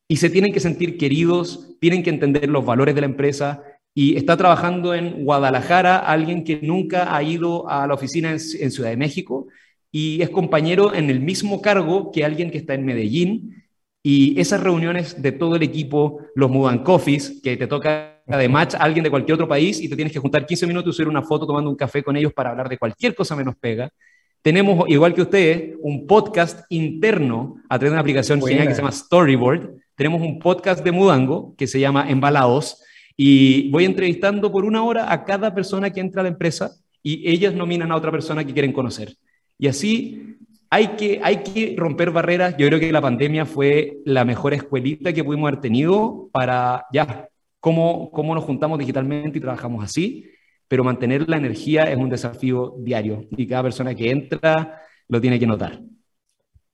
y 0.08 0.18
se 0.18 0.30
tienen 0.30 0.52
que 0.52 0.60
sentir 0.60 0.98
queridos, 0.98 1.76
tienen 1.80 2.04
que 2.04 2.10
entender 2.10 2.50
los 2.50 2.66
valores 2.66 2.96
de 2.96 3.02
la 3.02 3.08
empresa 3.08 3.64
y 3.94 4.16
está 4.16 4.38
trabajando 4.38 4.94
en 4.94 5.24
Guadalajara 5.24 5.98
alguien 5.98 6.44
que 6.44 6.62
nunca 6.62 7.16
ha 7.16 7.24
ido 7.24 7.70
a 7.70 7.86
la 7.88 7.94
oficina 7.94 8.32
en 8.32 8.40
Ciudad 8.40 8.90
de 8.90 8.98
México 8.98 9.48
y 9.92 10.22
es 10.22 10.30
compañero 10.30 10.94
en 10.94 11.10
el 11.10 11.20
mismo 11.20 11.62
cargo 11.62 12.12
que 12.12 12.24
alguien 12.24 12.52
que 12.52 12.58
está 12.58 12.74
en 12.74 12.86
Medellín 12.86 13.61
y 14.04 14.40
esas 14.40 14.62
reuniones 14.62 15.22
de 15.22 15.32
todo 15.32 15.56
el 15.56 15.64
equipo, 15.64 16.20
los 16.36 16.50
mudan 16.50 16.84
coffees, 16.84 17.40
que 17.44 17.56
te 17.56 17.68
toca 17.68 18.22
de 18.26 18.50
match 18.50 18.74
a 18.74 18.80
alguien 18.80 19.04
de 19.04 19.10
cualquier 19.10 19.36
otro 19.36 19.48
país 19.48 19.80
y 19.80 19.90
te 19.90 19.96
tienes 19.96 20.12
que 20.12 20.20
juntar 20.20 20.46
15 20.46 20.66
minutos 20.66 20.96
y 20.96 20.98
subir 20.98 21.10
una 21.10 21.22
foto 21.22 21.46
tomando 21.46 21.70
un 21.70 21.76
café 21.76 22.02
con 22.02 22.16
ellos 22.16 22.34
para 22.34 22.50
hablar 22.50 22.70
de 22.70 22.78
cualquier 22.78 23.14
cosa 23.14 23.36
menos 23.36 23.56
pega. 23.60 23.92
Tenemos, 24.42 24.90
igual 24.90 25.14
que 25.14 25.22
ustedes, 25.22 25.76
un 25.82 26.08
podcast 26.08 26.62
interno 26.70 27.58
a 27.70 27.78
través 27.78 27.92
de 27.92 27.94
una 27.94 28.02
aplicación 28.02 28.42
genial 28.42 28.68
que 28.68 28.74
se 28.74 28.82
llama 28.82 28.92
Storyboard. 28.92 29.70
Tenemos 29.96 30.22
un 30.22 30.40
podcast 30.40 30.84
de 30.84 30.92
Mudango 30.92 31.54
que 31.56 31.68
se 31.68 31.80
llama 31.80 32.10
Embalados 32.10 32.82
y 33.16 33.70
voy 33.70 33.86
entrevistando 33.86 34.52
por 34.52 34.66
una 34.66 34.84
hora 34.84 35.14
a 35.14 35.26
cada 35.26 35.54
persona 35.54 35.92
que 35.92 36.00
entra 36.00 36.22
a 36.22 36.24
la 36.24 36.30
empresa 36.30 36.72
y 37.04 37.30
ellas 37.30 37.54
nominan 37.54 37.92
a 37.92 37.96
otra 37.96 38.12
persona 38.12 38.44
que 38.44 38.54
quieren 38.54 38.74
conocer. 38.74 39.16
Y 39.60 39.68
así 39.68 40.38
hay 40.74 40.96
que, 40.96 41.20
hay 41.22 41.44
que 41.44 41.76
romper 41.78 42.12
barreras. 42.12 42.56
Yo 42.58 42.66
creo 42.68 42.80
que 42.80 42.92
la 42.94 43.02
pandemia 43.02 43.46
fue 43.46 43.98
la 44.06 44.24
mejor 44.24 44.54
escuelita 44.54 45.12
que 45.12 45.24
pudimos 45.24 45.50
haber 45.50 45.60
tenido 45.60 46.30
para 46.32 46.86
ya 46.94 47.28
cómo, 47.60 48.10
cómo 48.12 48.34
nos 48.34 48.46
juntamos 48.46 48.80
digitalmente 48.80 49.38
y 49.38 49.42
trabajamos 49.42 49.84
así, 49.84 50.30
pero 50.70 50.86
mantener 50.86 51.28
la 51.28 51.36
energía 51.36 51.84
es 51.84 51.98
un 51.98 52.10
desafío 52.10 52.76
diario 52.80 53.26
y 53.32 53.46
cada 53.46 53.64
persona 53.64 53.94
que 53.94 54.10
entra 54.10 54.82
lo 55.10 55.20
tiene 55.20 55.38
que 55.38 55.46
notar. 55.46 55.78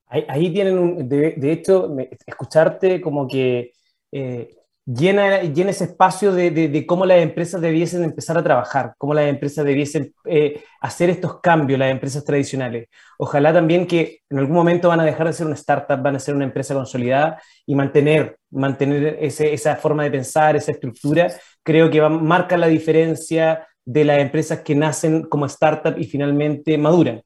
Ahí, 0.05 0.53
tienen, 0.53 1.09
de, 1.09 1.51
hecho, 1.51 1.93
escucharte 2.25 3.01
como 3.01 3.27
que 3.27 3.73
eh, 4.11 4.56
llena, 4.87 5.41
llena 5.41 5.71
ese 5.71 5.83
espacio 5.83 6.31
de, 6.31 6.49
de, 6.49 6.85
cómo 6.85 7.05
las 7.05 7.19
empresas 7.19 7.59
debiesen 7.59 8.03
empezar 8.03 8.37
a 8.37 8.43
trabajar, 8.43 8.93
cómo 8.97 9.13
las 9.13 9.25
empresas 9.25 9.65
debiesen 9.65 10.13
eh, 10.25 10.63
hacer 10.79 11.09
estos 11.09 11.41
cambios, 11.41 11.77
las 11.77 11.91
empresas 11.91 12.23
tradicionales. 12.23 12.87
Ojalá 13.17 13.53
también 13.53 13.85
que 13.85 14.21
en 14.29 14.39
algún 14.39 14.55
momento 14.55 14.87
van 14.87 15.01
a 15.01 15.05
dejar 15.05 15.27
de 15.27 15.33
ser 15.33 15.45
una 15.45 15.55
startup, 15.55 16.01
van 16.01 16.15
a 16.15 16.19
ser 16.19 16.35
una 16.35 16.45
empresa 16.45 16.73
consolidada 16.73 17.41
y 17.65 17.75
mantener, 17.75 18.37
mantener 18.49 19.17
ese, 19.19 19.53
esa 19.53 19.75
forma 19.75 20.03
de 20.03 20.11
pensar, 20.11 20.55
esa 20.55 20.71
estructura, 20.71 21.27
creo 21.63 21.91
que 21.91 21.99
va, 21.99 22.09
marca 22.09 22.55
la 22.55 22.67
diferencia 22.67 23.67
de 23.83 24.05
las 24.05 24.19
empresas 24.19 24.61
que 24.61 24.75
nacen 24.75 25.23
como 25.23 25.45
startup 25.47 25.97
y 25.97 26.05
finalmente 26.05 26.77
maduran. 26.77 27.21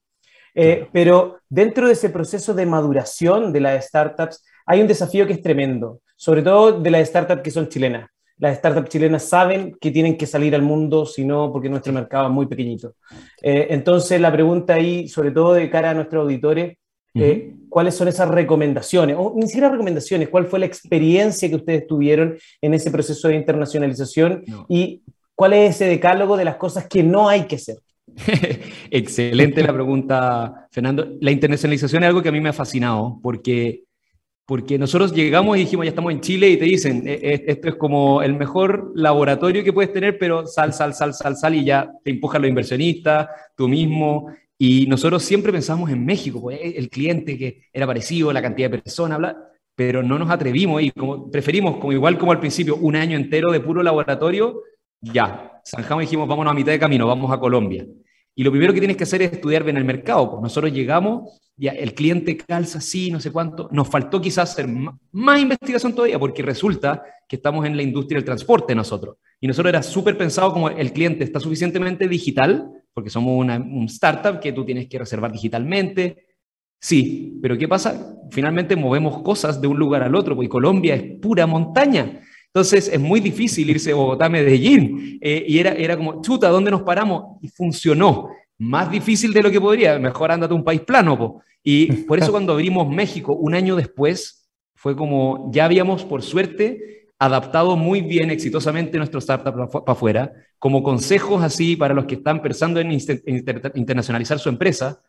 Eh, 0.54 0.88
pero 0.92 1.38
dentro 1.48 1.86
de 1.86 1.94
ese 1.94 2.10
proceso 2.10 2.52
de 2.54 2.66
maduración 2.66 3.52
de 3.52 3.60
las 3.60 3.86
startups 3.86 4.44
hay 4.66 4.80
un 4.80 4.86
desafío 4.86 5.26
que 5.26 5.32
es 5.32 5.42
tremendo 5.42 6.00
sobre 6.22 6.42
todo 6.42 6.78
de 6.78 6.88
las 6.88 7.08
startups 7.08 7.42
que 7.42 7.50
son 7.50 7.68
chilenas. 7.68 8.08
Las 8.38 8.58
startups 8.58 8.90
chilenas 8.90 9.28
saben 9.28 9.76
que 9.80 9.90
tienen 9.90 10.16
que 10.16 10.24
salir 10.24 10.54
al 10.54 10.62
mundo, 10.62 11.04
si 11.04 11.24
no, 11.24 11.50
porque 11.50 11.68
nuestro 11.68 11.92
mercado 11.92 12.28
es 12.28 12.32
muy 12.32 12.46
pequeñito. 12.46 12.94
Eh, 13.42 13.66
entonces, 13.70 14.20
la 14.20 14.30
pregunta 14.30 14.74
ahí, 14.74 15.08
sobre 15.08 15.32
todo 15.32 15.54
de 15.54 15.68
cara 15.68 15.90
a 15.90 15.94
nuestros 15.94 16.22
auditores, 16.22 16.76
eh, 17.14 17.54
¿cuáles 17.68 17.96
son 17.96 18.06
esas 18.06 18.28
recomendaciones? 18.28 19.16
O 19.18 19.34
ni 19.34 19.48
siquiera 19.48 19.68
recomendaciones, 19.68 20.28
¿cuál 20.28 20.46
fue 20.46 20.60
la 20.60 20.66
experiencia 20.66 21.48
que 21.48 21.56
ustedes 21.56 21.88
tuvieron 21.88 22.38
en 22.60 22.74
ese 22.74 22.92
proceso 22.92 23.26
de 23.26 23.34
internacionalización? 23.34 24.44
Y 24.68 25.02
cuál 25.34 25.54
es 25.54 25.74
ese 25.74 25.86
decálogo 25.86 26.36
de 26.36 26.44
las 26.44 26.54
cosas 26.54 26.86
que 26.86 27.02
no 27.02 27.28
hay 27.28 27.48
que 27.48 27.56
hacer. 27.56 27.78
Excelente 28.92 29.60
la 29.60 29.72
pregunta, 29.72 30.68
Fernando. 30.70 31.16
La 31.20 31.32
internacionalización 31.32 32.04
es 32.04 32.06
algo 32.06 32.22
que 32.22 32.28
a 32.28 32.32
mí 32.32 32.40
me 32.40 32.50
ha 32.50 32.52
fascinado 32.52 33.18
porque 33.20 33.82
porque 34.52 34.76
nosotros 34.76 35.14
llegamos 35.14 35.56
y 35.56 35.60
dijimos, 35.60 35.86
ya 35.86 35.88
estamos 35.88 36.12
en 36.12 36.20
Chile 36.20 36.50
y 36.50 36.58
te 36.58 36.66
dicen, 36.66 37.08
e, 37.08 37.12
e, 37.14 37.44
esto 37.46 37.70
es 37.70 37.74
como 37.76 38.20
el 38.20 38.34
mejor 38.34 38.92
laboratorio 38.94 39.64
que 39.64 39.72
puedes 39.72 39.94
tener, 39.94 40.18
pero 40.18 40.46
sal, 40.46 40.74
sal, 40.74 40.92
sal, 40.92 41.14
sal, 41.14 41.38
sal 41.38 41.54
y 41.54 41.64
ya 41.64 41.90
te 42.04 42.10
empujan 42.10 42.42
los 42.42 42.50
inversionistas, 42.50 43.28
tú 43.56 43.66
mismo. 43.66 44.30
Y 44.58 44.84
nosotros 44.88 45.22
siempre 45.22 45.52
pensamos 45.52 45.90
en 45.90 46.04
México, 46.04 46.38
pues, 46.42 46.60
el 46.62 46.90
cliente 46.90 47.38
que 47.38 47.62
era 47.72 47.86
parecido, 47.86 48.30
la 48.30 48.42
cantidad 48.42 48.68
de 48.68 48.78
personas, 48.78 49.16
bla, 49.16 49.34
pero 49.74 50.02
no 50.02 50.18
nos 50.18 50.28
atrevimos 50.28 50.82
y 50.82 50.90
como 50.90 51.30
preferimos, 51.30 51.78
como 51.78 51.94
igual 51.94 52.18
como 52.18 52.32
al 52.32 52.40
principio, 52.40 52.76
un 52.76 52.94
año 52.94 53.16
entero 53.16 53.50
de 53.52 53.60
puro 53.60 53.82
laboratorio, 53.82 54.60
ya, 55.00 55.62
zanjamos 55.66 56.02
y 56.02 56.06
dijimos, 56.08 56.28
vámonos 56.28 56.50
a 56.50 56.54
mitad 56.54 56.72
de 56.72 56.78
camino, 56.78 57.06
vamos 57.06 57.32
a 57.32 57.40
Colombia. 57.40 57.86
Y 58.34 58.44
lo 58.44 58.50
primero 58.50 58.72
que 58.72 58.80
tienes 58.80 58.96
que 58.96 59.04
hacer 59.04 59.22
es 59.22 59.32
estudiar 59.32 59.62
bien 59.62 59.76
el 59.76 59.84
mercado. 59.84 60.30
Pues 60.30 60.42
nosotros 60.42 60.72
llegamos, 60.72 61.40
ya 61.56 61.72
el 61.72 61.94
cliente 61.94 62.36
calza 62.36 62.78
así, 62.78 63.10
no 63.10 63.20
sé 63.20 63.30
cuánto. 63.30 63.68
Nos 63.72 63.88
faltó 63.88 64.20
quizás 64.20 64.52
hacer 64.52 64.68
más 64.68 65.40
investigación 65.40 65.94
todavía, 65.94 66.18
porque 66.18 66.42
resulta 66.42 67.02
que 67.28 67.36
estamos 67.36 67.66
en 67.66 67.76
la 67.76 67.82
industria 67.82 68.16
del 68.16 68.24
transporte 68.24 68.74
nosotros. 68.74 69.16
Y 69.40 69.46
nosotros 69.46 69.70
era 69.70 69.82
súper 69.82 70.16
pensado 70.16 70.52
como 70.52 70.70
el 70.70 70.92
cliente 70.92 71.24
está 71.24 71.40
suficientemente 71.40 72.08
digital, 72.08 72.70
porque 72.94 73.10
somos 73.10 73.38
una, 73.38 73.56
un 73.56 73.84
startup 73.84 74.40
que 74.40 74.52
tú 74.52 74.64
tienes 74.64 74.88
que 74.88 74.98
reservar 74.98 75.30
digitalmente. 75.30 76.26
Sí, 76.80 77.38
pero 77.42 77.56
¿qué 77.58 77.68
pasa? 77.68 78.16
Finalmente 78.30 78.76
movemos 78.76 79.22
cosas 79.22 79.60
de 79.60 79.68
un 79.68 79.78
lugar 79.78 80.02
al 80.02 80.14
otro, 80.14 80.34
porque 80.34 80.48
Colombia 80.48 80.94
es 80.94 81.20
pura 81.20 81.46
montaña. 81.46 82.20
Entonces 82.54 82.88
es 82.88 83.00
muy 83.00 83.20
difícil 83.20 83.70
irse 83.70 83.92
a 83.92 83.94
Bogotá 83.94 84.26
a 84.26 84.28
Medellín. 84.28 85.18
Eh, 85.22 85.44
y 85.48 85.58
era, 85.58 85.72
era 85.72 85.96
como, 85.96 86.20
chuta, 86.20 86.48
¿dónde 86.48 86.70
nos 86.70 86.82
paramos? 86.82 87.38
Y 87.40 87.48
funcionó. 87.48 88.28
Más 88.58 88.90
difícil 88.90 89.32
de 89.32 89.42
lo 89.42 89.50
que 89.50 89.60
podría. 89.60 89.98
Mejor 89.98 90.30
andate 90.30 90.52
a 90.52 90.56
un 90.56 90.64
país 90.64 90.82
plano. 90.82 91.16
Po. 91.16 91.42
Y 91.62 91.90
por 92.04 92.18
eso 92.18 92.30
cuando 92.30 92.52
abrimos 92.52 92.88
México 92.88 93.32
un 93.32 93.54
año 93.54 93.74
después, 93.74 94.50
fue 94.74 94.94
como, 94.94 95.50
ya 95.52 95.64
habíamos, 95.64 96.04
por 96.04 96.22
suerte, 96.22 97.08
adaptado 97.18 97.76
muy 97.76 98.02
bien, 98.02 98.30
exitosamente 98.30 98.98
nuestro 98.98 99.20
startup 99.20 99.54
para 99.54 99.92
afuera, 99.92 100.32
como 100.58 100.82
consejos 100.82 101.42
así 101.42 101.76
para 101.76 101.94
los 101.94 102.04
que 102.04 102.16
están 102.16 102.42
pensando 102.42 102.80
en 102.80 102.90
internacionalizar 102.90 104.38
su 104.40 104.48
empresa. 104.48 105.00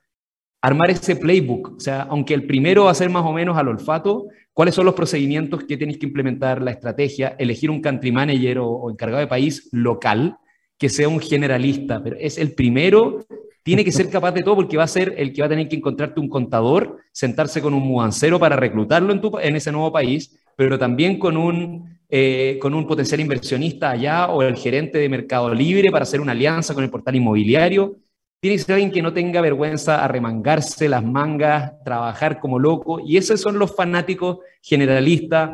Armar 0.63 0.89
ese 0.89 1.17
playbook. 1.17 1.75
O 1.75 1.79
sea, 1.79 2.03
aunque 2.03 2.33
el 2.33 2.47
primero 2.47 2.85
va 2.85 2.91
a 2.91 2.95
ser 2.95 3.09
más 3.09 3.25
o 3.25 3.33
menos 3.33 3.57
al 3.57 3.67
olfato, 3.67 4.27
cuáles 4.53 4.73
son 4.73 4.85
los 4.85 4.95
procedimientos 4.95 5.65
que 5.65 5.75
tienes 5.75 5.97
que 5.97 6.05
implementar, 6.05 6.61
la 6.61 6.71
estrategia, 6.71 7.35
elegir 7.37 7.69
un 7.69 7.81
country 7.81 8.13
manager 8.13 8.59
o, 8.59 8.89
encargado 8.89 9.19
de 9.19 9.27
país 9.27 9.67
local 9.73 10.37
que 10.77 10.89
sea 10.89 11.09
un 11.09 11.19
generalista, 11.19 12.01
pero 12.01 12.15
es 12.17 12.37
el 12.37 12.53
primero, 12.53 13.25
tiene 13.61 13.83
que 13.83 13.91
ser 13.91 14.09
capaz 14.09 14.31
de 14.31 14.41
todo 14.41 14.55
porque 14.55 14.77
va 14.77 14.83
a 14.83 14.87
ser 14.87 15.13
el 15.17 15.33
que 15.33 15.41
va 15.41 15.47
a 15.47 15.49
tener 15.49 15.67
que 15.67 15.75
encontrarte 15.75 16.19
un 16.19 16.29
contador, 16.29 16.97
sentarse 17.11 17.61
con 17.61 17.73
un 17.73 17.83
mudancero 17.83 18.39
para 18.39 18.55
reclutarlo 18.55 19.11
en, 19.11 19.21
tu, 19.21 19.37
en 19.39 19.55
ese 19.57 19.71
nuevo 19.71 19.91
país, 19.91 20.37
pero 20.55 20.79
también 20.79 21.19
con 21.19 21.35
un, 21.35 21.99
eh, 22.09 22.57
con 22.61 22.73
un 22.73 22.87
potencial 22.87 23.19
inversionista 23.19 23.91
allá 23.91 24.27
o 24.27 24.41
el 24.41 24.55
gerente 24.55 24.97
de 24.97 25.09
Mercado 25.09 25.53
Libre 25.53 25.91
para 25.91 26.03
hacer 26.03 26.21
una 26.21 26.31
alianza 26.31 26.73
con 26.73 26.83
el 26.83 26.89
portal 26.89 27.15
inmobiliario. 27.15 27.97
Tiene 28.43 28.57
que 28.57 28.63
ser 28.63 28.73
alguien 28.73 28.91
que 28.91 29.01
no 29.01 29.13
tenga 29.13 29.39
vergüenza 29.39 30.03
a 30.03 30.07
remangarse 30.09 30.89
las 30.89 31.01
mangas, 31.01 31.81
trabajar 31.85 32.41
como 32.41 32.59
loco. 32.59 32.99
Y 32.99 33.15
esos 33.15 33.39
son 33.39 33.57
los 33.57 33.73
fanáticos 33.73 34.39
generalistas, 34.61 35.51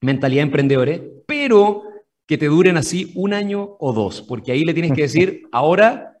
mentalidad 0.00 0.42
emprendedores, 0.42 1.00
pero 1.28 1.84
que 2.26 2.36
te 2.36 2.46
duren 2.46 2.76
así 2.76 3.12
un 3.14 3.34
año 3.34 3.76
o 3.78 3.92
dos, 3.92 4.20
porque 4.20 4.50
ahí 4.50 4.64
le 4.64 4.74
tienes 4.74 4.94
que 4.94 5.02
decir, 5.02 5.42
ahora 5.52 6.18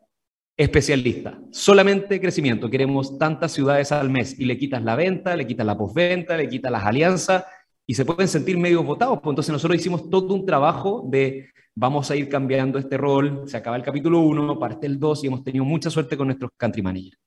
especialista, 0.56 1.36
solamente 1.50 2.20
crecimiento, 2.20 2.70
queremos 2.70 3.18
tantas 3.18 3.50
ciudades 3.50 3.90
al 3.90 4.08
mes 4.08 4.38
y 4.38 4.44
le 4.44 4.56
quitas 4.56 4.84
la 4.84 4.94
venta, 4.94 5.34
le 5.34 5.48
quitas 5.48 5.66
la 5.66 5.76
postventa, 5.76 6.36
le 6.36 6.48
quitas 6.48 6.70
las 6.70 6.84
alianzas 6.84 7.44
y 7.86 7.94
se 7.94 8.04
pueden 8.04 8.28
sentir 8.28 8.56
medio 8.58 8.82
votados. 8.82 9.20
Pues 9.22 9.32
entonces 9.32 9.52
nosotros 9.52 9.78
hicimos 9.78 10.08
todo 10.08 10.34
un 10.34 10.46
trabajo 10.46 11.04
de 11.08 11.48
vamos 11.74 12.10
a 12.10 12.16
ir 12.16 12.28
cambiando 12.28 12.78
este 12.78 12.96
rol, 12.96 13.42
se 13.46 13.56
acaba 13.56 13.76
el 13.76 13.82
capítulo 13.82 14.20
1, 14.20 14.58
parte 14.58 14.86
el 14.86 14.98
2 14.98 15.24
y 15.24 15.26
hemos 15.26 15.42
tenido 15.42 15.64
mucha 15.64 15.90
suerte 15.90 16.16
con 16.16 16.28
nuestros 16.28 16.50
country 16.56 16.82
managers. 16.82 17.18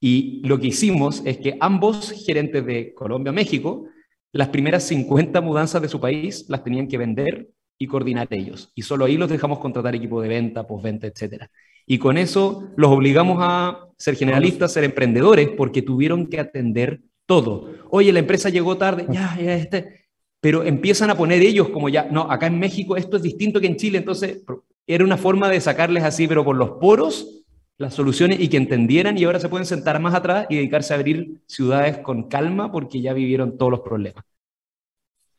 Y 0.00 0.42
lo 0.44 0.58
que 0.58 0.66
hicimos 0.68 1.22
es 1.24 1.38
que 1.38 1.56
ambos 1.60 2.10
gerentes 2.26 2.66
de 2.66 2.92
Colombia-México, 2.92 3.86
las 4.32 4.48
primeras 4.48 4.82
50 4.84 5.40
mudanzas 5.40 5.80
de 5.80 5.88
su 5.88 6.00
país 6.00 6.46
las 6.48 6.64
tenían 6.64 6.88
que 6.88 6.98
vender 6.98 7.48
y 7.78 7.86
coordinar 7.86 8.26
ellos. 8.30 8.72
Y 8.74 8.82
solo 8.82 9.04
ahí 9.04 9.16
los 9.16 9.30
dejamos 9.30 9.60
contratar 9.60 9.94
equipo 9.94 10.20
de 10.20 10.28
venta, 10.28 10.66
postventa, 10.66 11.06
etc. 11.06 11.44
Y 11.86 11.98
con 11.98 12.18
eso 12.18 12.70
los 12.76 12.90
obligamos 12.90 13.38
a 13.40 13.86
ser 13.96 14.16
generalistas, 14.16 14.72
ser 14.72 14.84
emprendedores, 14.84 15.50
porque 15.50 15.82
tuvieron 15.82 16.26
que 16.26 16.40
atender 16.40 17.00
todo. 17.26 17.70
Oye, 17.90 18.12
la 18.12 18.18
empresa 18.18 18.48
llegó 18.48 18.76
tarde, 18.76 19.06
ya, 19.08 19.38
ya, 19.40 19.54
este, 19.54 20.01
pero 20.42 20.64
empiezan 20.64 21.08
a 21.08 21.14
poner 21.14 21.40
ellos 21.40 21.68
como 21.68 21.88
ya, 21.88 22.08
no, 22.10 22.22
acá 22.22 22.48
en 22.48 22.58
México 22.58 22.96
esto 22.96 23.16
es 23.16 23.22
distinto 23.22 23.60
que 23.60 23.68
en 23.68 23.76
Chile, 23.76 23.98
entonces 23.98 24.42
era 24.88 25.04
una 25.04 25.16
forma 25.16 25.48
de 25.48 25.60
sacarles 25.60 26.02
así, 26.02 26.26
pero 26.26 26.44
por 26.44 26.56
los 26.56 26.70
poros, 26.80 27.44
las 27.78 27.94
soluciones 27.94 28.40
y 28.40 28.48
que 28.48 28.56
entendieran 28.56 29.16
y 29.16 29.22
ahora 29.22 29.38
se 29.38 29.48
pueden 29.48 29.66
sentar 29.66 30.00
más 30.00 30.14
atrás 30.14 30.46
y 30.50 30.56
dedicarse 30.56 30.92
a 30.92 30.96
abrir 30.96 31.40
ciudades 31.46 31.98
con 31.98 32.28
calma 32.28 32.72
porque 32.72 33.00
ya 33.00 33.12
vivieron 33.12 33.56
todos 33.56 33.70
los 33.70 33.80
problemas. 33.82 34.24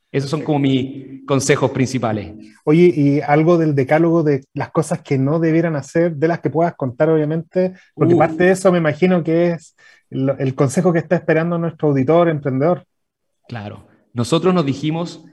Esos 0.10 0.30
son 0.30 0.41
como 0.41 0.60
mis 0.60 1.26
consejos 1.26 1.72
principales. 1.72 2.34
Oye, 2.64 2.93
y 2.95 3.20
algo 3.20 3.58
del 3.58 3.76
decálogo 3.76 4.24
de 4.24 4.45
las 4.54 4.72
cosas 4.72 5.01
que 5.01 5.18
no 5.18 5.38
debieran 5.38 5.76
hacer, 5.76 6.16
de 6.16 6.30
las 6.30 6.39
que 6.39 6.49
puedas 6.49 6.76
contar, 6.76 7.10
obviamente, 7.10 7.74
porque 7.93 8.14
uh. 8.14 8.20
parte 8.20 8.45
de 8.45 8.51
eso 8.51 8.72
me 8.72 8.78
imagino 8.78 9.22
que 9.22 9.51
es 9.51 9.76
el, 10.10 10.34
el 10.39 10.56
consejo 10.56 10.93
que 10.93 10.99
está 10.99 11.18
esperando 11.18 11.58
nuestro 11.58 11.89
auditor, 11.89 12.30
emprendedor. 12.30 12.86
Claro. 13.49 13.91
Nosotros 14.14 14.53
nos 14.53 14.66
dijimos 14.66 15.26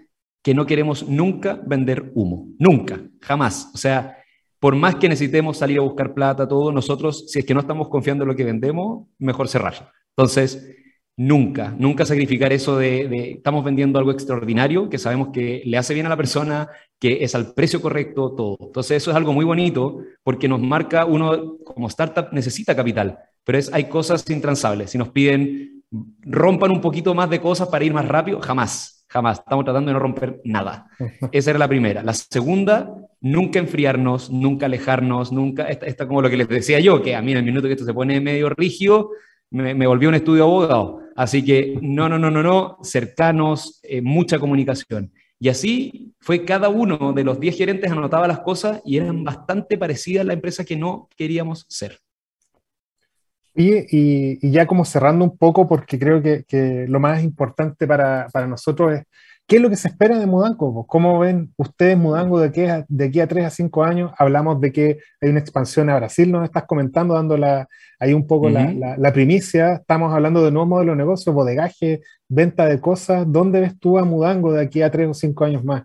que 0.42 0.54
no 0.54 0.66
queremos 0.66 1.06
nunca 1.06 1.60
vender 1.66 2.12
humo, 2.14 2.48
nunca, 2.58 3.02
jamás. 3.20 3.70
O 3.74 3.78
sea, 3.78 4.16
por 4.58 4.74
más 4.74 4.96
que 4.96 5.08
necesitemos 5.08 5.58
salir 5.58 5.78
a 5.78 5.82
buscar 5.82 6.14
plata, 6.14 6.48
todo, 6.48 6.72
nosotros, 6.72 7.26
si 7.28 7.38
es 7.38 7.44
que 7.44 7.54
no 7.54 7.60
estamos 7.60 7.88
confiando 7.88 8.24
en 8.24 8.28
lo 8.28 8.36
que 8.36 8.44
vendemos, 8.44 9.06
mejor 9.18 9.48
cerrar. 9.48 9.92
Entonces, 10.16 10.76
nunca, 11.16 11.74
nunca 11.78 12.06
sacrificar 12.06 12.52
eso 12.52 12.78
de, 12.78 13.32
estamos 13.32 13.62
vendiendo 13.64 13.98
algo 13.98 14.10
extraordinario, 14.10 14.88
que 14.88 14.98
sabemos 14.98 15.28
que 15.32 15.62
le 15.64 15.76
hace 15.76 15.92
bien 15.92 16.06
a 16.06 16.10
la 16.10 16.16
persona, 16.16 16.68
que 16.98 17.22
es 17.22 17.34
al 17.34 17.52
precio 17.52 17.82
correcto, 17.82 18.34
todo. 18.34 18.56
Entonces, 18.60 18.98
eso 18.98 19.10
es 19.10 19.16
algo 19.16 19.34
muy 19.34 19.44
bonito 19.44 19.98
porque 20.22 20.48
nos 20.48 20.60
marca, 20.60 21.04
uno 21.04 21.58
como 21.64 21.88
startup 21.88 22.28
necesita 22.32 22.74
capital, 22.74 23.18
pero 23.44 23.58
es, 23.58 23.70
hay 23.72 23.84
cosas 23.84 24.28
intransables. 24.30 24.90
Si 24.90 24.98
nos 24.98 25.10
piden 25.10 25.79
rompan 26.22 26.70
un 26.70 26.80
poquito 26.80 27.14
más 27.14 27.30
de 27.30 27.40
cosas 27.40 27.68
para 27.68 27.84
ir 27.84 27.92
más 27.92 28.06
rápido, 28.06 28.40
jamás, 28.40 29.04
jamás. 29.08 29.38
Estamos 29.38 29.64
tratando 29.64 29.88
de 29.88 29.94
no 29.94 29.98
romper 29.98 30.40
nada. 30.44 30.86
Esa 31.32 31.50
era 31.50 31.58
la 31.58 31.68
primera. 31.68 32.02
La 32.02 32.14
segunda, 32.14 32.94
nunca 33.20 33.58
enfriarnos, 33.58 34.30
nunca 34.30 34.66
alejarnos, 34.66 35.32
nunca, 35.32 35.64
esta, 35.64 36.06
como 36.06 36.22
lo 36.22 36.30
que 36.30 36.36
les 36.36 36.48
decía 36.48 36.80
yo, 36.80 37.02
que 37.02 37.16
a 37.16 37.22
mí 37.22 37.32
en 37.32 37.38
el 37.38 37.44
minuto 37.44 37.66
que 37.66 37.74
esto 37.74 37.84
se 37.84 37.94
pone 37.94 38.20
medio 38.20 38.48
rígido, 38.50 39.10
me, 39.50 39.74
me 39.74 39.86
volvió 39.86 40.08
un 40.08 40.14
estudio 40.14 40.44
abogado. 40.44 41.00
Así 41.16 41.44
que 41.44 41.78
no, 41.82 42.08
no, 42.08 42.18
no, 42.18 42.30
no, 42.30 42.42
no, 42.42 42.78
cercanos, 42.82 43.80
eh, 43.82 44.00
mucha 44.00 44.38
comunicación. 44.38 45.12
Y 45.38 45.48
así 45.48 46.14
fue 46.20 46.44
cada 46.44 46.68
uno 46.68 47.12
de 47.14 47.24
los 47.24 47.40
10 47.40 47.56
gerentes 47.56 47.90
anotaba 47.90 48.28
las 48.28 48.40
cosas 48.40 48.82
y 48.84 48.98
eran 48.98 49.24
bastante 49.24 49.78
parecidas 49.78 50.22
a 50.22 50.26
la 50.26 50.34
empresa 50.34 50.64
que 50.64 50.76
no 50.76 51.08
queríamos 51.16 51.64
ser. 51.68 51.98
Y, 53.54 54.50
ya 54.50 54.66
como 54.66 54.84
cerrando 54.84 55.24
un 55.24 55.36
poco, 55.36 55.68
porque 55.68 55.98
creo 55.98 56.22
que, 56.22 56.86
lo 56.88 57.00
más 57.00 57.22
importante 57.22 57.86
para, 57.86 58.28
nosotros 58.48 58.92
es, 58.94 59.04
¿qué 59.46 59.56
es 59.56 59.62
lo 59.62 59.70
que 59.70 59.76
se 59.76 59.88
espera 59.88 60.18
de 60.18 60.26
Mudango? 60.26 60.86
¿Cómo 60.86 61.18
ven 61.18 61.52
ustedes 61.56 61.98
Mudango 61.98 62.40
de 62.40 62.48
aquí, 62.48 62.64
a, 62.66 62.84
de 62.88 63.04
aquí 63.06 63.20
a 63.20 63.26
3 63.26 63.46
a 63.46 63.50
5 63.50 63.84
años? 63.84 64.12
Hablamos 64.18 64.60
de 64.60 64.72
que 64.72 64.98
hay 65.20 65.30
una 65.30 65.40
expansión 65.40 65.90
a 65.90 65.96
Brasil, 65.96 66.30
nos 66.30 66.44
estás 66.44 66.64
comentando, 66.64 67.14
dando 67.14 67.36
ahí 67.98 68.14
un 68.14 68.26
poco 68.26 68.48
la, 68.50 69.12
primicia. 69.12 69.74
Estamos 69.74 70.14
hablando 70.14 70.44
de 70.44 70.52
nuevos 70.52 70.68
modelos 70.68 70.94
de 70.94 71.02
negocio, 71.02 71.32
bodegaje, 71.32 72.02
venta 72.28 72.66
de 72.66 72.80
cosas. 72.80 73.24
¿Dónde 73.30 73.60
ves 73.60 73.78
tú 73.78 73.98
a 73.98 74.04
Mudango 74.04 74.52
de 74.52 74.62
aquí 74.62 74.82
a 74.82 74.90
3 74.90 75.08
o 75.08 75.14
5 75.14 75.44
años 75.44 75.64
más? 75.64 75.84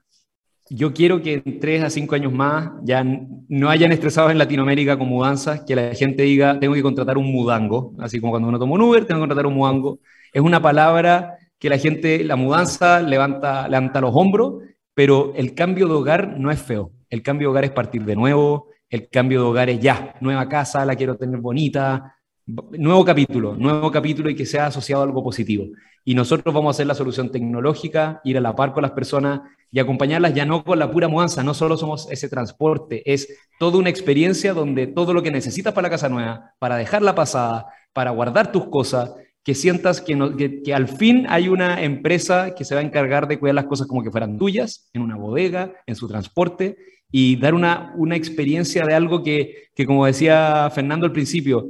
Yo 0.69 0.93
quiero 0.93 1.21
que 1.21 1.43
en 1.45 1.59
tres 1.59 1.83
a 1.83 1.89
cinco 1.89 2.15
años 2.15 2.33
más 2.33 2.71
ya 2.83 3.03
no 3.03 3.69
hayan 3.69 3.91
estresados 3.91 4.31
en 4.31 4.37
Latinoamérica 4.37 4.97
con 4.97 5.07
mudanzas, 5.07 5.61
que 5.61 5.75
la 5.75 5.93
gente 5.93 6.23
diga, 6.23 6.59
tengo 6.59 6.73
que 6.73 6.81
contratar 6.81 7.17
un 7.17 7.31
mudango, 7.31 7.93
así 7.99 8.19
como 8.19 8.31
cuando 8.31 8.49
uno 8.49 8.57
toma 8.57 8.73
un 8.73 8.81
Uber, 8.81 9.05
tengo 9.05 9.19
que 9.19 9.27
contratar 9.27 9.45
un 9.45 9.53
mudango. 9.53 9.99
Es 10.33 10.41
una 10.41 10.61
palabra 10.61 11.37
que 11.59 11.69
la 11.69 11.77
gente, 11.77 12.23
la 12.23 12.35
mudanza 12.35 13.01
levanta, 13.01 13.67
levanta 13.67 14.01
los 14.01 14.11
hombros, 14.15 14.63
pero 14.93 15.33
el 15.35 15.53
cambio 15.53 15.87
de 15.87 15.93
hogar 15.93 16.39
no 16.39 16.51
es 16.51 16.61
feo. 16.61 16.91
El 17.09 17.21
cambio 17.21 17.47
de 17.47 17.51
hogar 17.51 17.65
es 17.65 17.71
partir 17.71 18.03
de 18.03 18.15
nuevo, 18.15 18.69
el 18.89 19.09
cambio 19.09 19.41
de 19.41 19.47
hogar 19.47 19.69
es 19.69 19.79
ya, 19.79 20.15
nueva 20.19 20.49
casa, 20.49 20.85
la 20.85 20.95
quiero 20.95 21.15
tener 21.15 21.39
bonita, 21.39 22.15
nuevo 22.47 23.03
capítulo, 23.05 23.55
nuevo 23.55 23.91
capítulo 23.91 24.29
y 24.29 24.35
que 24.35 24.45
sea 24.45 24.67
asociado 24.67 25.03
a 25.03 25.05
algo 25.05 25.23
positivo. 25.23 25.65
Y 26.03 26.13
nosotros 26.13 26.53
vamos 26.53 26.69
a 26.69 26.75
hacer 26.75 26.87
la 26.87 26.95
solución 26.95 27.31
tecnológica, 27.31 28.21
ir 28.23 28.37
a 28.37 28.41
la 28.41 28.55
par 28.55 28.73
con 28.73 28.83
las 28.83 28.91
personas 28.91 29.41
y 29.71 29.79
acompañarlas 29.79 30.33
ya 30.33 30.45
no 30.45 30.63
con 30.63 30.79
la 30.79 30.91
pura 30.91 31.07
mudanza, 31.07 31.43
no 31.43 31.53
solo 31.53 31.77
somos 31.77 32.07
ese 32.11 32.29
transporte, 32.29 33.01
es 33.11 33.27
toda 33.59 33.77
una 33.77 33.89
experiencia 33.89 34.53
donde 34.53 34.87
todo 34.87 35.13
lo 35.13 35.21
que 35.21 35.31
necesitas 35.31 35.73
para 35.73 35.87
la 35.87 35.91
casa 35.91 36.09
nueva, 36.09 36.53
para 36.59 36.77
dejarla 36.77 37.15
pasada, 37.15 37.67
para 37.93 38.11
guardar 38.11 38.51
tus 38.51 38.67
cosas, 38.67 39.13
que 39.43 39.53
sientas 39.53 40.01
que, 40.01 40.61
que, 40.63 40.73
al 40.73 40.87
fin 40.87 41.27
hay 41.29 41.49
una 41.49 41.83
empresa 41.83 42.55
que 42.55 42.65
se 42.65 42.73
va 42.73 42.81
a 42.81 42.83
encargar 42.83 43.27
de 43.27 43.37
cuidar 43.37 43.55
las 43.55 43.65
cosas 43.65 43.85
como 43.85 44.03
que 44.03 44.09
fueran 44.09 44.39
tuyas, 44.39 44.89
en 44.93 45.03
una 45.03 45.15
bodega, 45.15 45.71
en 45.85 45.95
su 45.95 46.07
transporte, 46.07 46.77
y 47.11 47.35
dar 47.35 47.53
una, 47.53 47.93
una 47.95 48.15
experiencia 48.15 48.85
de 48.85 48.95
algo 48.95 49.21
que, 49.21 49.69
que, 49.75 49.85
como 49.85 50.05
decía 50.05 50.69
Fernando 50.73 51.05
al 51.05 51.11
principio, 51.11 51.69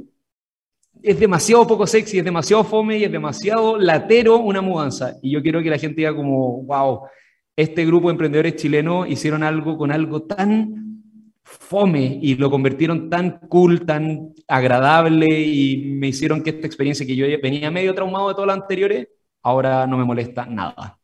es 1.02 1.20
demasiado 1.20 1.66
poco 1.66 1.86
sexy, 1.86 2.18
es 2.18 2.24
demasiado 2.24 2.64
fome 2.64 2.98
y 2.98 3.04
es 3.04 3.12
demasiado 3.12 3.78
latero 3.78 4.38
una 4.38 4.60
mudanza. 4.60 5.16
Y 5.22 5.30
yo 5.30 5.42
quiero 5.42 5.62
que 5.62 5.70
la 5.70 5.78
gente 5.78 5.96
diga 5.96 6.14
como, 6.14 6.62
wow, 6.62 7.02
este 7.56 7.86
grupo 7.86 8.08
de 8.08 8.12
emprendedores 8.12 8.56
chilenos 8.56 9.08
hicieron 9.08 9.42
algo 9.42 9.78
con 9.78 9.90
algo 9.90 10.22
tan 10.22 10.86
fome 11.42 12.18
y 12.20 12.34
lo 12.34 12.50
convirtieron 12.50 13.08
tan 13.08 13.38
cool, 13.48 13.86
tan 13.86 14.34
agradable 14.46 15.40
y 15.40 15.78
me 15.94 16.08
hicieron 16.08 16.42
que 16.42 16.50
esta 16.50 16.66
experiencia 16.66 17.06
que 17.06 17.16
yo 17.16 17.26
venía 17.42 17.70
medio 17.70 17.94
traumado 17.94 18.28
de 18.28 18.34
todas 18.34 18.48
las 18.48 18.58
anteriores, 18.58 19.08
ahora 19.42 19.86
no 19.86 19.96
me 19.96 20.04
molesta 20.04 20.44
nada. 20.44 20.98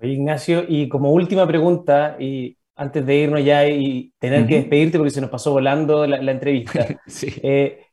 Ignacio, 0.00 0.64
y 0.66 0.88
como 0.88 1.12
última 1.12 1.46
pregunta, 1.46 2.16
y 2.18 2.56
antes 2.76 3.04
de 3.06 3.16
irnos 3.16 3.44
ya 3.44 3.68
y 3.68 4.12
tener 4.18 4.46
que 4.46 4.56
despedirte 4.56 4.98
porque 4.98 5.10
se 5.10 5.20
nos 5.20 5.30
pasó 5.30 5.52
volando 5.52 6.06
la, 6.06 6.30
entrevista, 6.30 6.86
eh, 7.42 7.86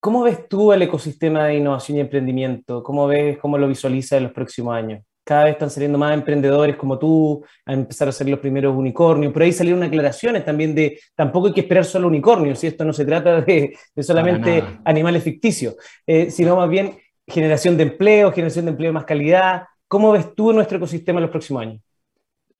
¿cómo 0.00 0.22
ves 0.22 0.48
tú 0.48 0.72
el 0.72 0.82
ecosistema 0.82 1.46
de 1.46 1.56
innovación 1.56 1.98
y 1.98 2.00
emprendimiento? 2.00 2.82
¿Cómo 2.82 3.06
ves, 3.06 3.38
cómo 3.38 3.58
lo 3.58 3.68
visualizas 3.68 4.18
en 4.18 4.24
los 4.24 4.32
próximos 4.32 4.74
años? 4.74 5.02
Cada 5.30 5.44
vez 5.44 5.52
están 5.52 5.70
saliendo 5.70 5.96
más 5.96 6.12
emprendedores 6.12 6.74
como 6.74 6.98
tú, 6.98 7.44
a 7.64 7.72
empezar 7.72 8.08
a 8.08 8.12
ser 8.12 8.28
los 8.28 8.40
primeros 8.40 8.76
unicornios. 8.76 9.32
Por 9.32 9.42
ahí 9.42 9.52
salieron 9.52 9.80
aclaraciones 9.80 10.44
también 10.44 10.74
de, 10.74 10.98
tampoco 11.14 11.46
hay 11.46 11.52
que 11.52 11.60
esperar 11.60 11.84
solo 11.84 12.08
unicornios, 12.08 12.58
si 12.58 12.66
esto 12.66 12.84
no 12.84 12.92
se 12.92 13.04
trata 13.04 13.40
de, 13.40 13.78
solamente 14.00 14.64
animales 14.84 15.22
ficticios, 15.22 15.76
eh, 16.04 16.32
sino 16.32 16.56
más 16.56 16.68
bien 16.68 16.96
generación 17.24 17.76
de 17.76 17.84
empleo, 17.84 18.32
generación 18.32 18.64
de 18.64 18.72
empleo 18.72 18.88
de 18.88 18.94
más 18.94 19.04
calidad. 19.04 19.62
¿Cómo 19.86 20.10
ves 20.10 20.34
tú 20.34 20.52
nuestro 20.52 20.78
ecosistema 20.78 21.20
en 21.20 21.22
los 21.22 21.30
próximos 21.30 21.62
años? 21.62 21.80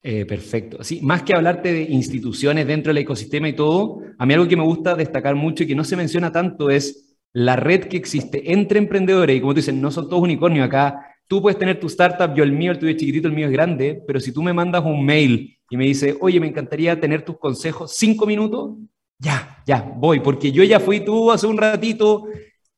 Eh, 0.01 0.25
perfecto. 0.25 0.81
Sí, 0.81 1.01
más 1.01 1.23
que 1.23 1.35
hablarte 1.35 1.73
de 1.73 1.81
instituciones 1.81 2.65
dentro 2.65 2.91
del 2.91 3.03
ecosistema 3.03 3.49
y 3.49 3.53
todo, 3.53 3.99
a 4.17 4.25
mí 4.25 4.33
algo 4.33 4.47
que 4.47 4.55
me 4.55 4.63
gusta 4.63 4.95
destacar 4.95 5.35
mucho 5.35 5.63
y 5.63 5.67
que 5.67 5.75
no 5.75 5.83
se 5.83 5.97
menciona 5.97 6.31
tanto 6.31 6.69
es 6.69 7.17
la 7.33 7.57
red 7.57 7.81
que 7.81 7.97
existe 7.97 8.53
entre 8.53 8.79
emprendedores, 8.79 9.35
y 9.35 9.41
como 9.41 9.53
tú 9.53 9.57
dices, 9.57 9.73
no 9.73 9.91
son 9.91 10.07
todos 10.07 10.23
unicornios 10.23 10.65
acá, 10.65 11.10
tú 11.31 11.41
puedes 11.41 11.57
tener 11.57 11.79
tu 11.79 11.87
startup, 11.87 12.35
yo 12.35 12.43
el 12.43 12.51
mío, 12.51 12.73
el 12.73 12.77
tuyo 12.77 12.91
es 12.91 12.97
chiquitito, 12.97 13.29
el 13.29 13.33
mío 13.33 13.45
es 13.45 13.53
grande, 13.53 14.03
pero 14.05 14.19
si 14.19 14.33
tú 14.33 14.43
me 14.43 14.51
mandas 14.51 14.83
un 14.83 15.05
mail 15.05 15.57
y 15.69 15.77
me 15.77 15.85
dices, 15.85 16.17
oye, 16.19 16.41
me 16.41 16.47
encantaría 16.47 16.99
tener 16.99 17.23
tus 17.23 17.39
consejos, 17.39 17.93
cinco 17.95 18.25
minutos, 18.25 18.71
ya, 19.17 19.63
ya, 19.65 19.93
voy, 19.95 20.19
porque 20.19 20.51
yo 20.51 20.61
ya 20.65 20.81
fui 20.81 20.99
tú 20.99 21.31
hace 21.31 21.47
un 21.47 21.55
ratito, 21.55 22.25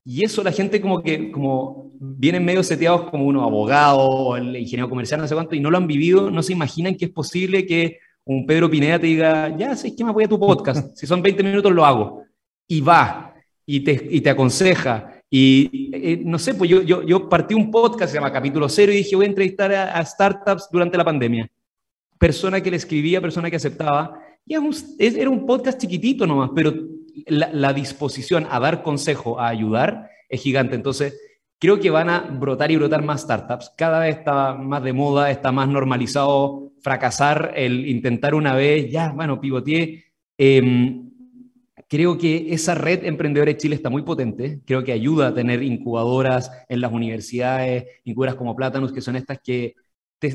y 0.05 0.23
eso 0.23 0.43
la 0.43 0.51
gente 0.51 0.79
como 0.79 1.01
que, 1.01 1.31
como 1.31 1.93
vienen 1.99 2.45
medio 2.45 2.61
seteados 2.61 3.09
como 3.09 3.25
uno 3.25 3.41
abogado 3.41 4.37
el 4.37 4.55
ingeniero 4.55 4.87
comercial, 4.87 5.19
no 5.19 5.27
sé 5.27 5.33
cuánto, 5.33 5.55
y 5.55 5.59
no 5.59 5.71
lo 5.71 5.77
han 5.77 5.87
vivido, 5.87 6.29
no 6.29 6.43
se 6.43 6.53
imaginan 6.53 6.93
que 6.93 7.05
es 7.05 7.11
posible 7.11 7.65
que 7.65 7.97
un 8.23 8.45
Pedro 8.45 8.69
Pineda 8.69 8.99
te 8.99 9.07
diga, 9.07 9.57
ya 9.57 9.75
sé 9.75 9.95
que 9.95 10.03
me 10.03 10.11
voy 10.11 10.25
a 10.25 10.29
tu 10.29 10.39
podcast, 10.39 10.95
si 10.95 11.07
son 11.07 11.23
20 11.23 11.41
minutos 11.41 11.71
lo 11.71 11.83
hago, 11.83 12.21
y 12.67 12.81
va, 12.81 13.33
y 13.65 13.79
te, 13.79 14.09
y 14.11 14.21
te 14.21 14.29
aconseja, 14.29 15.12
y 15.35 15.89
eh, 15.91 16.21
no 16.23 16.37
sé, 16.37 16.53
pues 16.53 16.69
yo, 16.69 16.83
yo, 16.83 17.01
yo, 17.01 17.27
partí 17.27 17.55
un 17.55 17.71
podcast, 17.71 18.11
se 18.11 18.19
llama 18.19 18.31
Capítulo 18.31 18.69
Cero, 18.69 18.91
y 18.91 18.97
dije, 18.97 19.15
voy 19.15 19.25
a 19.25 19.29
entrevistar 19.29 19.73
a, 19.73 20.05
startups 20.05 20.69
durante 20.71 20.95
la 20.95 21.03
pandemia. 21.03 21.49
Persona 22.19 22.61
que 22.61 22.69
le 22.69 22.77
escribía, 22.77 23.19
persona 23.19 23.49
que 23.49 23.55
aceptaba, 23.55 24.19
y 24.45 24.53
era 24.53 25.29
un 25.31 25.47
podcast 25.47 25.81
chiquitito 25.81 26.27
nomás, 26.27 26.51
pero 26.53 26.75
la, 27.25 27.73
disposición 27.73 28.45
a 28.47 28.59
dar 28.59 28.83
consejo, 28.83 29.39
a 29.39 29.47
ayudar, 29.47 30.07
es 30.29 30.39
gigante. 30.39 30.75
Entonces, 30.75 31.19
creo 31.57 31.79
que 31.79 31.89
van 31.89 32.11
a 32.11 32.19
brotar 32.19 32.69
y 32.69 32.75
brotar 32.75 33.03
más 33.03 33.21
startups. 33.21 33.73
Cada 33.75 34.01
vez 34.01 34.17
está 34.17 34.53
más 34.53 34.83
de 34.83 34.93
moda, 34.93 35.31
está 35.31 35.51
más 35.51 35.67
normalizado 35.67 36.73
fracasar, 36.83 37.53
el 37.55 37.87
intentar 37.87 38.35
una 38.35 38.53
vez, 38.53 38.91
ya, 38.91 39.11
bueno, 39.11 39.41
pivoteé. 39.41 40.03
Em, 40.37 41.09
creo 41.93 42.17
que 42.17 42.51
esa 42.51 42.73
red 42.73 43.05
Emprendedores 43.05 43.57
Chile 43.57 43.75
está 43.75 43.91
muy 43.91 44.01
potente. 44.01 44.61
Creo 44.65 44.83
que 44.83 44.91
ayuda 44.91 45.27
a 45.27 45.33
tener 45.35 45.61
incubadoras 45.61 46.49
en 46.67 46.81
las 46.81 46.91
universidades, 46.91 47.85
incubadoras 48.03 48.35
como 48.35 48.55
Plátanos, 48.55 48.91
que 48.91 48.99
son 48.99 49.15
estas 49.15 49.37
que 49.39 49.75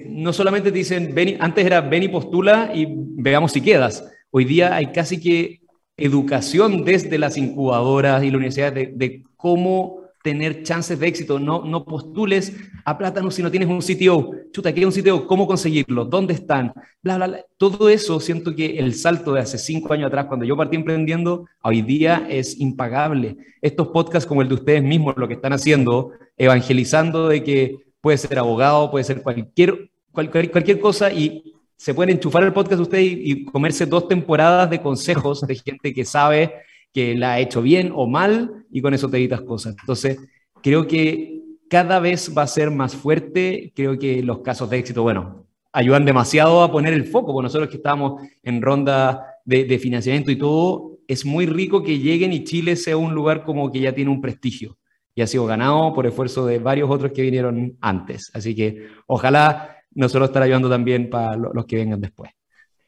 no 0.07 0.33
solamente 0.33 0.71
te 0.71 0.79
dicen, 0.79 1.13
antes 1.41 1.67
era 1.67 1.81
ven 1.81 2.05
y 2.05 2.09
postula 2.09 2.71
y 2.73 2.87
veamos 2.89 3.51
si 3.51 3.61
quedas. 3.61 4.09
Hoy 4.31 4.45
día 4.45 4.77
hay 4.77 4.93
casi 4.93 5.19
que 5.19 5.63
educación 5.97 6.85
desde 6.85 7.19
las 7.19 7.37
incubadoras 7.37 8.23
y 8.23 8.27
las 8.27 8.37
universidades 8.37 8.75
de, 8.75 8.93
de 8.95 9.25
cómo 9.35 10.03
tener 10.29 10.63
chances 10.63 11.01
de 11.01 11.07
éxito. 11.07 11.39
No, 11.39 11.65
no 11.65 11.87
postules 11.87 12.55
a 12.85 12.99
Plátano 12.99 13.31
si 13.31 13.43
no 13.43 13.51
tienes 13.51 13.67
un 13.67 13.81
CTO. 13.81 14.31
Chuta, 14.53 14.75
¿qué 14.75 14.81
es 14.83 14.87
un 14.87 14.93
CTO? 14.93 15.27
¿Cómo 15.27 15.47
conseguirlo? 15.47 16.05
¿Dónde 16.05 16.35
están? 16.35 16.71
Bla, 17.03 17.17
bla, 17.17 17.29
bla. 17.29 17.45
Todo 17.57 17.89
eso 17.89 18.21
siento 18.21 18.55
que 18.55 18.79
el 18.79 18.95
salto 18.95 19.33
de 19.33 19.41
hace 19.41 19.57
cinco 19.57 19.95
años 19.95 20.09
atrás, 20.09 20.27
cuando 20.27 20.45
yo 20.45 20.55
partí 20.55 20.77
emprendiendo, 20.77 21.47
hoy 21.63 21.81
día 21.81 22.27
es 22.29 22.61
impagable. 22.61 23.39
Estos 23.63 23.89
podcasts 23.89 24.29
como 24.29 24.43
el 24.43 24.49
de 24.49 24.55
ustedes 24.57 24.83
mismos, 24.83 25.15
lo 25.17 25.29
que 25.29 25.35
están 25.35 25.55
haciendo, 25.55 26.11
evangelizando 26.37 27.29
de 27.29 27.43
que 27.43 27.79
puede 28.03 28.19
ser 28.19 28.39
abogado, 28.39 28.91
puede 28.91 29.05
ser 29.05 29.23
cualquier, 29.23 29.91
cualquier, 30.13 30.51
cualquier 30.51 30.79
cosa 30.79 31.11
y 31.11 31.55
se 31.75 31.95
pueden 31.95 32.17
enchufar 32.17 32.43
el 32.43 32.53
podcast 32.53 32.83
ustedes 32.83 33.07
y, 33.07 33.33
y 33.33 33.45
comerse 33.47 33.87
dos 33.87 34.07
temporadas 34.07 34.69
de 34.69 34.83
consejos 34.83 35.41
de 35.41 35.55
gente 35.55 35.95
que 35.95 36.05
sabe 36.05 36.53
que 36.93 37.15
la 37.15 37.35
ha 37.35 37.41
hecho 37.41 37.63
bien 37.63 37.93
o 37.95 38.07
mal 38.07 38.65
y 38.71 38.81
con 38.81 38.95
eso 38.95 39.09
te 39.09 39.19
evitas 39.19 39.43
cosas. 39.43 39.77
Entonces, 39.81 40.19
creo 40.63 40.87
que 40.87 41.43
cada 41.69 42.01
vez 42.01 42.33
va 42.37 42.43
a 42.43 42.47
ser 42.47 42.71
más 42.71 42.97
fuerte, 42.97 43.73
creo 43.75 43.99
que 43.99 44.23
los 44.23 44.41
casos 44.41 44.71
de 44.71 44.79
éxito, 44.79 45.03
bueno, 45.03 45.47
ayudan 45.73 46.05
demasiado 46.05 46.63
a 46.63 46.73
poner 46.73 46.95
el 46.95 47.05
foco, 47.05 47.33
porque 47.33 47.45
nosotros 47.45 47.69
que 47.69 47.77
estamos 47.77 48.23
en 48.43 48.63
ronda 48.63 49.37
de, 49.45 49.79
financiamiento 49.79 50.31
y 50.31 50.37
todo, 50.37 50.99
es 51.07 51.25
muy 51.25 51.47
rico 51.47 51.83
que 51.83 51.99
lleguen 51.99 52.33
y 52.33 52.45
Chile 52.45 52.77
sea 52.77 52.97
un 52.97 53.15
lugar 53.15 53.45
como 53.45 53.71
que 53.71 53.81
ya 53.81 53.95
tiene 53.95 54.11
un 54.11 54.21
prestigio 54.21 54.77
y 55.15 55.23
ha 55.23 55.27
sido 55.27 55.47
ganado 55.47 55.93
por 55.95 56.07
esfuerzo 56.07 56.47
de 56.47 56.59
varios 56.59 56.91
otros 56.91 57.13
que 57.13 57.23
vinieron 57.23 57.77
antes. 57.81 58.31
Así 58.35 58.55
que 58.55 58.89
ojalá 59.07 59.77
nosotros 59.93 60.29
estar 60.29 60.43
ayudando 60.43 60.69
también 60.69 61.11
para 61.11 61.37
los 61.37 61.65
que 61.67 61.77
vengan 61.77 62.01
después. 62.01 62.31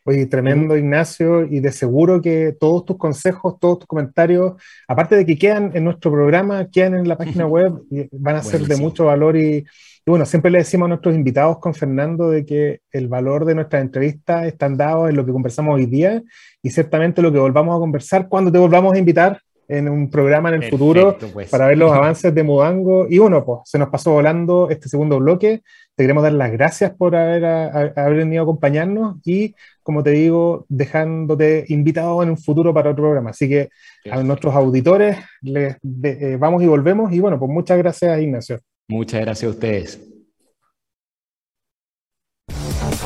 Oye, 0.04 0.24
tremendo 0.26 0.78
Ignacio, 0.78 1.44
y 1.44 1.60
de 1.60 1.72
seguro 1.72 2.22
que 2.22 2.56
todos 2.58 2.86
tus 2.86 2.96
consejos, 2.96 3.58
todos 3.60 3.80
tus 3.80 3.86
comentarios, 3.86 4.54
aparte 4.88 5.14
de 5.14 5.26
que 5.26 5.36
quedan 5.36 5.72
en 5.74 5.84
nuestro 5.84 6.10
programa, 6.10 6.68
quedan 6.70 6.94
en 6.94 7.06
la 7.06 7.18
página 7.18 7.46
web, 7.46 7.82
y 7.90 8.08
van 8.12 8.36
a 8.36 8.42
ser 8.42 8.62
de 8.62 8.76
mucho 8.76 9.04
valor. 9.04 9.36
Y, 9.36 9.66
bueno, 10.06 10.24
siempre 10.24 10.50
le 10.50 10.58
decimos 10.58 10.86
a 10.86 10.88
nuestros 10.88 11.14
invitados 11.14 11.58
con 11.58 11.74
Fernando 11.74 12.30
de 12.30 12.46
que 12.46 12.80
el 12.90 13.08
valor 13.08 13.44
de 13.44 13.54
nuestras 13.54 13.82
entrevistas 13.82 14.46
están 14.46 14.76
dados 14.78 15.10
en 15.10 15.16
lo 15.16 15.26
que 15.26 15.32
conversamos 15.32 15.74
hoy 15.74 15.86
día 15.86 16.22
y 16.62 16.70
ciertamente 16.70 17.20
lo 17.20 17.30
que 17.30 17.38
volvamos 17.38 17.76
a 17.76 17.78
conversar 17.78 18.28
cuando 18.28 18.50
te 18.50 18.58
volvamos 18.58 18.94
a 18.94 18.98
invitar 18.98 19.40
en 19.70 19.88
un 19.88 20.10
programa 20.10 20.48
en 20.48 20.62
el 20.62 20.70
futuro 20.70 21.16
pues. 21.32 21.48
para 21.48 21.68
ver 21.68 21.78
los 21.78 21.92
avances 21.92 22.34
de 22.34 22.42
Mudango. 22.42 23.06
Y 23.08 23.18
bueno, 23.18 23.44
pues 23.44 23.60
se 23.64 23.78
nos 23.78 23.88
pasó 23.88 24.12
volando 24.12 24.68
este 24.68 24.88
segundo 24.88 25.18
bloque. 25.18 25.62
Te 25.94 26.04
queremos 26.04 26.22
dar 26.22 26.32
las 26.32 26.50
gracias 26.50 26.92
por 26.92 27.14
haber, 27.14 27.44
haber 27.44 28.14
venido 28.14 28.42
a 28.42 28.44
acompañarnos 28.44 29.16
y, 29.24 29.54
como 29.82 30.02
te 30.02 30.10
digo, 30.10 30.66
dejándote 30.68 31.64
invitado 31.68 32.22
en 32.22 32.30
un 32.30 32.38
futuro 32.38 32.74
para 32.74 32.90
otro 32.90 33.04
programa. 33.04 33.30
Así 33.30 33.48
que 33.48 33.68
a 34.10 34.22
nuestros 34.22 34.54
auditores 34.54 35.18
les 35.42 35.76
eh, 36.02 36.36
vamos 36.38 36.62
y 36.62 36.66
volvemos. 36.66 37.12
Y 37.12 37.20
bueno, 37.20 37.38
pues 37.38 37.50
muchas 37.50 37.78
gracias, 37.78 38.20
Ignacio. 38.20 38.58
Muchas 38.88 39.20
gracias 39.20 39.48
a 39.48 39.54
ustedes. 39.54 40.09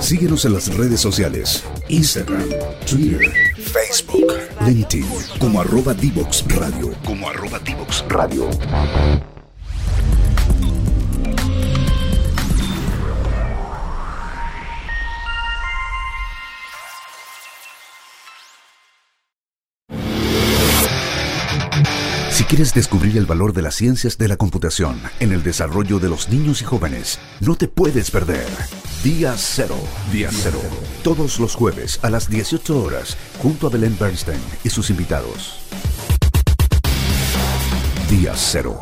Síguenos 0.04 0.44
en 0.44 0.52
las 0.52 0.76
redes 0.76 1.00
sociales, 1.00 1.64
Instagram, 1.88 2.44
Twitter, 2.86 3.32
Facebook, 3.56 4.34
LinkedIn, 4.66 5.06
como 5.38 5.62
arroba 5.62 5.94
Divox 5.94 6.44
Radio, 6.46 6.92
como 7.06 7.26
arroba 7.30 7.58
Divox 7.60 8.04
Radio. 8.10 8.50
Quieres 22.54 22.72
descubrir 22.72 23.16
el 23.18 23.26
valor 23.26 23.52
de 23.52 23.62
las 23.62 23.74
ciencias 23.74 24.16
de 24.16 24.28
la 24.28 24.36
computación 24.36 25.00
en 25.18 25.32
el 25.32 25.42
desarrollo 25.42 25.98
de 25.98 26.08
los 26.08 26.28
niños 26.28 26.62
y 26.62 26.64
jóvenes, 26.64 27.18
no 27.44 27.56
te 27.56 27.66
puedes 27.66 28.12
perder. 28.12 28.46
Día 29.02 29.32
Cero. 29.36 29.74
Día 30.12 30.28
Cero. 30.30 30.60
Todos 31.02 31.40
los 31.40 31.56
jueves 31.56 31.98
a 32.04 32.10
las 32.10 32.30
18 32.30 32.80
horas, 32.80 33.16
junto 33.42 33.66
a 33.66 33.70
Belén 33.70 33.96
Bernstein 33.98 34.38
y 34.62 34.68
sus 34.68 34.88
invitados. 34.90 35.66
Día 38.08 38.34
Cero. 38.36 38.78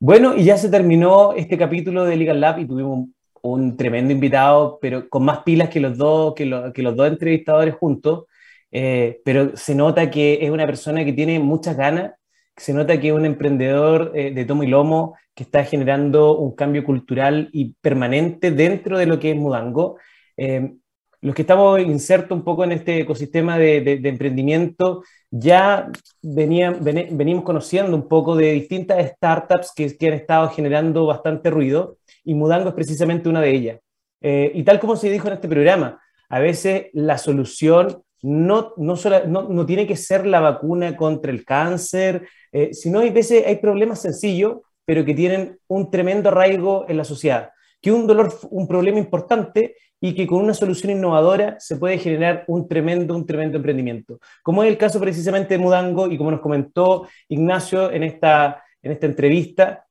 Bueno, 0.00 0.34
y 0.34 0.42
ya 0.42 0.56
se 0.56 0.70
terminó 0.70 1.34
este 1.34 1.56
capítulo 1.56 2.04
de 2.04 2.16
Legal 2.16 2.40
Lab 2.40 2.58
y 2.58 2.66
tuvimos 2.66 3.10
un, 3.42 3.76
tremendo 3.76 4.12
invitado, 4.12 4.80
pero 4.82 5.08
con 5.08 5.24
más 5.24 5.44
pilas 5.44 5.68
que 5.68 5.78
los 5.78 5.96
dos, 5.96 6.34
que, 6.34 6.46
los 6.46 6.96
dos 6.96 7.06
entrevistadores 7.06 7.76
juntos. 7.76 8.24
Eh, 8.72 9.20
pero 9.24 9.56
se 9.56 9.74
nota 9.74 10.10
que 10.10 10.38
es 10.42 10.50
una 10.50 10.66
persona 10.66 11.04
que 11.04 11.12
tiene 11.12 11.38
muchas 11.38 11.76
ganas, 11.76 12.12
se 12.56 12.74
nota 12.74 13.00
que 13.00 13.08
es 13.08 13.14
un 13.14 13.24
emprendedor 13.24 14.12
eh, 14.14 14.32
de 14.32 14.44
tomo 14.44 14.62
y 14.62 14.66
lomo, 14.66 15.16
que 15.34 15.44
está 15.44 15.64
generando 15.64 16.36
un 16.36 16.54
cambio 16.54 16.84
cultural 16.84 17.48
y 17.52 17.74
permanente 17.80 18.50
dentro 18.50 18.98
de 18.98 19.06
lo 19.06 19.18
que 19.18 19.30
es 19.30 19.36
Mudango. 19.36 19.98
Eh, 20.36 20.74
los 21.22 21.34
que 21.34 21.42
estamos 21.42 21.80
insertos 21.80 22.36
un 22.36 22.44
poco 22.44 22.64
en 22.64 22.72
este 22.72 23.00
ecosistema 23.00 23.58
de, 23.58 24.00
emprendimiento, 24.04 25.02
ya 25.30 25.90
venimos 26.22 27.44
conociendo 27.44 27.94
un 27.96 28.08
poco 28.08 28.36
de 28.36 28.52
distintas 28.52 29.06
startups 29.12 29.72
que, 29.74 29.96
que, 29.96 30.08
han 30.08 30.14
estado 30.14 30.48
generando 30.48 31.06
bastante 31.06 31.50
ruido 31.50 31.98
y 32.24 32.34
Mudango 32.34 32.70
es 32.70 32.74
precisamente 32.74 33.28
una 33.28 33.42
de 33.42 33.50
ellas. 33.50 33.80
Eh, 34.22 34.52
y 34.54 34.62
tal 34.62 34.80
como 34.80 34.96
se 34.96 35.10
dijo 35.10 35.28
en 35.28 35.34
este 35.34 35.48
programa, 35.48 36.00
a 36.28 36.38
veces 36.38 36.86
la 36.92 37.18
solución 37.18 38.02
no, 38.22 38.74
no, 38.76 38.94
no, 39.26 39.66
tiene 39.66 39.86
que 39.86 39.96
ser 39.96 40.26
la 40.26 40.40
vacuna 40.40 40.96
contra 40.96 41.32
el 41.32 41.44
cáncer, 41.44 42.28
eh, 42.52 42.74
sino 42.74 43.00
hay 43.00 43.10
veces 43.10 43.46
hay 43.46 43.56
problemas 43.56 44.02
sencillos 44.02 44.58
pero 44.90 45.04
que 45.04 45.14
tienen 45.14 45.56
un 45.68 45.88
tremendo 45.88 46.30
arraigo 46.30 46.84
en 46.88 46.96
la 46.96 47.04
sociedad, 47.04 47.50
que 47.80 47.92
un 47.92 48.08
dolor, 48.08 48.34
un 48.50 48.66
problema 48.66 48.98
importante 48.98 49.76
y 50.00 50.16
que 50.16 50.26
con 50.26 50.42
una 50.42 50.52
solución 50.52 50.90
innovadora 50.90 51.54
se 51.60 51.76
puede 51.76 51.96
generar 51.96 52.42
un 52.48 52.66
tremendo, 52.66 53.14
un 53.14 53.24
tremendo 53.24 53.58
emprendimiento. 53.58 54.18
Como 54.42 54.64
es 54.64 54.68
el 54.68 54.76
caso 54.76 54.98
precisamente 54.98 55.54
de 55.54 55.58
Mudango 55.58 56.10
y 56.10 56.18
como 56.18 56.32
nos 56.32 56.40
comentó 56.40 57.06
Ignacio 57.28 57.92
en 57.92 58.02
esta, 58.02 58.64
en 58.82 58.90
esta 58.90 59.06
entrevista, 59.06 59.86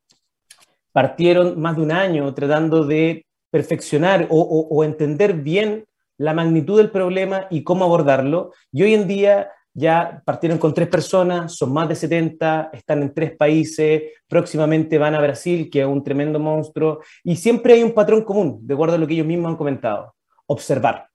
partieron 0.91 1.57
más 1.61 1.77
de 1.77 1.82
un 1.82 1.93
año 1.93 2.34
tratando 2.34 2.84
de 2.84 3.25
perfeccionar 3.49 4.27
o 4.30 4.84
entender 4.84 5.34
bien 5.34 5.86
la 6.20 6.34
magnitud 6.34 6.78
del 6.78 6.91
problema 6.91 7.47
y 7.49 7.63
cómo 7.63 7.86
abordarlo. 7.86 8.51
Y 8.72 8.84
hoy 8.84 8.93
en 8.93 9.07
día 9.07 9.49
ya 9.74 10.22
partieron 10.26 10.57
con 10.57 10.74
tres 10.74 10.89
personas, 10.89 11.55
son 11.55 11.72
más 11.72 11.88
de 11.88 11.95
70, 11.95 12.72
están 12.74 13.01
en 13.01 13.13
tres 13.13 13.36
países, 13.36 14.03
próximamente 14.28 14.97
van 14.97 15.15
a 15.15 15.22
Brasil, 15.22 15.70
que 15.72 15.82
es 15.82 15.88
un 15.88 16.03
tremendo 16.03 16.38
monstruo, 16.39 16.99
y 17.24 17.38
siempre 17.38 17.74
hay 17.74 17.84
un 17.84 17.93
patrón 17.93 18.24
común, 18.24 18.59
de 18.61 18.74
acuerdo 18.74 18.95
a 18.95 18.97
lo 18.97 19.07
que 19.07 19.13
ellos 19.13 19.26
mismos 19.26 19.51
han 19.51 19.57
comentado, 19.57 20.13
observar. 20.47 21.07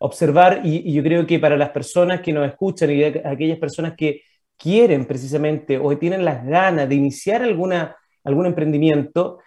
Observar, 0.00 0.62
y, 0.64 0.92
yo 0.92 1.02
creo 1.02 1.26
que 1.26 1.38
para 1.38 1.56
las 1.56 1.70
personas 1.70 2.20
que 2.20 2.32
nos 2.32 2.46
escuchan 2.48 2.90
y 2.90 3.04
aquellas 3.04 3.58
personas 3.58 3.94
que 3.96 4.22
quieren 4.56 5.06
precisamente 5.06 5.78
o 5.78 5.96
tienen 5.96 6.24
las 6.24 6.44
ganas 6.44 6.88
de 6.88 6.94
iniciar 6.96 7.42
alguna, 7.42 7.96
algún 8.24 8.46
emprendimiento, 8.46 9.38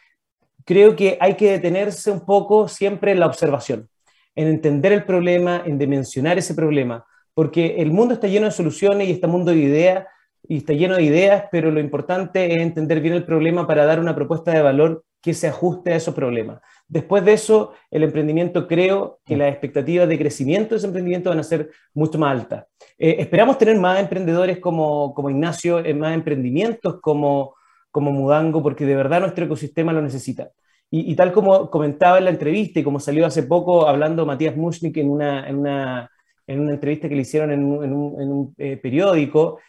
creo 0.66 0.96
que 0.96 1.18
hay 1.20 1.36
que 1.36 1.52
detenerse 1.52 2.12
un 2.12 2.26
poco 2.26 2.68
siempre 2.68 3.12
en 3.12 3.20
la 3.20 3.28
observación, 3.28 3.90
en 4.36 4.48
entender 4.48 4.92
el 4.92 5.04
problema, 5.04 5.64
en 5.66 5.78
dimensionar 5.78 6.38
ese 6.38 6.54
problema, 6.54 7.06
porque 7.34 7.76
el 7.78 7.92
mundo 7.92 8.14
está 8.14 8.28
lleno 8.28 8.46
de 8.46 8.52
soluciones 8.52 9.08
y 9.08 9.12
este 9.12 9.28
mundo 9.28 9.52
de 9.52 9.58
ideas, 9.58 10.06
y 10.48 10.58
está 10.58 10.74
lleno 10.74 10.96
de 10.96 11.04
ideas, 11.04 11.46
pero 11.52 11.72
lo 11.72 11.80
importante 11.80 12.54
es 12.54 12.62
entender 12.62 13.00
bien 13.00 13.14
el 13.14 13.26
problema 13.26 13.68
para 13.68 13.86
dar 13.86 14.00
una 14.00 14.16
propuesta 14.16 14.52
de 14.52 14.62
valor 14.62 15.04
que 15.22 15.34
se 15.34 15.48
ajuste 15.48 15.94
a 15.94 15.96
esos 15.96 16.16
problemas. 16.16 16.60
Después 16.88 17.24
de 17.24 17.34
eso, 17.34 17.74
el 17.92 18.04
emprendimiento, 18.04 18.68
creo 18.68 19.20
que 19.24 19.38
las 19.38 19.50
expectativas 19.50 20.10
de 20.10 20.18
crecimiento 20.18 20.72
de 20.72 20.78
ese 20.78 20.88
emprendimiento 20.88 21.30
van 21.30 21.40
a 21.40 21.44
ser 21.44 21.70
mucho 21.94 22.18
más 22.18 22.32
altas. 22.32 22.66
Eh, 22.98 23.18
esperamos 23.20 23.58
tener 23.58 23.78
más 23.78 24.00
emprendedores 24.00 24.60
como, 24.60 25.14
como 25.14 25.30
Ignacio, 25.30 25.80
eh, 25.86 25.94
más 25.94 26.14
emprendimientos 26.16 27.00
como, 27.00 27.56
como 27.92 28.12
Mudango, 28.12 28.64
porque 28.64 28.86
de 28.86 28.96
verdad 28.96 29.22
nuestro 29.22 29.46
ecosistema 29.46 29.94
lo 29.94 30.02
necesita. 30.02 30.50
Y, 30.94 31.16
tal 31.16 31.32
como 31.32 31.70
comentaba 31.70 32.18
en 32.18 32.26
la 32.26 32.32
entrevista 32.32 32.82
y 32.82 32.84
como 32.84 33.00
salió 33.00 33.26
hace 33.26 33.44
poco 33.44 33.88
hablando 33.88 34.26
Matías 34.26 34.58
Mushnik 34.58 34.98
en 34.98 35.10
una, 35.10 35.48
en 35.48 35.60
una, 35.60 36.12
en 36.46 36.60
una 36.60 36.74
entrevista 36.74 37.08
que 37.08 37.16
le 37.16 37.22
hicieron 37.22 37.52
en 37.52 37.64
un, 37.64 37.84
en 37.86 37.94
un, 37.94 38.54
eh, 38.58 38.76
periódico, 38.76 39.60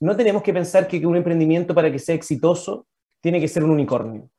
no 0.00 0.16
tenemos 0.16 0.42
que 0.42 0.52
pensar 0.52 0.86
que 0.86 1.04
un 1.04 1.16
emprendimiento 1.16 1.74
para 1.74 1.90
que 1.90 1.98
sea 1.98 2.14
exitoso 2.14 2.86
tiene 3.20 3.40
que 3.40 3.48
ser 3.48 3.64
un 3.64 3.70
unicornio. 3.70 4.30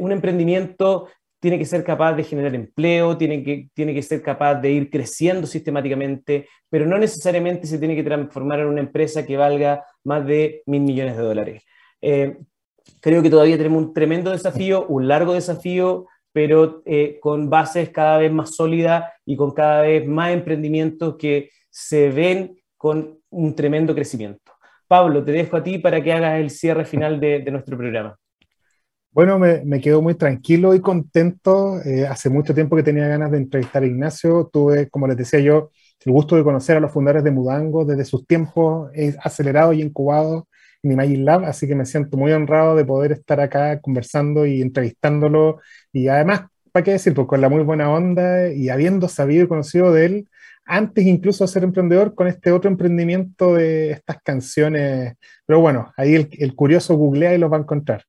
un 0.00 0.10
emprendimiento 0.10 1.06
tiene 1.40 1.58
que 1.58 1.64
ser 1.64 1.82
capaz 1.82 2.12
de 2.14 2.22
generar 2.22 2.54
empleo, 2.54 3.16
tiene 3.16 3.42
que, 3.42 3.70
tiene 3.72 3.94
que 3.94 4.02
ser 4.02 4.22
capaz 4.22 4.56
de 4.56 4.70
ir 4.70 4.90
creciendo 4.90 5.46
sistemáticamente, 5.46 6.46
pero 6.68 6.86
no 6.86 6.98
necesariamente 6.98 7.66
se 7.66 7.78
tiene 7.78 7.96
que 7.96 8.04
transformar 8.04 8.60
en 8.60 8.66
una 8.66 8.80
empresa 8.80 9.24
que 9.24 9.38
valga 9.38 9.84
más 10.04 10.24
de 10.26 10.62
mil 10.66 10.82
millones 10.82 11.16
de 11.16 11.22
dólares. 11.22 11.64
Eh, 12.02 12.36
creo 13.00 13.22
que 13.22 13.30
todavía 13.30 13.56
tenemos 13.56 13.82
un 13.82 13.94
tremendo 13.94 14.30
desafío, 14.30 14.86
un 14.86 15.08
largo 15.08 15.34
desafío, 15.34 16.06
pero 16.32 16.82
eh, 16.84 17.18
con 17.20 17.50
bases 17.50 17.90
cada 17.90 18.18
vez 18.18 18.32
más 18.32 18.54
sólidas 18.54 19.12
y 19.24 19.36
con 19.36 19.52
cada 19.52 19.82
vez 19.82 20.06
más 20.06 20.32
emprendimientos 20.32 21.16
que 21.16 21.50
se 21.68 22.10
ven 22.10 22.60
con 22.76 23.18
un 23.30 23.54
tremendo 23.54 23.94
crecimiento. 23.94 24.52
Pablo, 24.86 25.24
te 25.24 25.32
dejo 25.32 25.56
a 25.56 25.62
ti 25.62 25.78
para 25.78 26.02
que 26.02 26.12
hagas 26.12 26.40
el 26.40 26.50
cierre 26.50 26.84
final 26.84 27.20
de 27.20 27.48
nuestro 27.50 27.76
programa. 27.76 28.18
Bueno, 29.12 29.40
me, 29.40 29.80
quedo 29.80 30.00
muy 30.00 30.14
tranquilo 30.14 30.72
y 30.72 30.80
contento. 30.80 31.82
Eh, 31.82 32.06
hace 32.06 32.30
mucho 32.30 32.54
tiempo 32.54 32.76
que 32.76 32.84
tenía 32.84 33.08
ganas 33.08 33.32
de 33.32 33.38
entrevistar 33.38 33.82
a 33.82 33.86
Ignacio. 33.86 34.48
Tuve, 34.52 34.88
como 34.88 35.08
les 35.08 35.16
decía 35.16 35.40
yo, 35.40 35.70
el 36.04 36.12
gusto 36.12 36.36
de 36.36 36.44
conocer 36.44 36.76
a 36.76 36.80
los 36.80 36.92
fundadores 36.92 37.24
de 37.24 37.32
Mudango 37.32 37.84
desde 37.84 38.04
sus 38.04 38.24
tiempos 38.24 38.88
acelerados 39.20 39.74
y 39.74 39.82
incubados 39.82 40.44
en 40.82 40.92
Imagine 40.92 41.24
Lab, 41.24 41.44
así 41.44 41.66
que 41.66 41.74
me 41.74 41.86
siento 41.86 42.16
muy 42.16 42.32
honrado 42.32 42.76
de 42.76 42.84
poder 42.84 43.12
estar 43.12 43.40
acá 43.40 43.80
conversando 43.80 44.46
y 44.46 44.62
entrevistándolo. 44.62 45.60
Y 45.92 46.08
además, 46.08 46.42
¿para 46.72 46.84
qué 46.84 46.92
decir? 46.92 47.14
Pues 47.14 47.26
con 47.26 47.40
la 47.40 47.48
muy 47.48 47.62
buena 47.62 47.90
onda 47.90 48.52
y 48.52 48.68
habiendo 48.68 49.08
sabido 49.08 49.44
y 49.44 49.48
conocido 49.48 49.92
de 49.92 50.06
él 50.06 50.28
antes 50.70 51.04
incluso 51.04 51.44
de 51.44 51.48
ser 51.48 51.64
emprendedor 51.64 52.14
con 52.14 52.28
este 52.28 52.52
otro 52.52 52.70
emprendimiento 52.70 53.54
de 53.54 53.90
estas 53.90 54.22
canciones. 54.22 55.14
Pero 55.44 55.60
bueno, 55.60 55.92
ahí 55.96 56.14
el, 56.14 56.54
curioso 56.54 56.94
googlea 56.94 57.34
y 57.34 57.38
los 57.38 57.50
va 57.50 57.56
a 57.56 57.60
encontrar. 57.60 58.04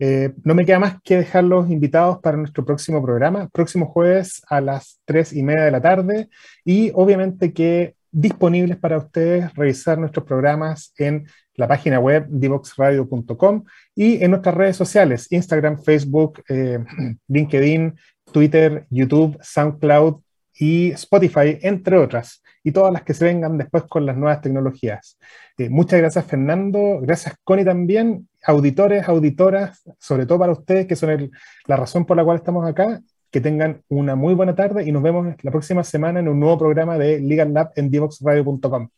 Eh, 0.00 0.32
no 0.42 0.56
me 0.56 0.66
queda 0.66 0.80
más 0.80 0.96
que 1.04 1.18
dejarlos 1.18 1.70
invitados 1.70 2.18
para 2.18 2.36
nuestro 2.36 2.64
próximo 2.64 3.00
programa, 3.00 3.48
próximo 3.48 3.86
jueves 3.86 4.42
a 4.48 4.60
las 4.60 5.00
3 5.04 5.34
y 5.34 5.44
media 5.44 5.62
de 5.62 5.70
la 5.70 5.80
tarde 5.80 6.28
y 6.64 6.90
obviamente 6.94 7.52
que 7.52 7.94
disponibles 8.14 8.76
para 8.76 8.98
ustedes 8.98 9.52
revisar 9.54 9.98
nuestros 9.98 10.24
programas 10.24 10.94
en 10.96 11.26
la 11.56 11.66
página 11.68 11.98
web 11.98 12.26
divoxradio.com 12.28 13.64
y 13.94 14.22
en 14.22 14.30
nuestras 14.30 14.54
redes 14.54 14.76
sociales, 14.76 15.26
Instagram, 15.30 15.82
Facebook, 15.82 16.42
eh, 16.48 16.78
LinkedIn, 17.28 17.94
Twitter, 18.32 18.86
YouTube, 18.90 19.36
SoundCloud 19.42 20.20
y 20.56 20.90
Spotify, 20.92 21.58
entre 21.62 21.98
otras, 21.98 22.42
y 22.62 22.70
todas 22.70 22.92
las 22.92 23.02
que 23.02 23.14
se 23.14 23.24
vengan 23.24 23.58
después 23.58 23.84
con 23.84 24.06
las 24.06 24.16
nuevas 24.16 24.40
tecnologías. 24.40 25.18
Eh, 25.58 25.68
muchas 25.68 26.00
gracias 26.00 26.24
Fernando, 26.24 27.00
gracias 27.00 27.34
Connie 27.42 27.64
también, 27.64 28.28
auditores, 28.44 29.08
auditoras, 29.08 29.82
sobre 29.98 30.26
todo 30.26 30.38
para 30.38 30.52
ustedes 30.52 30.86
que 30.86 30.96
son 30.96 31.30
la 31.66 31.76
razón 31.76 32.04
por 32.04 32.16
la 32.16 32.24
cual 32.24 32.38
estamos 32.38 32.68
acá, 32.68 33.00
que 33.34 33.40
tengan 33.40 33.82
una 33.88 34.14
muy 34.14 34.32
buena 34.32 34.54
tarde 34.54 34.84
y 34.86 34.92
nos 34.92 35.02
vemos 35.02 35.34
la 35.42 35.50
próxima 35.50 35.82
semana 35.82 36.20
en 36.20 36.28
un 36.28 36.38
nuevo 36.38 36.56
programa 36.56 36.96
de 36.98 37.18
Legal 37.18 37.52
Lab 37.52 37.72
en 37.74 37.90
divoxradio.com. 37.90 38.88